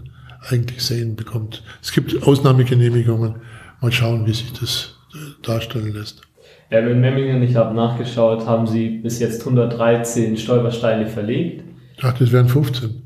eigentlich 0.48 0.82
sehen 0.82 1.16
bekommt. 1.16 1.62
Es 1.82 1.92
gibt 1.92 2.22
Ausnahmegenehmigungen. 2.22 3.36
Mal 3.80 3.92
schauen, 3.92 4.26
wie 4.26 4.32
sich 4.32 4.52
das 4.52 4.94
äh, 5.14 5.42
darstellen 5.42 5.92
lässt. 5.92 6.22
Ähm, 6.70 6.88
in 6.88 7.00
Memmingen, 7.00 7.42
ich 7.42 7.56
habe 7.56 7.74
nachgeschaut, 7.74 8.46
haben 8.46 8.66
sie 8.66 8.98
bis 8.98 9.18
jetzt 9.18 9.40
113 9.40 10.36
Stolpersteine 10.36 11.06
verlegt. 11.06 11.64
Ach, 12.02 12.12
das 12.18 12.30
wären 12.32 12.48
15. 12.48 13.02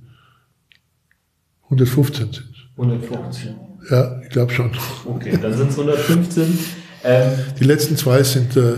115 1.64 2.32
sind 2.32 2.44
es. 2.50 2.64
115. 2.76 3.54
Ja, 3.90 4.20
ich 4.22 4.28
glaube 4.30 4.52
schon. 4.52 4.70
Okay, 5.06 5.38
dann 5.40 5.52
sind 5.52 5.70
es 5.70 5.78
115. 5.78 6.58
Ähm, 7.04 7.32
Die 7.58 7.64
letzten 7.64 7.96
zwei 7.96 8.22
sind 8.22 8.56
äh, 8.56 8.74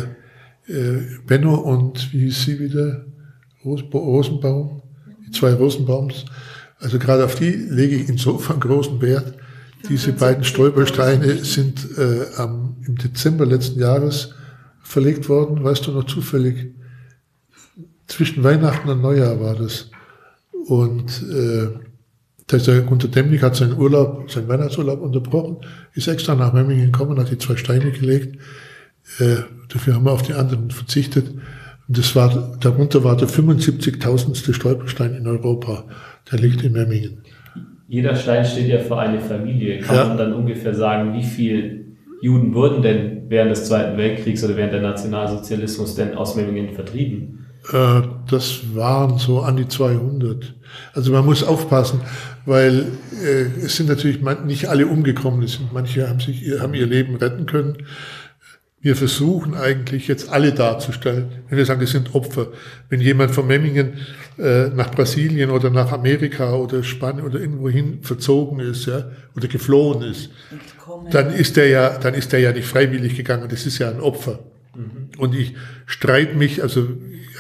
äh, 0.69 0.99
Benno 1.27 1.55
und 1.55 2.13
wie 2.13 2.21
hieß 2.21 2.45
sie 2.45 2.59
wieder? 2.59 3.05
Rosenbaum, 3.65 4.83
die 5.27 5.33
zwei 5.33 5.53
Rosenbaums. 5.55 6.25
Also 6.79 6.99
gerade 6.99 7.25
auf 7.25 7.35
die 7.35 7.51
lege 7.51 7.97
ich 7.97 8.09
insofern 8.09 8.61
großen 8.61 9.01
Wert. 9.01 9.35
Diese 9.89 10.13
beiden 10.13 10.45
Stolpersteine 10.45 11.45
sind 11.45 11.87
äh, 11.99 12.27
am, 12.37 12.77
im 12.87 12.97
Dezember 12.97 13.47
letzten 13.47 13.81
Jahres 13.81 14.35
verlegt 14.83 15.29
worden. 15.29 15.63
Weißt 15.63 15.87
du 15.87 15.93
noch 15.93 16.05
zufällig? 16.05 16.75
Zwischen 18.07 18.45
Weihnachten 18.45 18.89
und 18.89 19.01
Neujahr 19.01 19.41
war 19.41 19.55
das. 19.57 19.91
Und 20.69 21.23
äh, 21.31 21.69
der 22.51 22.81
Gunter 22.83 23.09
Demnig 23.09 23.43
hat 23.43 23.57
seinen 23.57 23.79
Urlaub, 23.79 24.31
seinen 24.31 24.49
Weihnachtsurlaub 24.49 25.01
unterbrochen, 25.01 25.59
ist 25.95 26.09
extra 26.09 26.35
nach 26.35 26.53
Memmingen 26.53 26.93
gekommen, 26.93 27.19
hat 27.19 27.31
die 27.31 27.39
zwei 27.39 27.57
Steine 27.57 27.91
gelegt. 27.91 28.39
Äh, 29.19 29.37
dafür 29.69 29.95
haben 29.95 30.05
wir 30.05 30.13
auf 30.13 30.23
die 30.23 30.35
anderen 30.35 30.71
verzichtet. 30.71 31.31
Und 31.89 31.99
das 31.99 32.17
war, 32.17 32.57
darunter 32.61 33.05
war 33.05 33.17
der 33.17 33.29
75.000. 33.29 34.53
Stolperstein 34.53 35.15
in 35.15 35.27
Europa. 35.27 35.85
Der 36.31 36.39
liegt 36.39 36.63
in 36.63 36.73
Memmingen. 36.73 37.19
Jeder 37.89 38.17
Stein 38.17 38.45
steht 38.45 38.69
ja 38.69 38.81
für 38.81 38.99
eine 38.99 39.21
Familie. 39.21 39.79
Kann 39.79 39.97
ja. 39.97 40.05
man 40.09 40.19
dann 40.19 40.35
ungefähr 40.35 40.75
sagen, 40.75 41.15
wie 41.15 41.23
viel 41.23 41.97
Juden 42.21 42.53
wurden 42.55 42.83
denn 42.83 43.23
während 43.29 43.53
des 43.53 43.67
Zweiten 43.67 43.97
Weltkriegs 43.97 44.43
oder 44.43 44.57
während 44.57 44.73
der 44.73 44.83
Nationalsozialismus 44.83 45.95
denn 45.95 46.17
aus 46.17 46.35
Memmingen 46.35 46.75
vertrieben? 46.75 47.47
Äh, 47.73 48.03
das 48.29 48.75
waren 48.75 49.19
so 49.19 49.41
an 49.41 49.57
die 49.57 49.69
200. 49.69 50.55
Also 50.95 51.13
man 51.13 51.25
muss 51.25 51.45
aufpassen, 51.45 52.01
weil 52.45 52.87
äh, 53.25 53.65
es 53.65 53.77
sind 53.77 53.89
natürlich 53.89 54.21
nicht 54.45 54.69
alle 54.69 54.89
umgekommen. 54.89 55.43
Es 55.43 55.55
sind, 55.55 55.73
manche 55.73 56.09
haben 56.09 56.19
sich 56.19 56.43
haben 56.59 56.75
ihr 56.75 56.87
Leben 56.87 57.15
retten 57.15 57.47
können 57.47 57.77
wir 58.87 58.95
versuchen 58.95 59.57
eigentlich 59.57 60.07
jetzt 60.07 60.29
alle 60.29 60.53
darzustellen. 60.53 61.27
Wenn 61.49 61.59
wir 61.59 61.67
sagen, 61.67 61.81
das 61.81 61.91
sind 61.91 62.15
Opfer. 62.15 62.53
Wenn 62.89 63.01
jemand 63.01 63.33
von 63.33 63.45
Memmingen 63.45 63.95
äh, 64.39 64.69
nach 64.69 64.93
Brasilien 64.93 65.51
oder 65.51 65.71
nach 65.71 65.91
Amerika 65.91 66.55
oder 66.55 66.85
Spanien 66.85 67.27
oder 67.27 67.41
irgendwohin 67.41 68.05
verzogen 68.05 68.61
ist, 68.61 68.87
ja, 68.87 69.11
oder 69.35 69.49
geflohen 69.49 70.03
ist, 70.03 70.31
dann 71.11 71.33
ist 71.33 71.57
der 71.57 71.67
ja, 71.67 71.99
dann 71.99 72.15
ist 72.15 72.33
der 72.33 72.39
ja 72.39 72.53
nicht 72.53 72.69
freiwillig 72.69 73.17
gegangen. 73.17 73.49
Das 73.49 73.67
ist 73.67 73.79
ja 73.79 73.91
ein 73.91 73.99
Opfer. 73.99 74.39
Mhm. 74.77 75.19
Und 75.19 75.35
ich 75.35 75.57
streite 75.87 76.37
mich, 76.37 76.63
also 76.63 76.87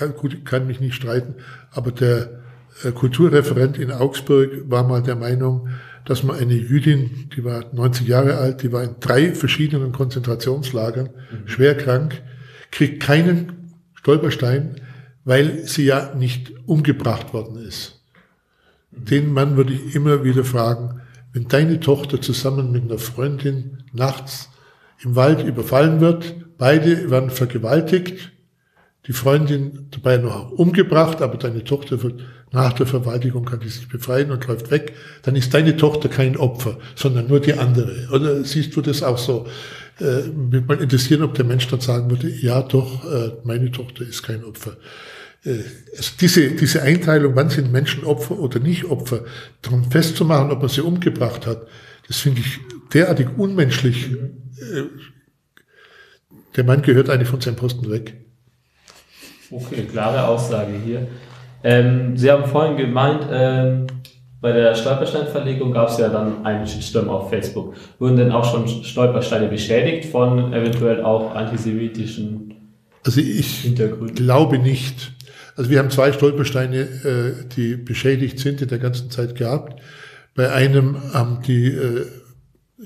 ja, 0.00 0.08
gut, 0.08 0.34
ich 0.34 0.44
kann 0.44 0.66
mich 0.66 0.80
nicht 0.80 0.96
streiten, 0.96 1.36
aber 1.70 1.92
der 1.92 2.40
äh, 2.82 2.90
Kulturreferent 2.90 3.78
in 3.78 3.92
Augsburg 3.92 4.50
war 4.68 4.82
mal 4.82 5.00
der 5.00 5.14
Meinung, 5.14 5.68
dass 6.06 6.22
man 6.22 6.36
eine 6.36 6.54
Jüdin, 6.54 7.28
die 7.36 7.44
war 7.44 7.64
90 7.74 8.06
Jahre 8.06 8.36
alt, 8.38 8.62
die 8.62 8.72
war 8.72 8.82
in 8.82 8.96
drei 9.00 9.34
verschiedenen 9.34 9.92
Konzentrationslagern, 9.92 11.10
mhm. 11.10 11.48
schwer 11.48 11.76
krank, 11.76 12.22
kriegt 12.70 13.02
keinen 13.02 13.74
Stolperstein, 13.94 14.80
weil 15.24 15.66
sie 15.66 15.84
ja 15.84 16.14
nicht 16.14 16.52
umgebracht 16.66 17.34
worden 17.34 17.58
ist. 17.58 18.00
Mhm. 18.92 19.04
Den 19.04 19.32
Mann 19.32 19.56
würde 19.56 19.74
ich 19.74 19.94
immer 19.94 20.22
wieder 20.22 20.44
fragen, 20.44 21.00
wenn 21.32 21.48
deine 21.48 21.80
Tochter 21.80 22.20
zusammen 22.20 22.70
mit 22.70 22.84
einer 22.84 22.98
Freundin 22.98 23.82
nachts 23.92 24.48
im 25.02 25.16
Wald 25.16 25.44
überfallen 25.44 26.00
wird, 26.00 26.36
beide 26.56 27.10
werden 27.10 27.30
vergewaltigt, 27.30 28.32
die 29.06 29.12
Freundin 29.12 29.88
dabei 29.90 30.16
noch 30.18 30.52
umgebracht, 30.52 31.20
aber 31.20 31.36
deine 31.36 31.64
Tochter 31.64 32.02
wird 32.02 32.24
nach 32.56 32.72
der 32.72 32.86
Verwaltigung 32.86 33.44
kann 33.44 33.60
die 33.60 33.68
sich 33.68 33.88
befreien 33.88 34.30
und 34.30 34.46
läuft 34.46 34.70
weg, 34.70 34.94
dann 35.22 35.36
ist 35.36 35.54
deine 35.54 35.76
Tochter 35.76 36.08
kein 36.08 36.36
Opfer, 36.36 36.78
sondern 36.94 37.28
nur 37.28 37.40
die 37.40 37.54
andere. 37.54 38.08
Oder 38.12 38.42
siehst 38.44 38.74
du 38.74 38.80
das 38.80 39.02
auch 39.02 39.18
so? 39.18 39.46
Äh, 40.00 40.28
mich 40.28 40.66
mal 40.66 40.80
interessieren, 40.80 41.22
ob 41.22 41.34
der 41.34 41.44
Mensch 41.44 41.68
dann 41.68 41.80
sagen 41.80 42.10
würde, 42.10 42.28
ja 42.28 42.62
doch, 42.62 43.04
äh, 43.04 43.32
meine 43.44 43.70
Tochter 43.70 44.02
ist 44.02 44.22
kein 44.22 44.44
Opfer. 44.44 44.76
Äh, 45.44 45.62
also 45.96 46.12
diese, 46.20 46.50
diese 46.50 46.82
Einteilung, 46.82 47.36
wann 47.36 47.50
sind 47.50 47.72
Menschen 47.72 48.04
Opfer 48.04 48.38
oder 48.38 48.58
nicht 48.58 48.84
Opfer, 48.86 49.24
darum 49.62 49.90
festzumachen, 49.90 50.50
ob 50.50 50.60
man 50.60 50.68
sie 50.68 50.82
umgebracht 50.82 51.46
hat, 51.46 51.66
das 52.08 52.18
finde 52.18 52.40
ich 52.40 52.58
derartig 52.92 53.28
unmenschlich. 53.36 54.10
Äh, 54.10 54.82
der 56.56 56.64
Mann 56.64 56.82
gehört 56.82 57.10
eigentlich 57.10 57.28
von 57.28 57.40
seinem 57.40 57.56
Posten 57.56 57.90
weg. 57.90 58.14
Okay, 59.50 59.84
klare 59.84 60.26
Aussage 60.26 60.72
hier. 60.84 61.06
Ähm, 61.64 62.16
Sie 62.16 62.30
haben 62.30 62.44
vorhin 62.44 62.76
gemeint, 62.76 63.26
ähm, 63.30 63.86
bei 64.40 64.52
der 64.52 64.74
Stolpersteinverlegung 64.74 65.72
gab 65.72 65.88
es 65.88 65.98
ja 65.98 66.08
dann 66.08 66.44
einen 66.44 66.66
Shitstorm 66.66 67.08
auf 67.08 67.30
Facebook. 67.30 67.74
Wurden 67.98 68.16
denn 68.16 68.32
auch 68.32 68.44
schon 68.44 68.68
Stolpersteine 68.68 69.48
beschädigt 69.48 70.10
von 70.10 70.52
eventuell 70.52 71.02
auch 71.02 71.34
antisemitischen 71.34 72.56
also 73.06 73.20
ich 73.20 73.72
glaube 74.16 74.58
nicht. 74.58 75.12
Also 75.54 75.70
wir 75.70 75.78
haben 75.78 75.90
zwei 75.90 76.12
Stolpersteine, 76.12 76.80
äh, 76.80 77.48
die 77.56 77.76
beschädigt 77.76 78.40
sind 78.40 78.60
in 78.60 78.68
der 78.68 78.78
ganzen 78.78 79.10
Zeit 79.10 79.36
gehabt. 79.36 79.80
Bei 80.34 80.52
einem 80.52 81.14
haben 81.14 81.40
die 81.46 81.68
äh, 81.68 82.06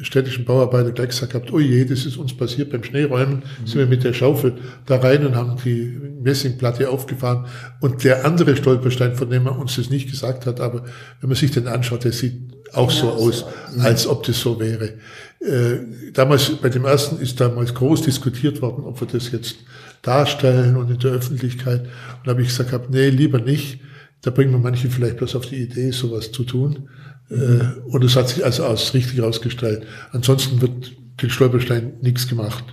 städtischen 0.02 0.44
Bauarbeiter 0.44 0.92
gleich 0.92 1.08
gesagt 1.08 1.34
habt, 1.34 1.52
oh 1.52 1.58
je, 1.58 1.84
das 1.84 2.06
ist 2.06 2.16
uns 2.16 2.36
passiert 2.36 2.70
beim 2.70 2.84
Schneeräumen, 2.84 3.36
mhm. 3.36 3.66
sind 3.66 3.78
wir 3.78 3.86
mit 3.86 4.04
der 4.04 4.12
Schaufel 4.12 4.54
da 4.86 4.96
rein 4.96 5.26
und 5.26 5.34
haben 5.34 5.56
die 5.64 5.98
Messingplatte 6.22 6.88
aufgefahren. 6.88 7.46
Und 7.80 8.04
der 8.04 8.24
andere 8.24 8.56
Stolperstein, 8.56 9.16
von 9.16 9.30
dem 9.30 9.46
er 9.46 9.58
uns 9.58 9.76
das 9.76 9.90
nicht 9.90 10.10
gesagt 10.10 10.46
hat, 10.46 10.60
aber 10.60 10.84
wenn 11.20 11.28
man 11.28 11.36
sich 11.36 11.50
den 11.50 11.66
anschaut, 11.66 12.04
der 12.04 12.12
sieht 12.12 12.34
auch 12.72 12.88
genau 12.88 13.16
so 13.16 13.26
aus, 13.26 13.38
so. 13.74 13.80
als 13.80 14.06
ob 14.06 14.22
das 14.24 14.38
so 14.40 14.60
wäre. 14.60 14.94
Äh, 15.40 16.12
damals, 16.12 16.50
bei 16.56 16.68
dem 16.68 16.84
ersten 16.84 17.18
ist 17.18 17.40
damals 17.40 17.74
groß 17.74 18.02
diskutiert 18.02 18.62
worden, 18.62 18.84
ob 18.84 19.00
wir 19.00 19.08
das 19.08 19.32
jetzt 19.32 19.56
darstellen 20.02 20.76
und 20.76 20.90
in 20.90 20.98
der 20.98 21.12
Öffentlichkeit. 21.12 21.80
Und 21.80 22.26
da 22.26 22.30
habe 22.30 22.42
ich 22.42 22.48
gesagt, 22.48 22.72
hab, 22.72 22.90
nee, 22.90 23.08
lieber 23.08 23.40
nicht. 23.40 23.80
Da 24.22 24.30
bringen 24.30 24.52
wir 24.52 24.58
manche 24.58 24.90
vielleicht 24.90 25.16
bloß 25.16 25.34
auf 25.34 25.46
die 25.46 25.56
Idee, 25.56 25.90
sowas 25.92 26.30
zu 26.30 26.44
tun. 26.44 26.90
Äh, 27.30 27.80
und 27.86 28.04
es 28.04 28.16
hat 28.16 28.28
sich 28.28 28.44
also 28.44 28.64
als 28.64 28.92
richtig 28.94 29.18
herausgestellt. 29.18 29.86
Ansonsten 30.12 30.60
wird 30.60 30.92
den 31.22 31.30
Stolperstein 31.30 31.94
nichts 32.00 32.28
gemacht. 32.28 32.64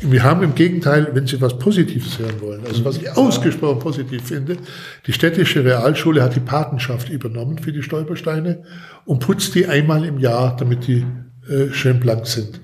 Wir 0.00 0.22
haben 0.24 0.42
im 0.42 0.54
Gegenteil, 0.54 1.08
wenn 1.12 1.26
Sie 1.26 1.40
was 1.40 1.58
Positives 1.58 2.18
hören 2.18 2.40
wollen, 2.40 2.66
also 2.66 2.84
was 2.84 2.98
ich 2.98 3.10
ausgesprochen 3.16 3.78
positiv 3.78 4.22
finde, 4.24 4.56
die 5.06 5.12
städtische 5.12 5.64
Realschule 5.64 6.22
hat 6.22 6.34
die 6.34 6.40
Patenschaft 6.40 7.08
übernommen 7.08 7.58
für 7.58 7.72
die 7.72 7.82
Stolpersteine 7.82 8.64
und 9.04 9.20
putzt 9.20 9.54
die 9.54 9.66
einmal 9.66 10.04
im 10.04 10.18
Jahr, 10.18 10.56
damit 10.56 10.88
die 10.88 11.06
äh, 11.48 11.72
schön 11.72 12.00
blank 12.00 12.26
sind. 12.26 12.60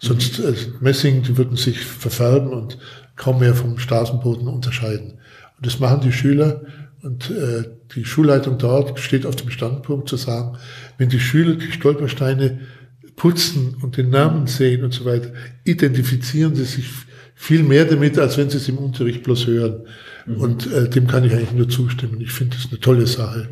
Sonst 0.00 0.40
äh, 0.40 0.54
Messing, 0.80 1.22
die 1.22 1.38
würden 1.38 1.56
sich 1.56 1.80
verfärben 1.80 2.52
und 2.52 2.78
kaum 3.14 3.38
mehr 3.38 3.54
vom 3.54 3.78
Straßenboden 3.78 4.48
unterscheiden. 4.48 5.20
Und 5.56 5.66
das 5.66 5.78
machen 5.78 6.00
die 6.00 6.12
Schüler 6.12 6.62
und 7.02 7.30
äh, 7.30 7.64
die 7.94 8.04
Schulleitung 8.04 8.58
dort 8.58 8.98
steht 8.98 9.26
auf 9.26 9.36
dem 9.36 9.50
Standpunkt 9.50 10.08
zu 10.08 10.16
sagen, 10.16 10.58
wenn 10.98 11.08
die 11.08 11.20
Schüler 11.20 11.54
die 11.54 11.72
Stolpersteine 11.72 12.60
putzen 13.16 13.76
und 13.82 13.96
den 13.96 14.10
Namen 14.10 14.46
sehen 14.46 14.84
und 14.84 14.92
so 14.92 15.04
weiter, 15.04 15.32
identifizieren 15.64 16.54
sie 16.54 16.64
sich 16.64 16.86
viel 17.34 17.62
mehr 17.62 17.84
damit, 17.84 18.18
als 18.18 18.38
wenn 18.38 18.50
sie 18.50 18.56
es 18.56 18.68
im 18.68 18.78
Unterricht 18.78 19.22
bloß 19.22 19.46
hören. 19.46 19.86
Mhm. 20.26 20.36
Und 20.36 20.72
äh, 20.72 20.88
dem 20.88 21.06
kann 21.06 21.24
ich 21.24 21.32
eigentlich 21.32 21.52
nur 21.52 21.68
zustimmen. 21.68 22.20
Ich 22.20 22.32
finde 22.32 22.56
das 22.56 22.68
eine 22.70 22.80
tolle 22.80 23.06
Sache. 23.06 23.48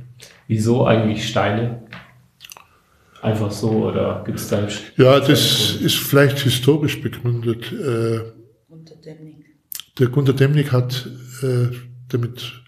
Wieso 0.47 0.86
eigentlich 0.86 1.28
Steine? 1.28 1.82
Einfach 3.22 3.51
so 3.51 3.70
oder 3.88 4.22
gibt 4.24 4.38
es 4.38 4.49
da 4.49 4.66
Ja, 4.97 5.20
das 5.20 5.76
ist 5.76 5.99
vielleicht 5.99 6.38
historisch 6.38 7.03
begründet. 7.03 7.70
Äh, 7.70 8.20
Gunter 8.68 8.95
Demnig. 9.05 9.45
Der 9.99 10.07
Gunter 10.09 10.32
Demnig 10.32 10.72
hat 10.72 11.07
äh, 11.43 11.68
damit 12.09 12.60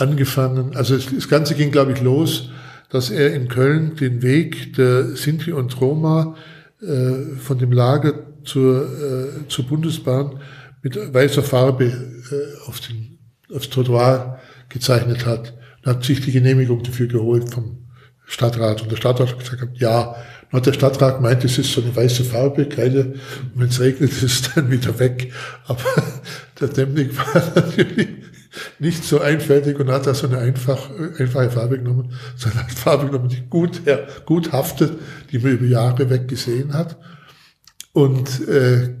angefangen, 0.00 0.76
also 0.76 0.96
das 0.96 1.28
Ganze 1.28 1.54
ging, 1.54 1.70
glaube 1.70 1.92
ich, 1.92 2.00
los, 2.00 2.50
dass 2.90 3.10
er 3.10 3.34
in 3.34 3.48
Köln 3.48 3.96
den 3.96 4.22
Weg 4.22 4.74
der 4.74 5.16
Sinti 5.16 5.52
und 5.52 5.80
Roma 5.80 6.36
äh, 6.80 7.36
von 7.38 7.58
dem 7.58 7.72
Lager 7.72 8.14
zur, 8.44 8.84
äh, 8.84 9.48
zur 9.48 9.66
Bundesbahn 9.66 10.40
mit 10.82 10.96
weißer 11.12 11.42
Farbe 11.42 11.84
äh, 11.84 12.68
auf 12.68 12.80
den, 12.80 13.18
aufs 13.54 13.68
Trottoir 13.68 14.38
gezeichnet 14.68 15.26
hat. 15.26 15.54
Und 15.84 15.90
hat 15.90 16.04
sich 16.04 16.20
die 16.20 16.32
Genehmigung 16.32 16.82
dafür 16.82 17.08
geholt 17.08 17.50
vom 17.50 17.88
Stadtrat. 18.26 18.82
Und 18.82 18.90
der 18.90 18.96
Stadtrat 18.96 19.30
hat 19.30 19.38
gesagt, 19.38 19.78
ja. 19.78 20.14
Und 20.50 20.64
der 20.64 20.72
Stadtrat 20.72 21.16
gemeint, 21.16 21.44
es 21.44 21.58
ist 21.58 21.72
so 21.72 21.82
eine 21.82 21.94
weiße 21.94 22.24
Farbe, 22.24 22.64
und 22.64 22.76
wenn 23.54 23.68
es 23.68 23.80
regnet, 23.80 24.10
ist 24.10 24.22
es 24.22 24.54
dann 24.54 24.70
wieder 24.70 24.98
weg. 24.98 25.32
Aber 25.66 25.84
der 26.60 26.68
Demnig 26.68 27.16
war 27.16 27.42
natürlich 27.54 28.08
nicht 28.78 29.04
so 29.04 29.20
einfältig 29.20 29.78
und 29.78 29.90
hat 29.90 30.06
da 30.06 30.14
so 30.14 30.26
eine 30.26 30.38
einfach, 30.38 30.90
einfache 31.18 31.50
Farbe 31.50 31.78
genommen, 31.78 32.12
so 32.36 32.48
eine 32.50 32.68
Farbe 32.68 33.06
genommen, 33.06 33.28
die 33.28 33.42
gut, 33.48 33.82
ja, 33.86 33.98
gut 34.26 34.52
haftet, 34.52 34.92
die 35.30 35.38
man 35.38 35.52
über 35.52 35.66
Jahre 35.66 36.10
weg 36.10 36.28
gesehen 36.28 36.72
hat. 36.74 36.96
Und 37.92 38.46
äh, 38.48 38.94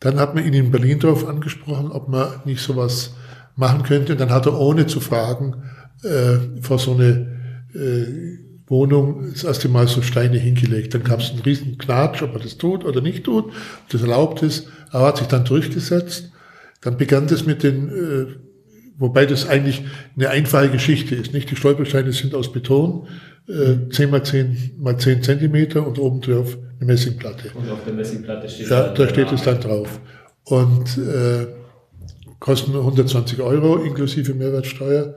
dann 0.00 0.18
hat 0.18 0.34
man 0.34 0.44
ihn 0.44 0.54
in 0.54 0.70
Berlin 0.70 1.00
darauf 1.00 1.26
angesprochen, 1.26 1.90
ob 1.90 2.08
man 2.08 2.40
nicht 2.44 2.62
sowas 2.62 3.14
machen 3.56 3.82
könnte. 3.82 4.12
Und 4.12 4.20
dann 4.20 4.30
hat 4.30 4.46
er 4.46 4.58
ohne 4.58 4.86
zu 4.86 5.00
fragen 5.00 5.64
äh, 6.02 6.62
vor 6.62 6.78
so 6.78 6.94
eine 6.94 7.36
äh, 7.74 8.38
Wohnung 8.68 9.30
das 9.32 9.44
erste 9.44 9.68
Mal 9.68 9.88
so 9.88 10.02
Steine 10.02 10.38
hingelegt. 10.38 10.94
Dann 10.94 11.02
gab 11.02 11.20
es 11.20 11.30
einen 11.30 11.40
riesen 11.40 11.78
Knatsch, 11.78 12.22
ob 12.22 12.34
er 12.34 12.40
das 12.40 12.58
tut 12.58 12.84
oder 12.84 13.00
nicht 13.00 13.24
tut, 13.24 13.46
ob 13.46 13.88
das 13.90 14.02
erlaubt 14.02 14.42
ist. 14.42 14.68
Er 14.92 15.00
hat 15.00 15.18
sich 15.18 15.26
dann 15.26 15.44
durchgesetzt. 15.44 16.30
Dann 16.80 16.96
begann 16.96 17.26
das 17.26 17.44
mit 17.44 17.62
den 17.62 17.88
äh, 17.88 18.26
Wobei 18.98 19.26
das 19.26 19.48
eigentlich 19.48 19.84
eine 20.16 20.30
einfache 20.30 20.70
Geschichte 20.70 21.14
ist. 21.14 21.32
Nicht? 21.32 21.50
Die 21.50 21.56
Stolpersteine 21.56 22.12
sind 22.12 22.34
aus 22.34 22.52
Beton, 22.52 23.06
äh, 23.48 23.88
10 23.90 24.10
mal 24.10 24.24
10 24.24 24.72
mal 24.78 24.98
10 24.98 25.22
Zentimeter 25.22 25.86
und 25.86 25.98
oben 25.98 26.20
drauf 26.20 26.58
eine 26.80 26.86
Messingplatte. 26.86 27.50
Und 27.54 27.70
auf 27.70 27.84
der 27.84 27.94
Messingplatte 27.94 28.48
steht 28.48 28.68
Ja, 28.68 28.88
da 28.88 29.08
steht 29.08 29.32
es 29.32 29.42
dann 29.42 29.60
drauf. 29.60 30.00
Und 30.44 30.98
äh, 30.98 31.46
kosten 32.40 32.74
120 32.74 33.40
Euro 33.40 33.76
inklusive 33.76 34.34
Mehrwertsteuer, 34.34 35.14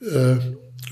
äh, 0.00 0.36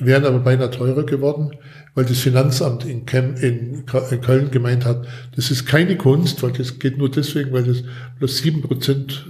wären 0.01 0.25
aber 0.25 0.39
beinahe 0.39 0.71
teurer 0.71 1.05
geworden, 1.05 1.51
weil 1.95 2.07
das 2.07 2.19
Finanzamt 2.19 2.85
in, 2.87 3.05
Kem, 3.05 3.35
in, 3.37 3.85
in 4.11 4.21
Köln 4.23 4.51
gemeint 4.51 4.87
hat, 4.87 5.07
das 5.37 5.51
ist 5.51 5.67
keine 5.67 5.97
Kunst, 5.97 6.43
weil 6.43 6.53
das 6.53 6.79
geht 6.79 6.97
nur 6.97 7.11
deswegen, 7.11 7.53
weil 7.53 7.65
das 7.65 7.83
bloß 8.19 8.39
sieben 8.39 8.63
Prozent 8.63 9.27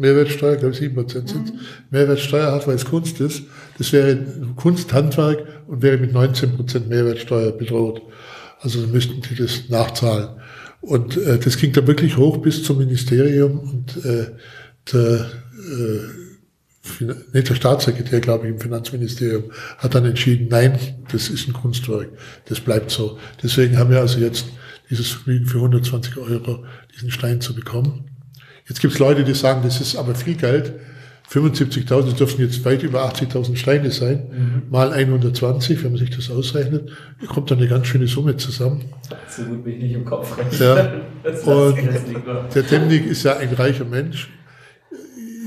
Mehrwertsteuer, 0.00 0.56
glaube 0.56 0.72
ich, 0.72 0.78
sieben 0.78 0.94
Prozent 0.94 1.28
sind, 1.28 1.52
mhm. 1.52 1.60
Mehrwertsteuer 1.90 2.52
hat, 2.52 2.66
weil 2.66 2.74
es 2.74 2.86
Kunst 2.86 3.20
ist. 3.20 3.42
Das 3.76 3.92
wäre 3.92 4.18
Kunsthandwerk 4.56 5.46
und 5.66 5.82
wäre 5.82 5.98
mit 5.98 6.12
19 6.12 6.56
Prozent 6.56 6.88
Mehrwertsteuer 6.88 7.52
bedroht. 7.52 8.00
Also 8.60 8.80
müssten 8.86 9.20
die 9.20 9.34
das 9.34 9.68
nachzahlen. 9.68 10.28
Und 10.80 11.18
äh, 11.18 11.38
das 11.38 11.58
ging 11.58 11.72
dann 11.72 11.86
wirklich 11.86 12.16
hoch 12.16 12.38
bis 12.38 12.62
zum 12.64 12.78
Ministerium 12.78 13.58
und 13.58 14.04
äh, 14.04 14.30
der, 14.90 15.30
äh, 15.58 17.04
nicht 17.34 17.50
der 17.50 17.54
Staatssekretär, 17.54 18.20
glaube 18.20 18.46
ich, 18.46 18.54
im 18.54 18.60
Finanzministerium 18.60 19.44
hat 19.76 19.94
dann 19.94 20.06
entschieden, 20.06 20.48
nein, 20.50 20.78
das 21.12 21.28
ist 21.28 21.46
ein 21.46 21.52
Kunstwerk, 21.52 22.08
das 22.46 22.60
bleibt 22.60 22.90
so. 22.90 23.18
Deswegen 23.42 23.76
haben 23.76 23.90
wir 23.90 24.00
also 24.00 24.18
jetzt 24.18 24.46
dieses 24.88 25.08
Vergnügen 25.08 25.44
für 25.44 25.58
120 25.58 26.16
Euro, 26.16 26.64
diesen 26.94 27.10
Stein 27.10 27.42
zu 27.42 27.54
bekommen. 27.54 28.06
Jetzt 28.70 28.80
gibt 28.80 28.94
es 28.94 29.00
Leute, 29.00 29.24
die 29.24 29.34
sagen, 29.34 29.62
das 29.64 29.80
ist 29.80 29.96
aber 29.96 30.14
viel 30.14 30.36
Geld 30.36 30.72
75.000, 31.28 32.06
das 32.06 32.14
dürfen 32.14 32.40
jetzt 32.40 32.64
weit 32.64 32.84
über 32.84 33.04
80.000 33.04 33.56
Steine 33.56 33.90
sein, 33.90 34.22
mhm. 34.30 34.62
mal 34.70 34.92
120, 34.92 35.82
wenn 35.82 35.90
man 35.90 35.98
sich 35.98 36.10
das 36.10 36.30
ausrechnet, 36.30 36.88
kommt 37.28 37.50
dann 37.50 37.58
eine 37.58 37.66
ganz 37.66 37.88
schöne 37.88 38.06
Summe 38.06 38.36
zusammen. 38.36 38.84
So 39.28 39.42
gut 39.42 39.64
bin 39.64 39.74
ich 39.74 39.82
nicht 39.82 39.94
im 39.94 40.04
Kopf 40.04 40.38
rechnen. 40.38 40.60
Ja. 40.60 41.52
Und 41.52 41.78
der 42.54 42.62
Demnig 42.62 43.06
ist 43.06 43.24
ja 43.24 43.36
ein 43.38 43.52
reicher 43.52 43.84
Mensch. 43.84 44.30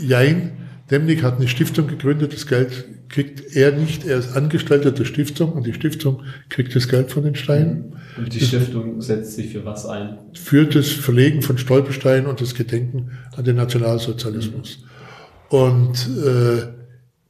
Jein, 0.01 0.51
Demnig 0.91 1.24
hat 1.24 1.38
eine 1.38 1.47
Stiftung 1.47 1.88
gegründet, 1.88 2.34
das 2.34 2.45
Geld 2.45 2.86
kriegt 3.14 3.55
er 3.55 3.72
nicht, 3.72 4.07
er 4.07 4.18
ist 4.18 4.36
Angestellter 4.36 4.91
der 4.91 5.05
Stiftung 5.05 5.53
und 5.53 5.68
die 5.68 5.74
Stiftung 5.74 6.24
kriegt 6.49 6.76
das 6.76 6.88
Geld 6.88 7.11
von 7.11 7.24
den 7.24 7.36
Steinen. 7.36 7.93
Und 8.18 8.34
die 8.34 8.39
Stiftung 8.39 8.99
setzt 9.01 9.36
sich 9.36 9.51
für 9.51 9.64
was 9.66 9.86
ein? 9.86 10.18
Für 10.34 10.66
das 10.66 10.89
Verlegen 10.89 11.43
von 11.43 11.59
Stolpersteinen 11.59 12.26
und 12.26 12.41
das 12.41 12.55
Gedenken 12.55 13.11
an 13.38 13.43
den 13.43 13.57
Nationalsozialismus. 13.57 14.80
Mhm. 14.80 15.55
Und 15.55 16.09
äh, 16.26 16.70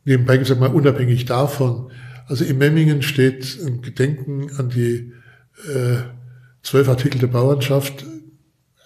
nebenbei 0.05 0.37
gesagt 0.37 0.61
mal 0.61 0.73
unabhängig 0.73 1.25
davon, 1.25 1.91
also 2.27 2.45
in 2.45 2.59
Memmingen 2.59 3.01
steht 3.01 3.59
ein 3.65 3.81
Gedenken 3.81 4.51
an 4.57 4.69
die 4.69 5.11
äh, 5.67 5.97
zwölf 6.61 6.87
Artikel 6.87 7.19
der 7.19 7.27
Bauernschaft, 7.27 8.05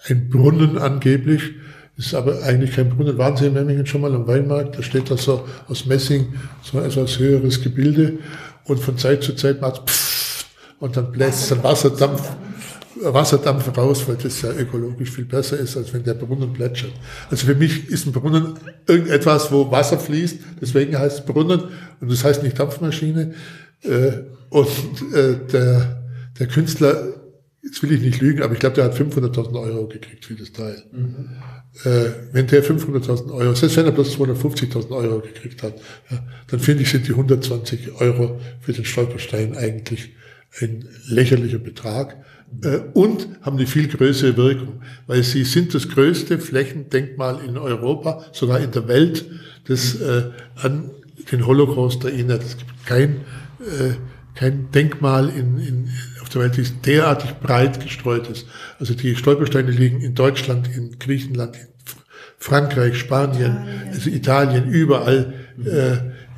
ein 0.08 0.28
Brunnen 0.28 0.78
angeblich, 0.78 1.52
ist 1.98 2.14
aber 2.14 2.42
eigentlich 2.44 2.74
kein 2.74 2.88
Brunnen. 2.88 3.18
Waren 3.18 3.36
Sie 3.36 3.46
in 3.46 3.52
Memmingen 3.52 3.84
schon 3.84 4.00
mal 4.00 4.14
am 4.14 4.26
Weinmarkt? 4.26 4.78
Da 4.78 4.82
steht 4.82 5.10
das 5.10 5.24
so 5.24 5.44
aus 5.68 5.84
Messing, 5.84 6.32
so 6.62 6.78
also 6.78 7.00
als 7.00 7.18
höheres 7.18 7.60
Gebilde. 7.60 8.18
Und 8.64 8.78
von 8.78 8.96
Zeit 8.96 9.22
zu 9.22 9.34
Zeit 9.34 9.60
macht 9.60 9.90
es 9.90 10.46
und 10.78 10.96
dann 10.96 11.10
bläst 11.10 11.50
dann 11.50 11.62
Wasserdampf 11.62 12.22
Wasserdampf 13.00 13.76
raus, 13.76 14.02
weil 14.06 14.16
das 14.16 14.42
ja 14.42 14.50
ökologisch 14.50 15.10
viel 15.10 15.24
besser 15.24 15.56
ist, 15.56 15.76
als 15.76 15.92
wenn 15.92 16.02
der 16.02 16.14
Brunnen 16.14 16.52
plätschert. 16.52 16.92
Also 17.30 17.46
für 17.46 17.54
mich 17.54 17.88
ist 17.88 18.06
ein 18.06 18.12
Brunnen 18.12 18.54
irgendetwas, 18.86 19.52
wo 19.52 19.70
Wasser 19.70 19.98
fließt, 19.98 20.38
deswegen 20.60 20.98
heißt 20.98 21.20
es 21.20 21.24
Brunnen 21.24 21.62
und 22.00 22.10
das 22.10 22.24
heißt 22.24 22.42
nicht 22.42 22.58
Dampfmaschine. 22.58 23.34
Äh, 23.82 24.12
und 24.50 24.68
äh, 25.14 25.36
der, 25.52 26.02
der 26.38 26.46
Künstler, 26.48 27.14
jetzt 27.68 27.82
will 27.82 27.92
ich 27.92 28.00
nicht 28.00 28.20
lügen, 28.20 28.42
aber 28.42 28.54
ich 28.54 28.60
glaube, 28.60 28.76
der 28.76 28.84
hat 28.84 28.94
500.000 28.94 29.60
Euro 29.60 29.86
gekriegt 29.86 30.24
für 30.24 30.34
das 30.34 30.52
Teil. 30.52 30.82
Mhm. 30.90 31.28
Äh, 31.84 32.10
wenn 32.32 32.46
der 32.46 32.64
500.000 32.64 33.32
Euro, 33.32 33.54
selbst 33.54 33.76
wenn 33.76 33.84
er 33.84 33.92
bloß 33.92 34.18
250.000 34.18 34.90
Euro 34.90 35.20
gekriegt 35.20 35.62
hat, 35.62 35.74
ja, 36.10 36.26
dann 36.48 36.60
finde 36.60 36.82
ich, 36.82 36.90
sind 36.90 37.06
die 37.06 37.12
120 37.12 38.00
Euro 38.00 38.40
für 38.60 38.72
den 38.72 38.84
Stolperstein 38.84 39.56
eigentlich 39.56 40.14
ein 40.60 40.88
lächerlicher 41.06 41.58
Betrag 41.58 42.16
äh, 42.62 42.78
und 42.94 43.28
haben 43.42 43.58
eine 43.58 43.66
viel 43.66 43.88
größere 43.88 44.36
Wirkung, 44.36 44.82
weil 45.06 45.22
sie 45.22 45.44
sind 45.44 45.74
das 45.74 45.88
größte 45.88 46.38
Flächendenkmal 46.38 47.40
in 47.46 47.58
Europa, 47.58 48.24
sogar 48.32 48.60
in 48.60 48.72
der 48.72 48.88
Welt, 48.88 49.26
das 49.66 49.94
äh, 50.00 50.30
an 50.56 50.90
den 51.30 51.46
Holocaust 51.46 52.04
erinnert. 52.04 52.42
Es 52.42 52.56
gibt 52.56 52.86
kein, 52.86 53.20
äh, 53.60 53.94
kein 54.34 54.70
Denkmal 54.72 55.28
in, 55.28 55.58
in, 55.58 55.88
auf 56.28 56.32
der 56.32 56.42
Welt, 56.42 56.58
das 56.58 56.80
derartig 56.82 57.34
breit 57.40 57.82
gestreut 57.82 58.28
ist. 58.28 58.46
Also 58.78 58.94
die 58.94 59.16
Stolpersteine 59.16 59.70
liegen 59.70 60.00
in 60.00 60.14
Deutschland, 60.14 60.68
in 60.74 60.98
Griechenland, 60.98 61.56
in 61.56 61.66
Frankreich, 62.38 62.98
Spanien, 62.98 63.56
also 63.92 64.10
Italien, 64.10 64.68
überall, 64.68 65.34
äh, 65.64 65.94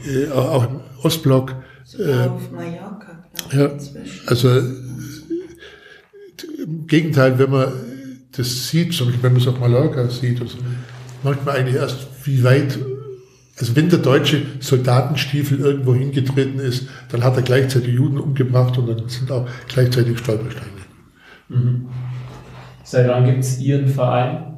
äh, 0.09 0.31
auch 0.31 0.69
im 0.69 0.81
Ostblock. 1.03 1.57
Sogar 1.85 2.27
äh, 2.27 2.29
auf 2.29 2.51
Mallorca. 2.51 3.25
Ja, 3.53 3.71
also 4.27 4.59
im 6.59 6.87
Gegenteil, 6.87 7.39
wenn 7.39 7.51
man 7.51 7.73
das 8.33 8.69
sieht, 8.69 8.95
zum 8.95 9.09
Beispiel 9.09 9.23
wenn 9.25 9.33
man 9.33 9.43
es 9.43 9.49
auf 9.49 9.59
Mallorca 9.59 10.09
sieht, 10.09 10.41
also 10.41 10.59
merkt 11.23 11.45
man 11.45 11.57
eigentlich 11.57 11.77
erst, 11.77 12.07
wie 12.25 12.43
weit, 12.45 12.79
also 13.61 13.77
wenn 13.77 13.91
der 13.91 13.99
deutsche 13.99 14.43
Soldatenstiefel 14.61 15.61
irgendwo 15.61 15.95
hingetreten 15.95 16.59
ist, 16.59 16.89
dann 17.11 17.23
hat 17.23 17.37
er 17.37 17.43
gleichzeitig 17.43 17.93
Juden 17.95 18.19
umgebracht 18.19 18.79
und 18.79 18.89
dann 18.89 19.07
sind 19.09 19.31
auch 19.31 19.47
gleichzeitig 19.69 20.19
Stolpersteine. 20.19 20.71
Mhm. 21.49 21.89
Seit 22.83 23.07
wann 23.07 23.27
gibt 23.27 23.41
es 23.41 23.61
Ihren 23.61 23.87
Verein? 23.87 24.57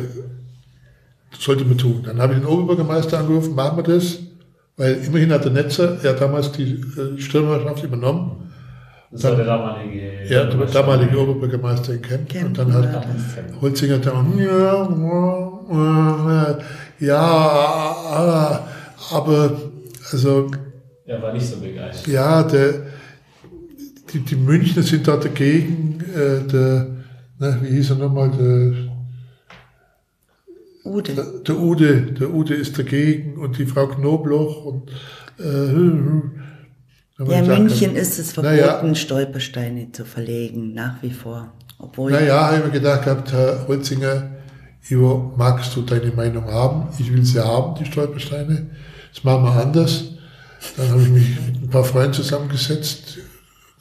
sollte 1.39 1.65
man 1.65 1.79
tun. 1.79 2.03
Dann 2.05 2.21
habe 2.21 2.33
ich 2.33 2.41
den 2.41 2.49
Oberbürgermeister 2.49 3.19
angerufen, 3.19 3.55
machen 3.55 3.77
wir 3.77 3.83
das. 3.83 4.19
Weil 4.77 4.95
immerhin 5.07 5.33
hat 5.33 5.45
der 5.45 5.53
Netzer 5.53 5.99
ja 6.03 6.15
damals 6.15 6.51
die 6.53 6.73
äh, 6.73 7.21
Stürmerschaft 7.21 7.85
übernommen. 7.85 8.53
Das 9.11 9.23
dann, 9.23 9.33
war 9.33 9.37
der 9.37 9.47
damalige. 9.47 10.25
Ja, 10.29 10.45
der 10.45 10.67
damalige 10.67 11.19
Oberbürgermeister 11.19 11.95
in 11.95 12.03
Kempten. 12.03 12.29
Kempten 12.29 12.67
und 12.67 12.75
dann 12.75 12.93
hat 12.93 13.05
ja. 13.05 13.61
Holzinger 13.61 13.99
da, 13.99 14.25
ja, 14.39 14.89
ja, 16.99 18.67
aber, 19.11 19.53
also. 20.11 20.51
Er 21.07 21.23
war 21.23 21.33
nicht 21.33 21.47
so 21.47 21.57
begeistert. 21.57 22.13
Ja, 22.13 22.43
der, 22.43 22.83
die, 24.13 24.19
die 24.21 24.37
Münchner 24.37 24.83
sind 24.83 25.07
da 25.07 25.17
dagegen, 25.17 26.03
äh, 26.15 26.41
der, 26.51 26.87
na, 27.39 27.59
wie 27.63 27.69
hieß 27.69 27.91
er 27.91 27.97
nochmal, 27.97 28.31
der, 28.31 28.73
Ude. 30.85 31.15
Der, 31.15 31.25
der, 31.25 31.59
Ude, 31.59 32.03
der 32.13 32.31
Ude 32.31 32.55
ist 32.55 32.79
dagegen 32.79 33.39
und 33.39 33.59
die 33.59 33.67
Frau 33.67 33.87
Knobloch 33.87 34.67
und 34.67 34.91
äh, 35.39 35.73
ja, 37.19 37.39
in 37.39 37.47
München 37.47 37.97
ist 37.97 38.19
es 38.19 38.33
verboten, 38.33 38.57
ja, 38.57 38.95
Stolpersteine 38.95 39.93
zu 39.93 40.05
verlegen, 40.05 40.75
nach 40.75 41.03
wie 41.03 41.13
vor. 41.13 41.53
Obwohl 41.79 42.13
naja, 42.13 42.47
habe 42.47 42.59
ich 42.59 42.65
mir 42.65 42.71
gedacht 42.71 43.05
gehabt, 43.05 43.33
Herr 43.33 43.67
Holzinger, 43.69 44.31
Ivo, 44.89 45.33
magst 45.37 45.75
du 45.77 45.83
deine 45.83 46.11
Meinung 46.13 46.47
haben? 46.47 46.89
Ich 46.99 47.13
will 47.13 47.25
sie 47.25 47.43
haben, 47.43 47.75
die 47.77 47.85
Stolpersteine. 47.85 48.71
Das 49.13 49.25
machen 49.25 49.45
wir 49.45 49.53
anders. 49.53 50.05
Dann 50.77 50.91
habe 50.91 51.03
ich 51.03 51.09
mich 51.09 51.29
mit 51.47 51.63
ein 51.63 51.71
paar 51.71 51.85
Freunden 51.85 52.15
zusammengesetzt. 52.15 53.19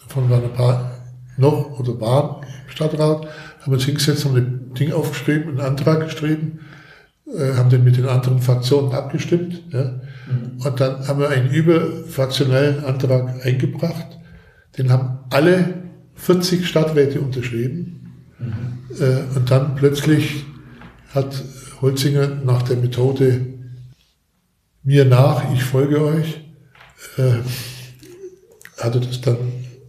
Davon 0.08 0.30
waren 0.30 0.44
ein 0.44 0.54
paar 0.54 0.92
noch 1.38 1.80
oder 1.80 2.00
waren 2.00 2.44
im 2.44 2.72
Stadtrat. 2.72 3.28
Haben 3.62 3.72
uns 3.74 3.86
hingesetzt, 3.86 4.26
haben 4.26 4.36
ein 4.36 4.74
Ding 4.74 4.92
aufgeschrieben, 4.92 5.50
einen 5.52 5.62
Antrag 5.62 6.02
geschrieben 6.02 6.60
äh, 7.28 7.56
haben 7.56 7.70
den 7.70 7.84
mit 7.84 7.98
den 7.98 8.08
anderen 8.08 8.40
Fraktionen 8.40 8.94
abgestimmt. 8.94 9.62
Ja? 9.72 10.00
Und 10.64 10.80
dann 10.80 11.08
haben 11.08 11.20
wir 11.20 11.30
einen 11.30 11.50
überfraktionellen 11.50 12.84
Antrag 12.84 13.46
eingebracht. 13.46 14.20
Den 14.78 14.92
haben 14.92 15.20
alle 15.30 15.84
40 16.16 16.68
Stadträte 16.68 17.22
unterschrieben. 17.22 18.24
Mhm. 18.40 19.00
Äh, 19.00 19.38
und 19.38 19.50
dann 19.50 19.76
plötzlich 19.76 20.46
hat 21.14 21.44
Holzinger 21.82 22.28
nach 22.44 22.64
der 22.64 22.78
Methode 22.78 23.42
mir 24.84 25.06
nach, 25.06 25.54
ich 25.54 25.64
folge 25.64 26.04
euch, 26.04 26.42
äh, 27.18 27.40
hat 28.82 28.96
er 28.96 29.02
das 29.02 29.22
dann 29.22 29.38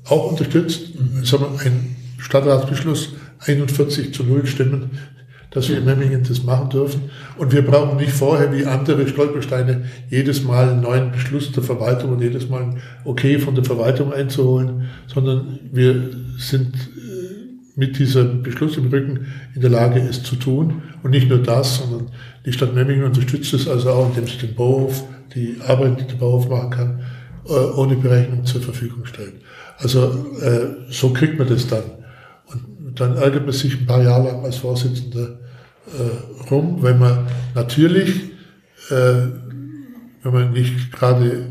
auch 0.04 0.30
unterstützt. 0.30 0.94
Mhm. 0.94 1.22
Es 1.22 1.32
haben 1.32 1.58
ein 1.58 1.96
Stadtratsbeschluss 2.18 3.14
41 3.40 4.14
zu 4.14 4.24
0 4.24 4.46
Stimmen 4.46 4.98
dass 5.54 5.68
wir 5.70 5.78
in 5.78 5.86
Memmingen 5.86 6.22
das 6.28 6.42
machen 6.42 6.68
dürfen. 6.68 7.02
Und 7.38 7.52
wir 7.52 7.62
brauchen 7.62 7.96
nicht 7.96 8.12
vorher 8.12 8.52
wie 8.52 8.66
andere 8.66 9.08
Stolpersteine 9.08 9.84
jedes 10.10 10.44
Mal 10.44 10.68
einen 10.68 10.82
neuen 10.82 11.12
Beschluss 11.12 11.50
der 11.52 11.62
Verwaltung 11.62 12.12
und 12.12 12.20
jedes 12.20 12.50
Mal 12.50 12.62
ein 12.62 12.82
Okay 13.04 13.38
von 13.38 13.54
der 13.54 13.64
Verwaltung 13.64 14.12
einzuholen, 14.12 14.88
sondern 15.06 15.58
wir 15.72 16.10
sind 16.36 16.74
mit 17.76 17.98
diesem 17.98 18.42
Beschluss 18.42 18.76
im 18.76 18.88
Rücken 18.88 19.26
in 19.54 19.60
der 19.60 19.70
Lage, 19.70 20.00
es 20.00 20.22
zu 20.22 20.36
tun. 20.36 20.82
Und 21.02 21.10
nicht 21.10 21.28
nur 21.28 21.38
das, 21.38 21.78
sondern 21.78 22.10
die 22.44 22.52
Stadt 22.52 22.74
Memmingen 22.74 23.04
unterstützt 23.04 23.52
es 23.54 23.68
also 23.68 23.90
auch, 23.90 24.08
indem 24.10 24.26
sie 24.26 24.46
den 24.46 24.54
Bauhof, 24.54 25.04
die 25.34 25.56
Arbeit, 25.66 26.00
die 26.00 26.06
der 26.06 26.16
Bauhof 26.16 26.48
machen 26.48 26.70
kann, 26.70 27.00
äh, 27.48 27.52
ohne 27.52 27.96
Berechnung 27.96 28.44
zur 28.44 28.60
Verfügung 28.60 29.04
stellt. 29.06 29.34
Also 29.78 30.26
äh, 30.40 30.90
so 30.90 31.10
kriegt 31.10 31.38
man 31.38 31.48
das 31.48 31.66
dann. 31.66 31.82
Und 32.46 33.00
dann 33.00 33.16
ärgert 33.16 33.44
man 33.44 33.52
sich 33.52 33.80
ein 33.80 33.86
paar 33.86 34.02
Jahre 34.02 34.28
lang 34.28 34.44
als 34.44 34.56
Vorsitzender 34.56 35.40
äh, 35.86 36.50
rum, 36.50 36.82
wenn 36.82 36.98
man 36.98 37.26
natürlich, 37.54 38.32
äh, 38.90 39.28
wenn 40.22 40.32
man 40.32 40.52
nicht 40.52 40.92
gerade 40.92 41.46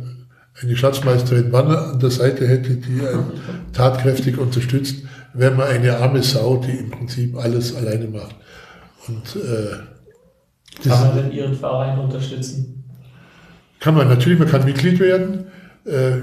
eine 0.61 0.75
Schatzmeisterin 0.75 1.51
Wanner 1.51 1.93
an 1.93 1.99
der 1.99 2.11
Seite 2.11 2.47
hätte, 2.47 2.75
die 2.75 3.05
einen 3.05 3.31
tatkräftig 3.73 4.37
unterstützt, 4.37 5.03
wäre 5.33 5.53
man 5.53 5.67
eine 5.67 5.97
arme 5.97 6.21
Sau, 6.23 6.57
die 6.57 6.71
im 6.71 6.91
Prinzip 6.91 7.35
alles 7.35 7.75
alleine 7.75 8.07
macht. 8.07 8.35
Und, 9.07 9.35
äh, 9.35 10.89
kann 10.89 11.07
man 11.07 11.15
denn 11.15 11.31
Ihren 11.31 11.55
Verein 11.55 11.99
unterstützen? 11.99 12.83
Kann 13.79 13.95
man 13.95 14.07
natürlich, 14.07 14.39
man 14.39 14.47
kann 14.47 14.65
Mitglied 14.65 14.99
werden, 14.99 15.45
äh, 15.85 16.17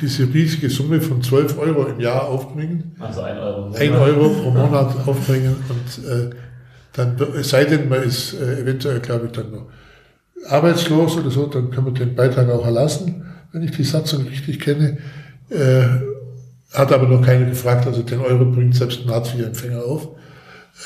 diese 0.00 0.32
riesige 0.32 0.68
Summe 0.68 1.00
von 1.00 1.22
12 1.22 1.58
Euro 1.58 1.86
im 1.86 2.00
Jahr 2.00 2.28
aufbringen. 2.28 2.94
Also 2.98 3.22
1 3.22 3.38
Euro. 3.38 3.72
1 3.72 3.96
Euro 3.96 4.28
pro 4.28 4.50
Monat 4.50 5.06
aufbringen 5.06 5.56
und 5.68 6.04
äh, 6.04 6.30
dann, 6.92 7.16
es 7.36 7.50
sei 7.50 7.64
denn, 7.64 7.88
man 7.88 8.02
ist 8.02 8.34
äh, 8.34 8.60
eventuell, 8.60 9.00
glaube 9.00 9.26
ich, 9.26 9.32
dann 9.32 9.50
noch 9.50 9.66
arbeitslos 10.48 11.16
oder 11.16 11.30
so, 11.30 11.46
dann 11.46 11.70
kann 11.70 11.84
man 11.84 11.94
den 11.94 12.14
Beitrag 12.14 12.48
auch 12.50 12.64
erlassen, 12.64 13.24
wenn 13.52 13.62
ich 13.62 13.70
die 13.72 13.84
Satzung 13.84 14.26
richtig 14.26 14.60
kenne. 14.60 14.98
Äh, 15.48 15.84
hat 16.72 16.92
aber 16.92 17.06
noch 17.06 17.24
keiner 17.24 17.46
gefragt, 17.46 17.86
also 17.86 18.02
den 18.02 18.20
Euro 18.20 18.46
bringt 18.46 18.74
selbst 18.74 19.00
ein 19.04 19.10
Hartz-IV-Empfänger 19.10 19.84
auf. 19.84 20.08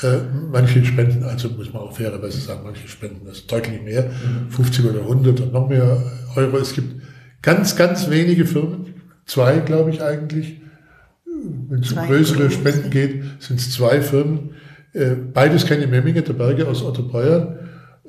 Äh, 0.03 0.17
manche 0.51 0.83
spenden, 0.83 1.23
also 1.23 1.49
muss 1.49 1.71
man 1.71 1.83
auch 1.83 1.95
fairerweise 1.95 2.39
sagen, 2.39 2.61
manche 2.63 2.87
spenden 2.87 3.25
das 3.25 3.47
deutlich 3.47 3.81
mehr, 3.81 4.11
50 4.49 4.85
oder 4.85 4.99
100 4.99 5.39
und 5.39 5.53
noch 5.53 5.69
mehr 5.69 6.03
Euro. 6.35 6.57
Es 6.57 6.73
gibt 6.73 7.01
ganz, 7.41 7.75
ganz 7.75 8.09
wenige 8.09 8.45
Firmen, 8.45 8.95
zwei 9.25 9.59
glaube 9.59 9.91
ich 9.91 10.03
eigentlich, 10.03 10.59
wenn 11.69 11.79
es 11.79 11.93
um 11.93 12.05
größere 12.05 12.51
Spenden 12.51 12.89
geht, 12.89 13.23
sind 13.39 13.59
es 13.59 13.71
zwei 13.71 14.01
Firmen, 14.01 14.49
äh, 14.49 14.66
beides 15.33 15.65
keine 15.65 15.87
Memminger, 15.87 16.21
der 16.21 16.33
Berge 16.33 16.67
aus 16.67 16.83
Otterbreuer 16.83 17.59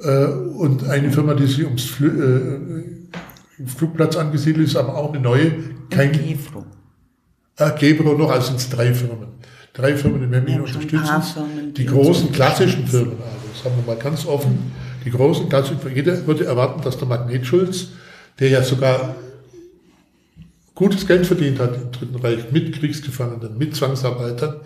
äh, 0.00 0.24
und 0.26 0.88
eine 0.88 1.10
Firma, 1.10 1.34
die 1.34 1.46
sich 1.46 1.64
ums 1.64 1.84
Fl 1.84 2.98
äh, 3.60 3.66
Flugplatz 3.66 4.16
angesiedelt 4.16 4.68
ist, 4.68 4.76
aber 4.76 4.96
auch 4.96 5.12
eine 5.12 5.20
neue. 5.20 5.52
Kein 5.90 6.12
Gefro. 6.12 6.64
Ah, 7.56 7.70
Gebro 7.70 8.12
noch, 8.12 8.30
also 8.30 8.48
sind 8.48 8.60
es 8.60 8.70
drei 8.70 8.94
Firmen. 8.94 9.28
Drei 9.72 9.96
Firmen 9.96 10.22
in 10.22 10.30
Memmingen 10.30 10.60
unterstützen 10.60 11.72
die 11.76 11.86
großen 11.86 12.30
klassischen 12.30 12.86
Firmen. 12.86 13.16
Also 13.16 13.48
das 13.52 13.64
haben 13.64 13.74
wir 13.76 13.94
mal 13.94 14.00
ganz 14.00 14.26
offen. 14.26 14.72
Die 15.04 15.10
großen 15.10 15.48
klassischen 15.48 15.80
Firmen. 15.80 15.96
Jeder 15.96 16.26
würde 16.26 16.44
erwarten, 16.44 16.82
dass 16.82 16.98
der 16.98 17.08
Magnetschulz, 17.08 17.88
der 18.38 18.50
ja 18.50 18.62
sogar 18.62 19.16
gutes 20.74 21.06
Geld 21.06 21.26
verdient 21.26 21.58
hat 21.58 21.74
im 21.74 21.90
Dritten 21.90 22.16
Reich 22.16 22.52
mit 22.52 22.72
Kriegsgefangenen, 22.72 23.58
mit 23.58 23.74
Zwangsarbeitern, 23.74 24.56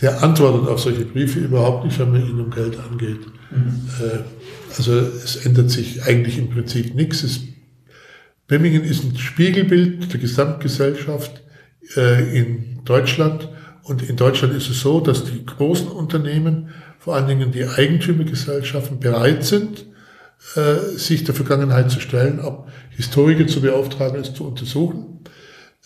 der 0.00 0.22
antwortet 0.22 0.68
auf 0.68 0.80
solche 0.80 1.04
Briefe 1.04 1.38
überhaupt 1.38 1.84
nicht, 1.84 1.98
wenn 1.98 2.10
man 2.10 2.26
ihn 2.26 2.40
um 2.40 2.50
Geld 2.50 2.78
angeht. 2.78 3.20
Mhm. 3.50 3.88
Also 4.76 4.92
es 4.94 5.36
ändert 5.44 5.70
sich 5.70 6.02
eigentlich 6.04 6.38
im 6.38 6.50
Prinzip 6.50 6.94
nichts. 6.94 7.22
Es, 7.22 7.40
Bemmingen 8.48 8.84
ist 8.84 9.04
ein 9.04 9.16
Spiegelbild 9.16 10.12
der 10.12 10.20
Gesamtgesellschaft 10.20 11.42
äh, 11.96 12.38
in 12.38 12.80
Deutschland. 12.84 13.48
Und 13.84 14.08
in 14.08 14.16
Deutschland 14.16 14.54
ist 14.54 14.68
es 14.70 14.80
so, 14.80 15.00
dass 15.00 15.24
die 15.24 15.44
großen 15.44 15.88
Unternehmen, 15.88 16.70
vor 16.98 17.16
allen 17.16 17.28
Dingen 17.28 17.52
die 17.52 17.64
Eigentümergesellschaften, 17.64 19.00
bereit 19.00 19.44
sind, 19.44 19.86
äh, 20.54 20.96
sich 20.96 21.24
der 21.24 21.34
Vergangenheit 21.34 21.90
zu 21.90 22.00
stellen, 22.00 22.40
ob 22.40 22.68
Historiker 22.90 23.46
zu 23.46 23.60
beauftragen, 23.60 24.20
es 24.20 24.34
zu 24.34 24.46
untersuchen. 24.46 25.20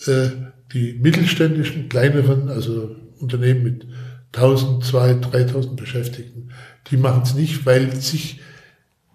Äh, 0.06 0.28
die 0.72 0.98
mittelständischen, 1.00 1.88
kleineren, 1.88 2.48
also 2.48 2.96
Unternehmen 3.18 3.62
mit 3.62 3.86
1000, 4.36 4.84
2000, 4.84 5.32
3000 5.32 5.76
Beschäftigten, 5.76 6.50
die 6.90 6.96
machen 6.96 7.22
es 7.24 7.34
nicht, 7.34 7.66
weil 7.66 7.94
sich 7.96 8.40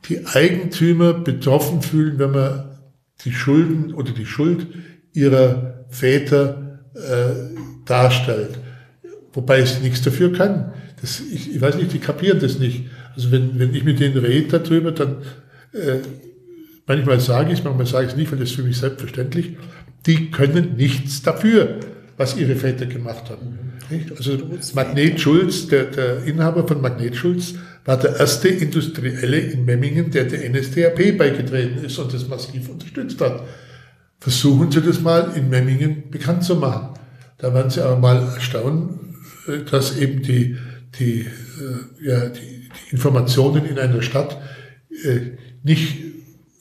die 0.09 0.26
Eigentümer 0.26 1.13
betroffen 1.13 1.82
fühlen, 1.82 2.19
wenn 2.19 2.32
man 2.32 2.80
die 3.24 3.32
Schulden 3.32 3.93
oder 3.93 4.11
die 4.11 4.26
Schuld 4.26 4.67
ihrer 5.13 5.86
Väter 5.89 6.80
äh, 6.95 7.86
darstellt. 7.86 8.59
Wobei 9.34 9.59
es 9.59 9.80
nichts 9.82 10.01
dafür 10.01 10.34
kann. 10.34 10.74
Das, 11.01 11.22
ich, 11.22 11.55
ich 11.55 11.61
weiß 11.61 11.76
nicht, 11.76 11.93
die 11.93 11.99
kapieren 11.99 12.39
das 12.39 12.59
nicht. 12.59 12.86
Also 13.15 13.32
wenn, 13.32 13.59
wenn 13.59 13.74
ich 13.74 13.84
mit 13.84 13.99
denen 13.99 14.17
rede 14.17 14.59
darüber, 14.59 14.91
dann 14.91 15.17
äh, 15.74 15.99
manchmal 16.88 17.19
sage 17.19 17.53
ich 17.53 17.59
es, 17.59 17.63
manchmal 17.63 17.86
sage 17.86 18.05
ich 18.05 18.11
es 18.11 18.17
nicht, 18.17 18.32
weil 18.32 18.39
das 18.39 18.49
ist 18.49 18.55
für 18.55 18.63
mich 18.63 18.78
selbstverständlich. 18.78 19.57
Die 20.05 20.32
können 20.32 20.76
nichts 20.76 21.22
dafür, 21.22 21.80
was 22.17 22.38
ihre 22.38 22.55
Väter 22.55 22.86
gemacht 22.86 23.30
haben. 23.30 23.70
Also 24.16 24.38
Magnet 24.74 25.20
Schulz, 25.20 25.68
der, 25.68 25.86
der 25.86 26.24
Inhaber 26.24 26.68
von 26.68 26.82
Magnet 26.82 27.16
Schulz, 27.16 27.56
war 27.86 27.98
der 27.98 28.18
erste 28.18 28.48
Industrielle 28.48 29.38
in 29.38 29.66
Memmingen, 29.66 30.12
der 30.12 30.26
der 30.26 30.50
NSDAP 30.50 31.18
beigetreten 31.18 31.84
ist 31.84 31.98
und 31.98 32.14
das 32.14 32.28
massiv 32.28 32.70
unterstützt 32.70 33.20
hat. 33.22 33.44
Versuchen 34.20 34.72
Sie 34.72 34.82
das 34.82 35.02
mal 35.02 35.32
in 35.36 35.50
Memmingen 35.50 36.10
bekannt 36.12 36.44
zu 36.44 36.56
machen. 36.56 36.94
Da 37.38 37.54
werden 37.54 37.72
Sie 37.72 37.84
aber 37.84 37.98
mal 37.98 38.18
erstaunen, 38.36 39.16
äh, 39.48 39.60
dass 39.70 39.98
eben 39.98 40.22
die, 40.22 40.58
die, 41.00 41.22
äh, 41.22 42.08
ja, 42.08 42.30
die, 42.30 42.39
die 42.39 42.92
Informationen 42.92 43.66
in 43.66 43.80
einer 43.80 44.02
Stadt 44.02 44.38
äh, 45.04 45.38
nicht 45.64 45.98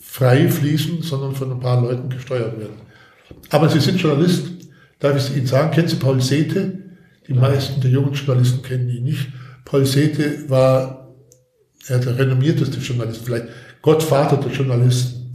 frei 0.00 0.48
fließen, 0.48 1.02
sondern 1.02 1.34
von 1.34 1.52
ein 1.52 1.60
paar 1.60 1.80
Leuten 1.82 2.08
gesteuert 2.08 2.58
werden. 2.58 2.80
Aber 3.50 3.68
Sie 3.68 3.80
sind 3.80 4.00
Journalist. 4.00 4.46
Darf 4.98 5.16
ich 5.16 5.36
Ihnen 5.36 5.46
sagen, 5.46 5.70
kennen 5.70 5.88
Sie 5.88 5.96
Paul 5.96 6.20
Sethe? 6.20 6.89
Die 7.30 7.34
meisten 7.34 7.80
der 7.80 7.90
jungen 7.90 8.12
Journalisten 8.12 8.60
kennen 8.60 8.90
ihn 8.90 9.04
nicht. 9.04 9.28
Paul 9.64 9.86
Sethe 9.86 10.50
war 10.50 11.14
er 11.86 12.00
der 12.00 12.18
renommierteste 12.18 12.80
Journalist, 12.80 13.22
vielleicht 13.24 13.46
Gottvater 13.82 14.36
der 14.36 14.50
Journalisten. 14.50 15.30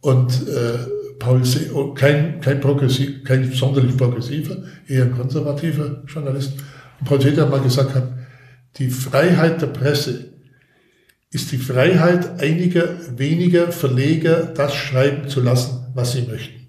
Und 0.00 0.32
äh, 0.48 0.78
Paul 1.20 1.44
Se 1.44 1.72
oh, 1.72 1.94
kein, 1.94 2.40
kein, 2.40 2.60
progressiv, 2.60 3.22
kein 3.22 3.52
sonderlich 3.52 3.96
progressiver, 3.96 4.56
eher 4.88 5.04
ein 5.04 5.12
konservativer 5.12 6.02
Journalist. 6.06 6.54
Und 6.98 7.06
Paul 7.06 7.20
Seder 7.20 7.42
hat 7.42 7.50
mal 7.50 7.60
gesagt, 7.60 7.94
hat, 7.94 8.12
die 8.78 8.90
Freiheit 8.90 9.62
der 9.62 9.68
Presse 9.68 10.32
ist 11.30 11.52
die 11.52 11.58
Freiheit 11.58 12.40
einiger 12.40 12.96
weniger 13.16 13.70
Verleger, 13.70 14.46
das 14.46 14.74
schreiben 14.74 15.28
zu 15.28 15.40
lassen, 15.40 15.92
was 15.94 16.10
sie 16.12 16.22
möchten. 16.22 16.66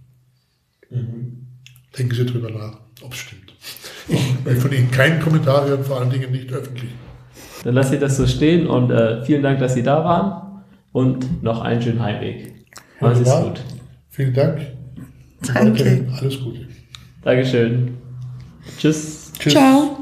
Mhm. 0.91 1.47
Denken 1.97 2.14
Sie 2.14 2.26
drüber 2.28 2.51
nach, 2.51 2.80
ob 3.01 3.14
es 3.14 3.20
stimmt. 3.20 3.40
Ich 4.08 4.45
will 4.45 4.56
von 4.56 4.72
Ihnen 4.72 4.91
keinen 4.91 5.20
Kommentar 5.22 5.66
hören, 5.66 5.84
vor 5.84 5.99
allen 5.99 6.10
Dingen 6.10 6.32
nicht 6.32 6.52
öffentlich. 6.52 6.91
Dann 7.64 7.76
lasse 7.76 7.95
ich 7.95 8.02
das 8.02 8.18
so 8.18 8.26
stehen 8.26 8.68
und 8.68 8.91
äh, 8.91 9.24
vielen 9.24 9.43
Dank, 9.43 9.60
dass 9.60 9.74
Sie 9.74 9.84
da 9.84 10.04
waren 10.04 10.64
und 10.91 11.43
noch 11.43 11.62
einen 11.62 11.82
schönen 11.82 12.02
Heimweg. 12.02 12.54
Alles 12.99 13.20
ist 13.20 13.41
gut. 13.41 13.62
Vielen 14.10 14.34
Dank. 14.34 14.60
Danke. 15.54 16.08
Alles 16.20 16.39
Gute. 16.39 16.68
Dankeschön. 17.24 17.97
Tschüss. 18.78 19.32
Tschüss. 19.38 19.54
Ciao. 19.54 20.01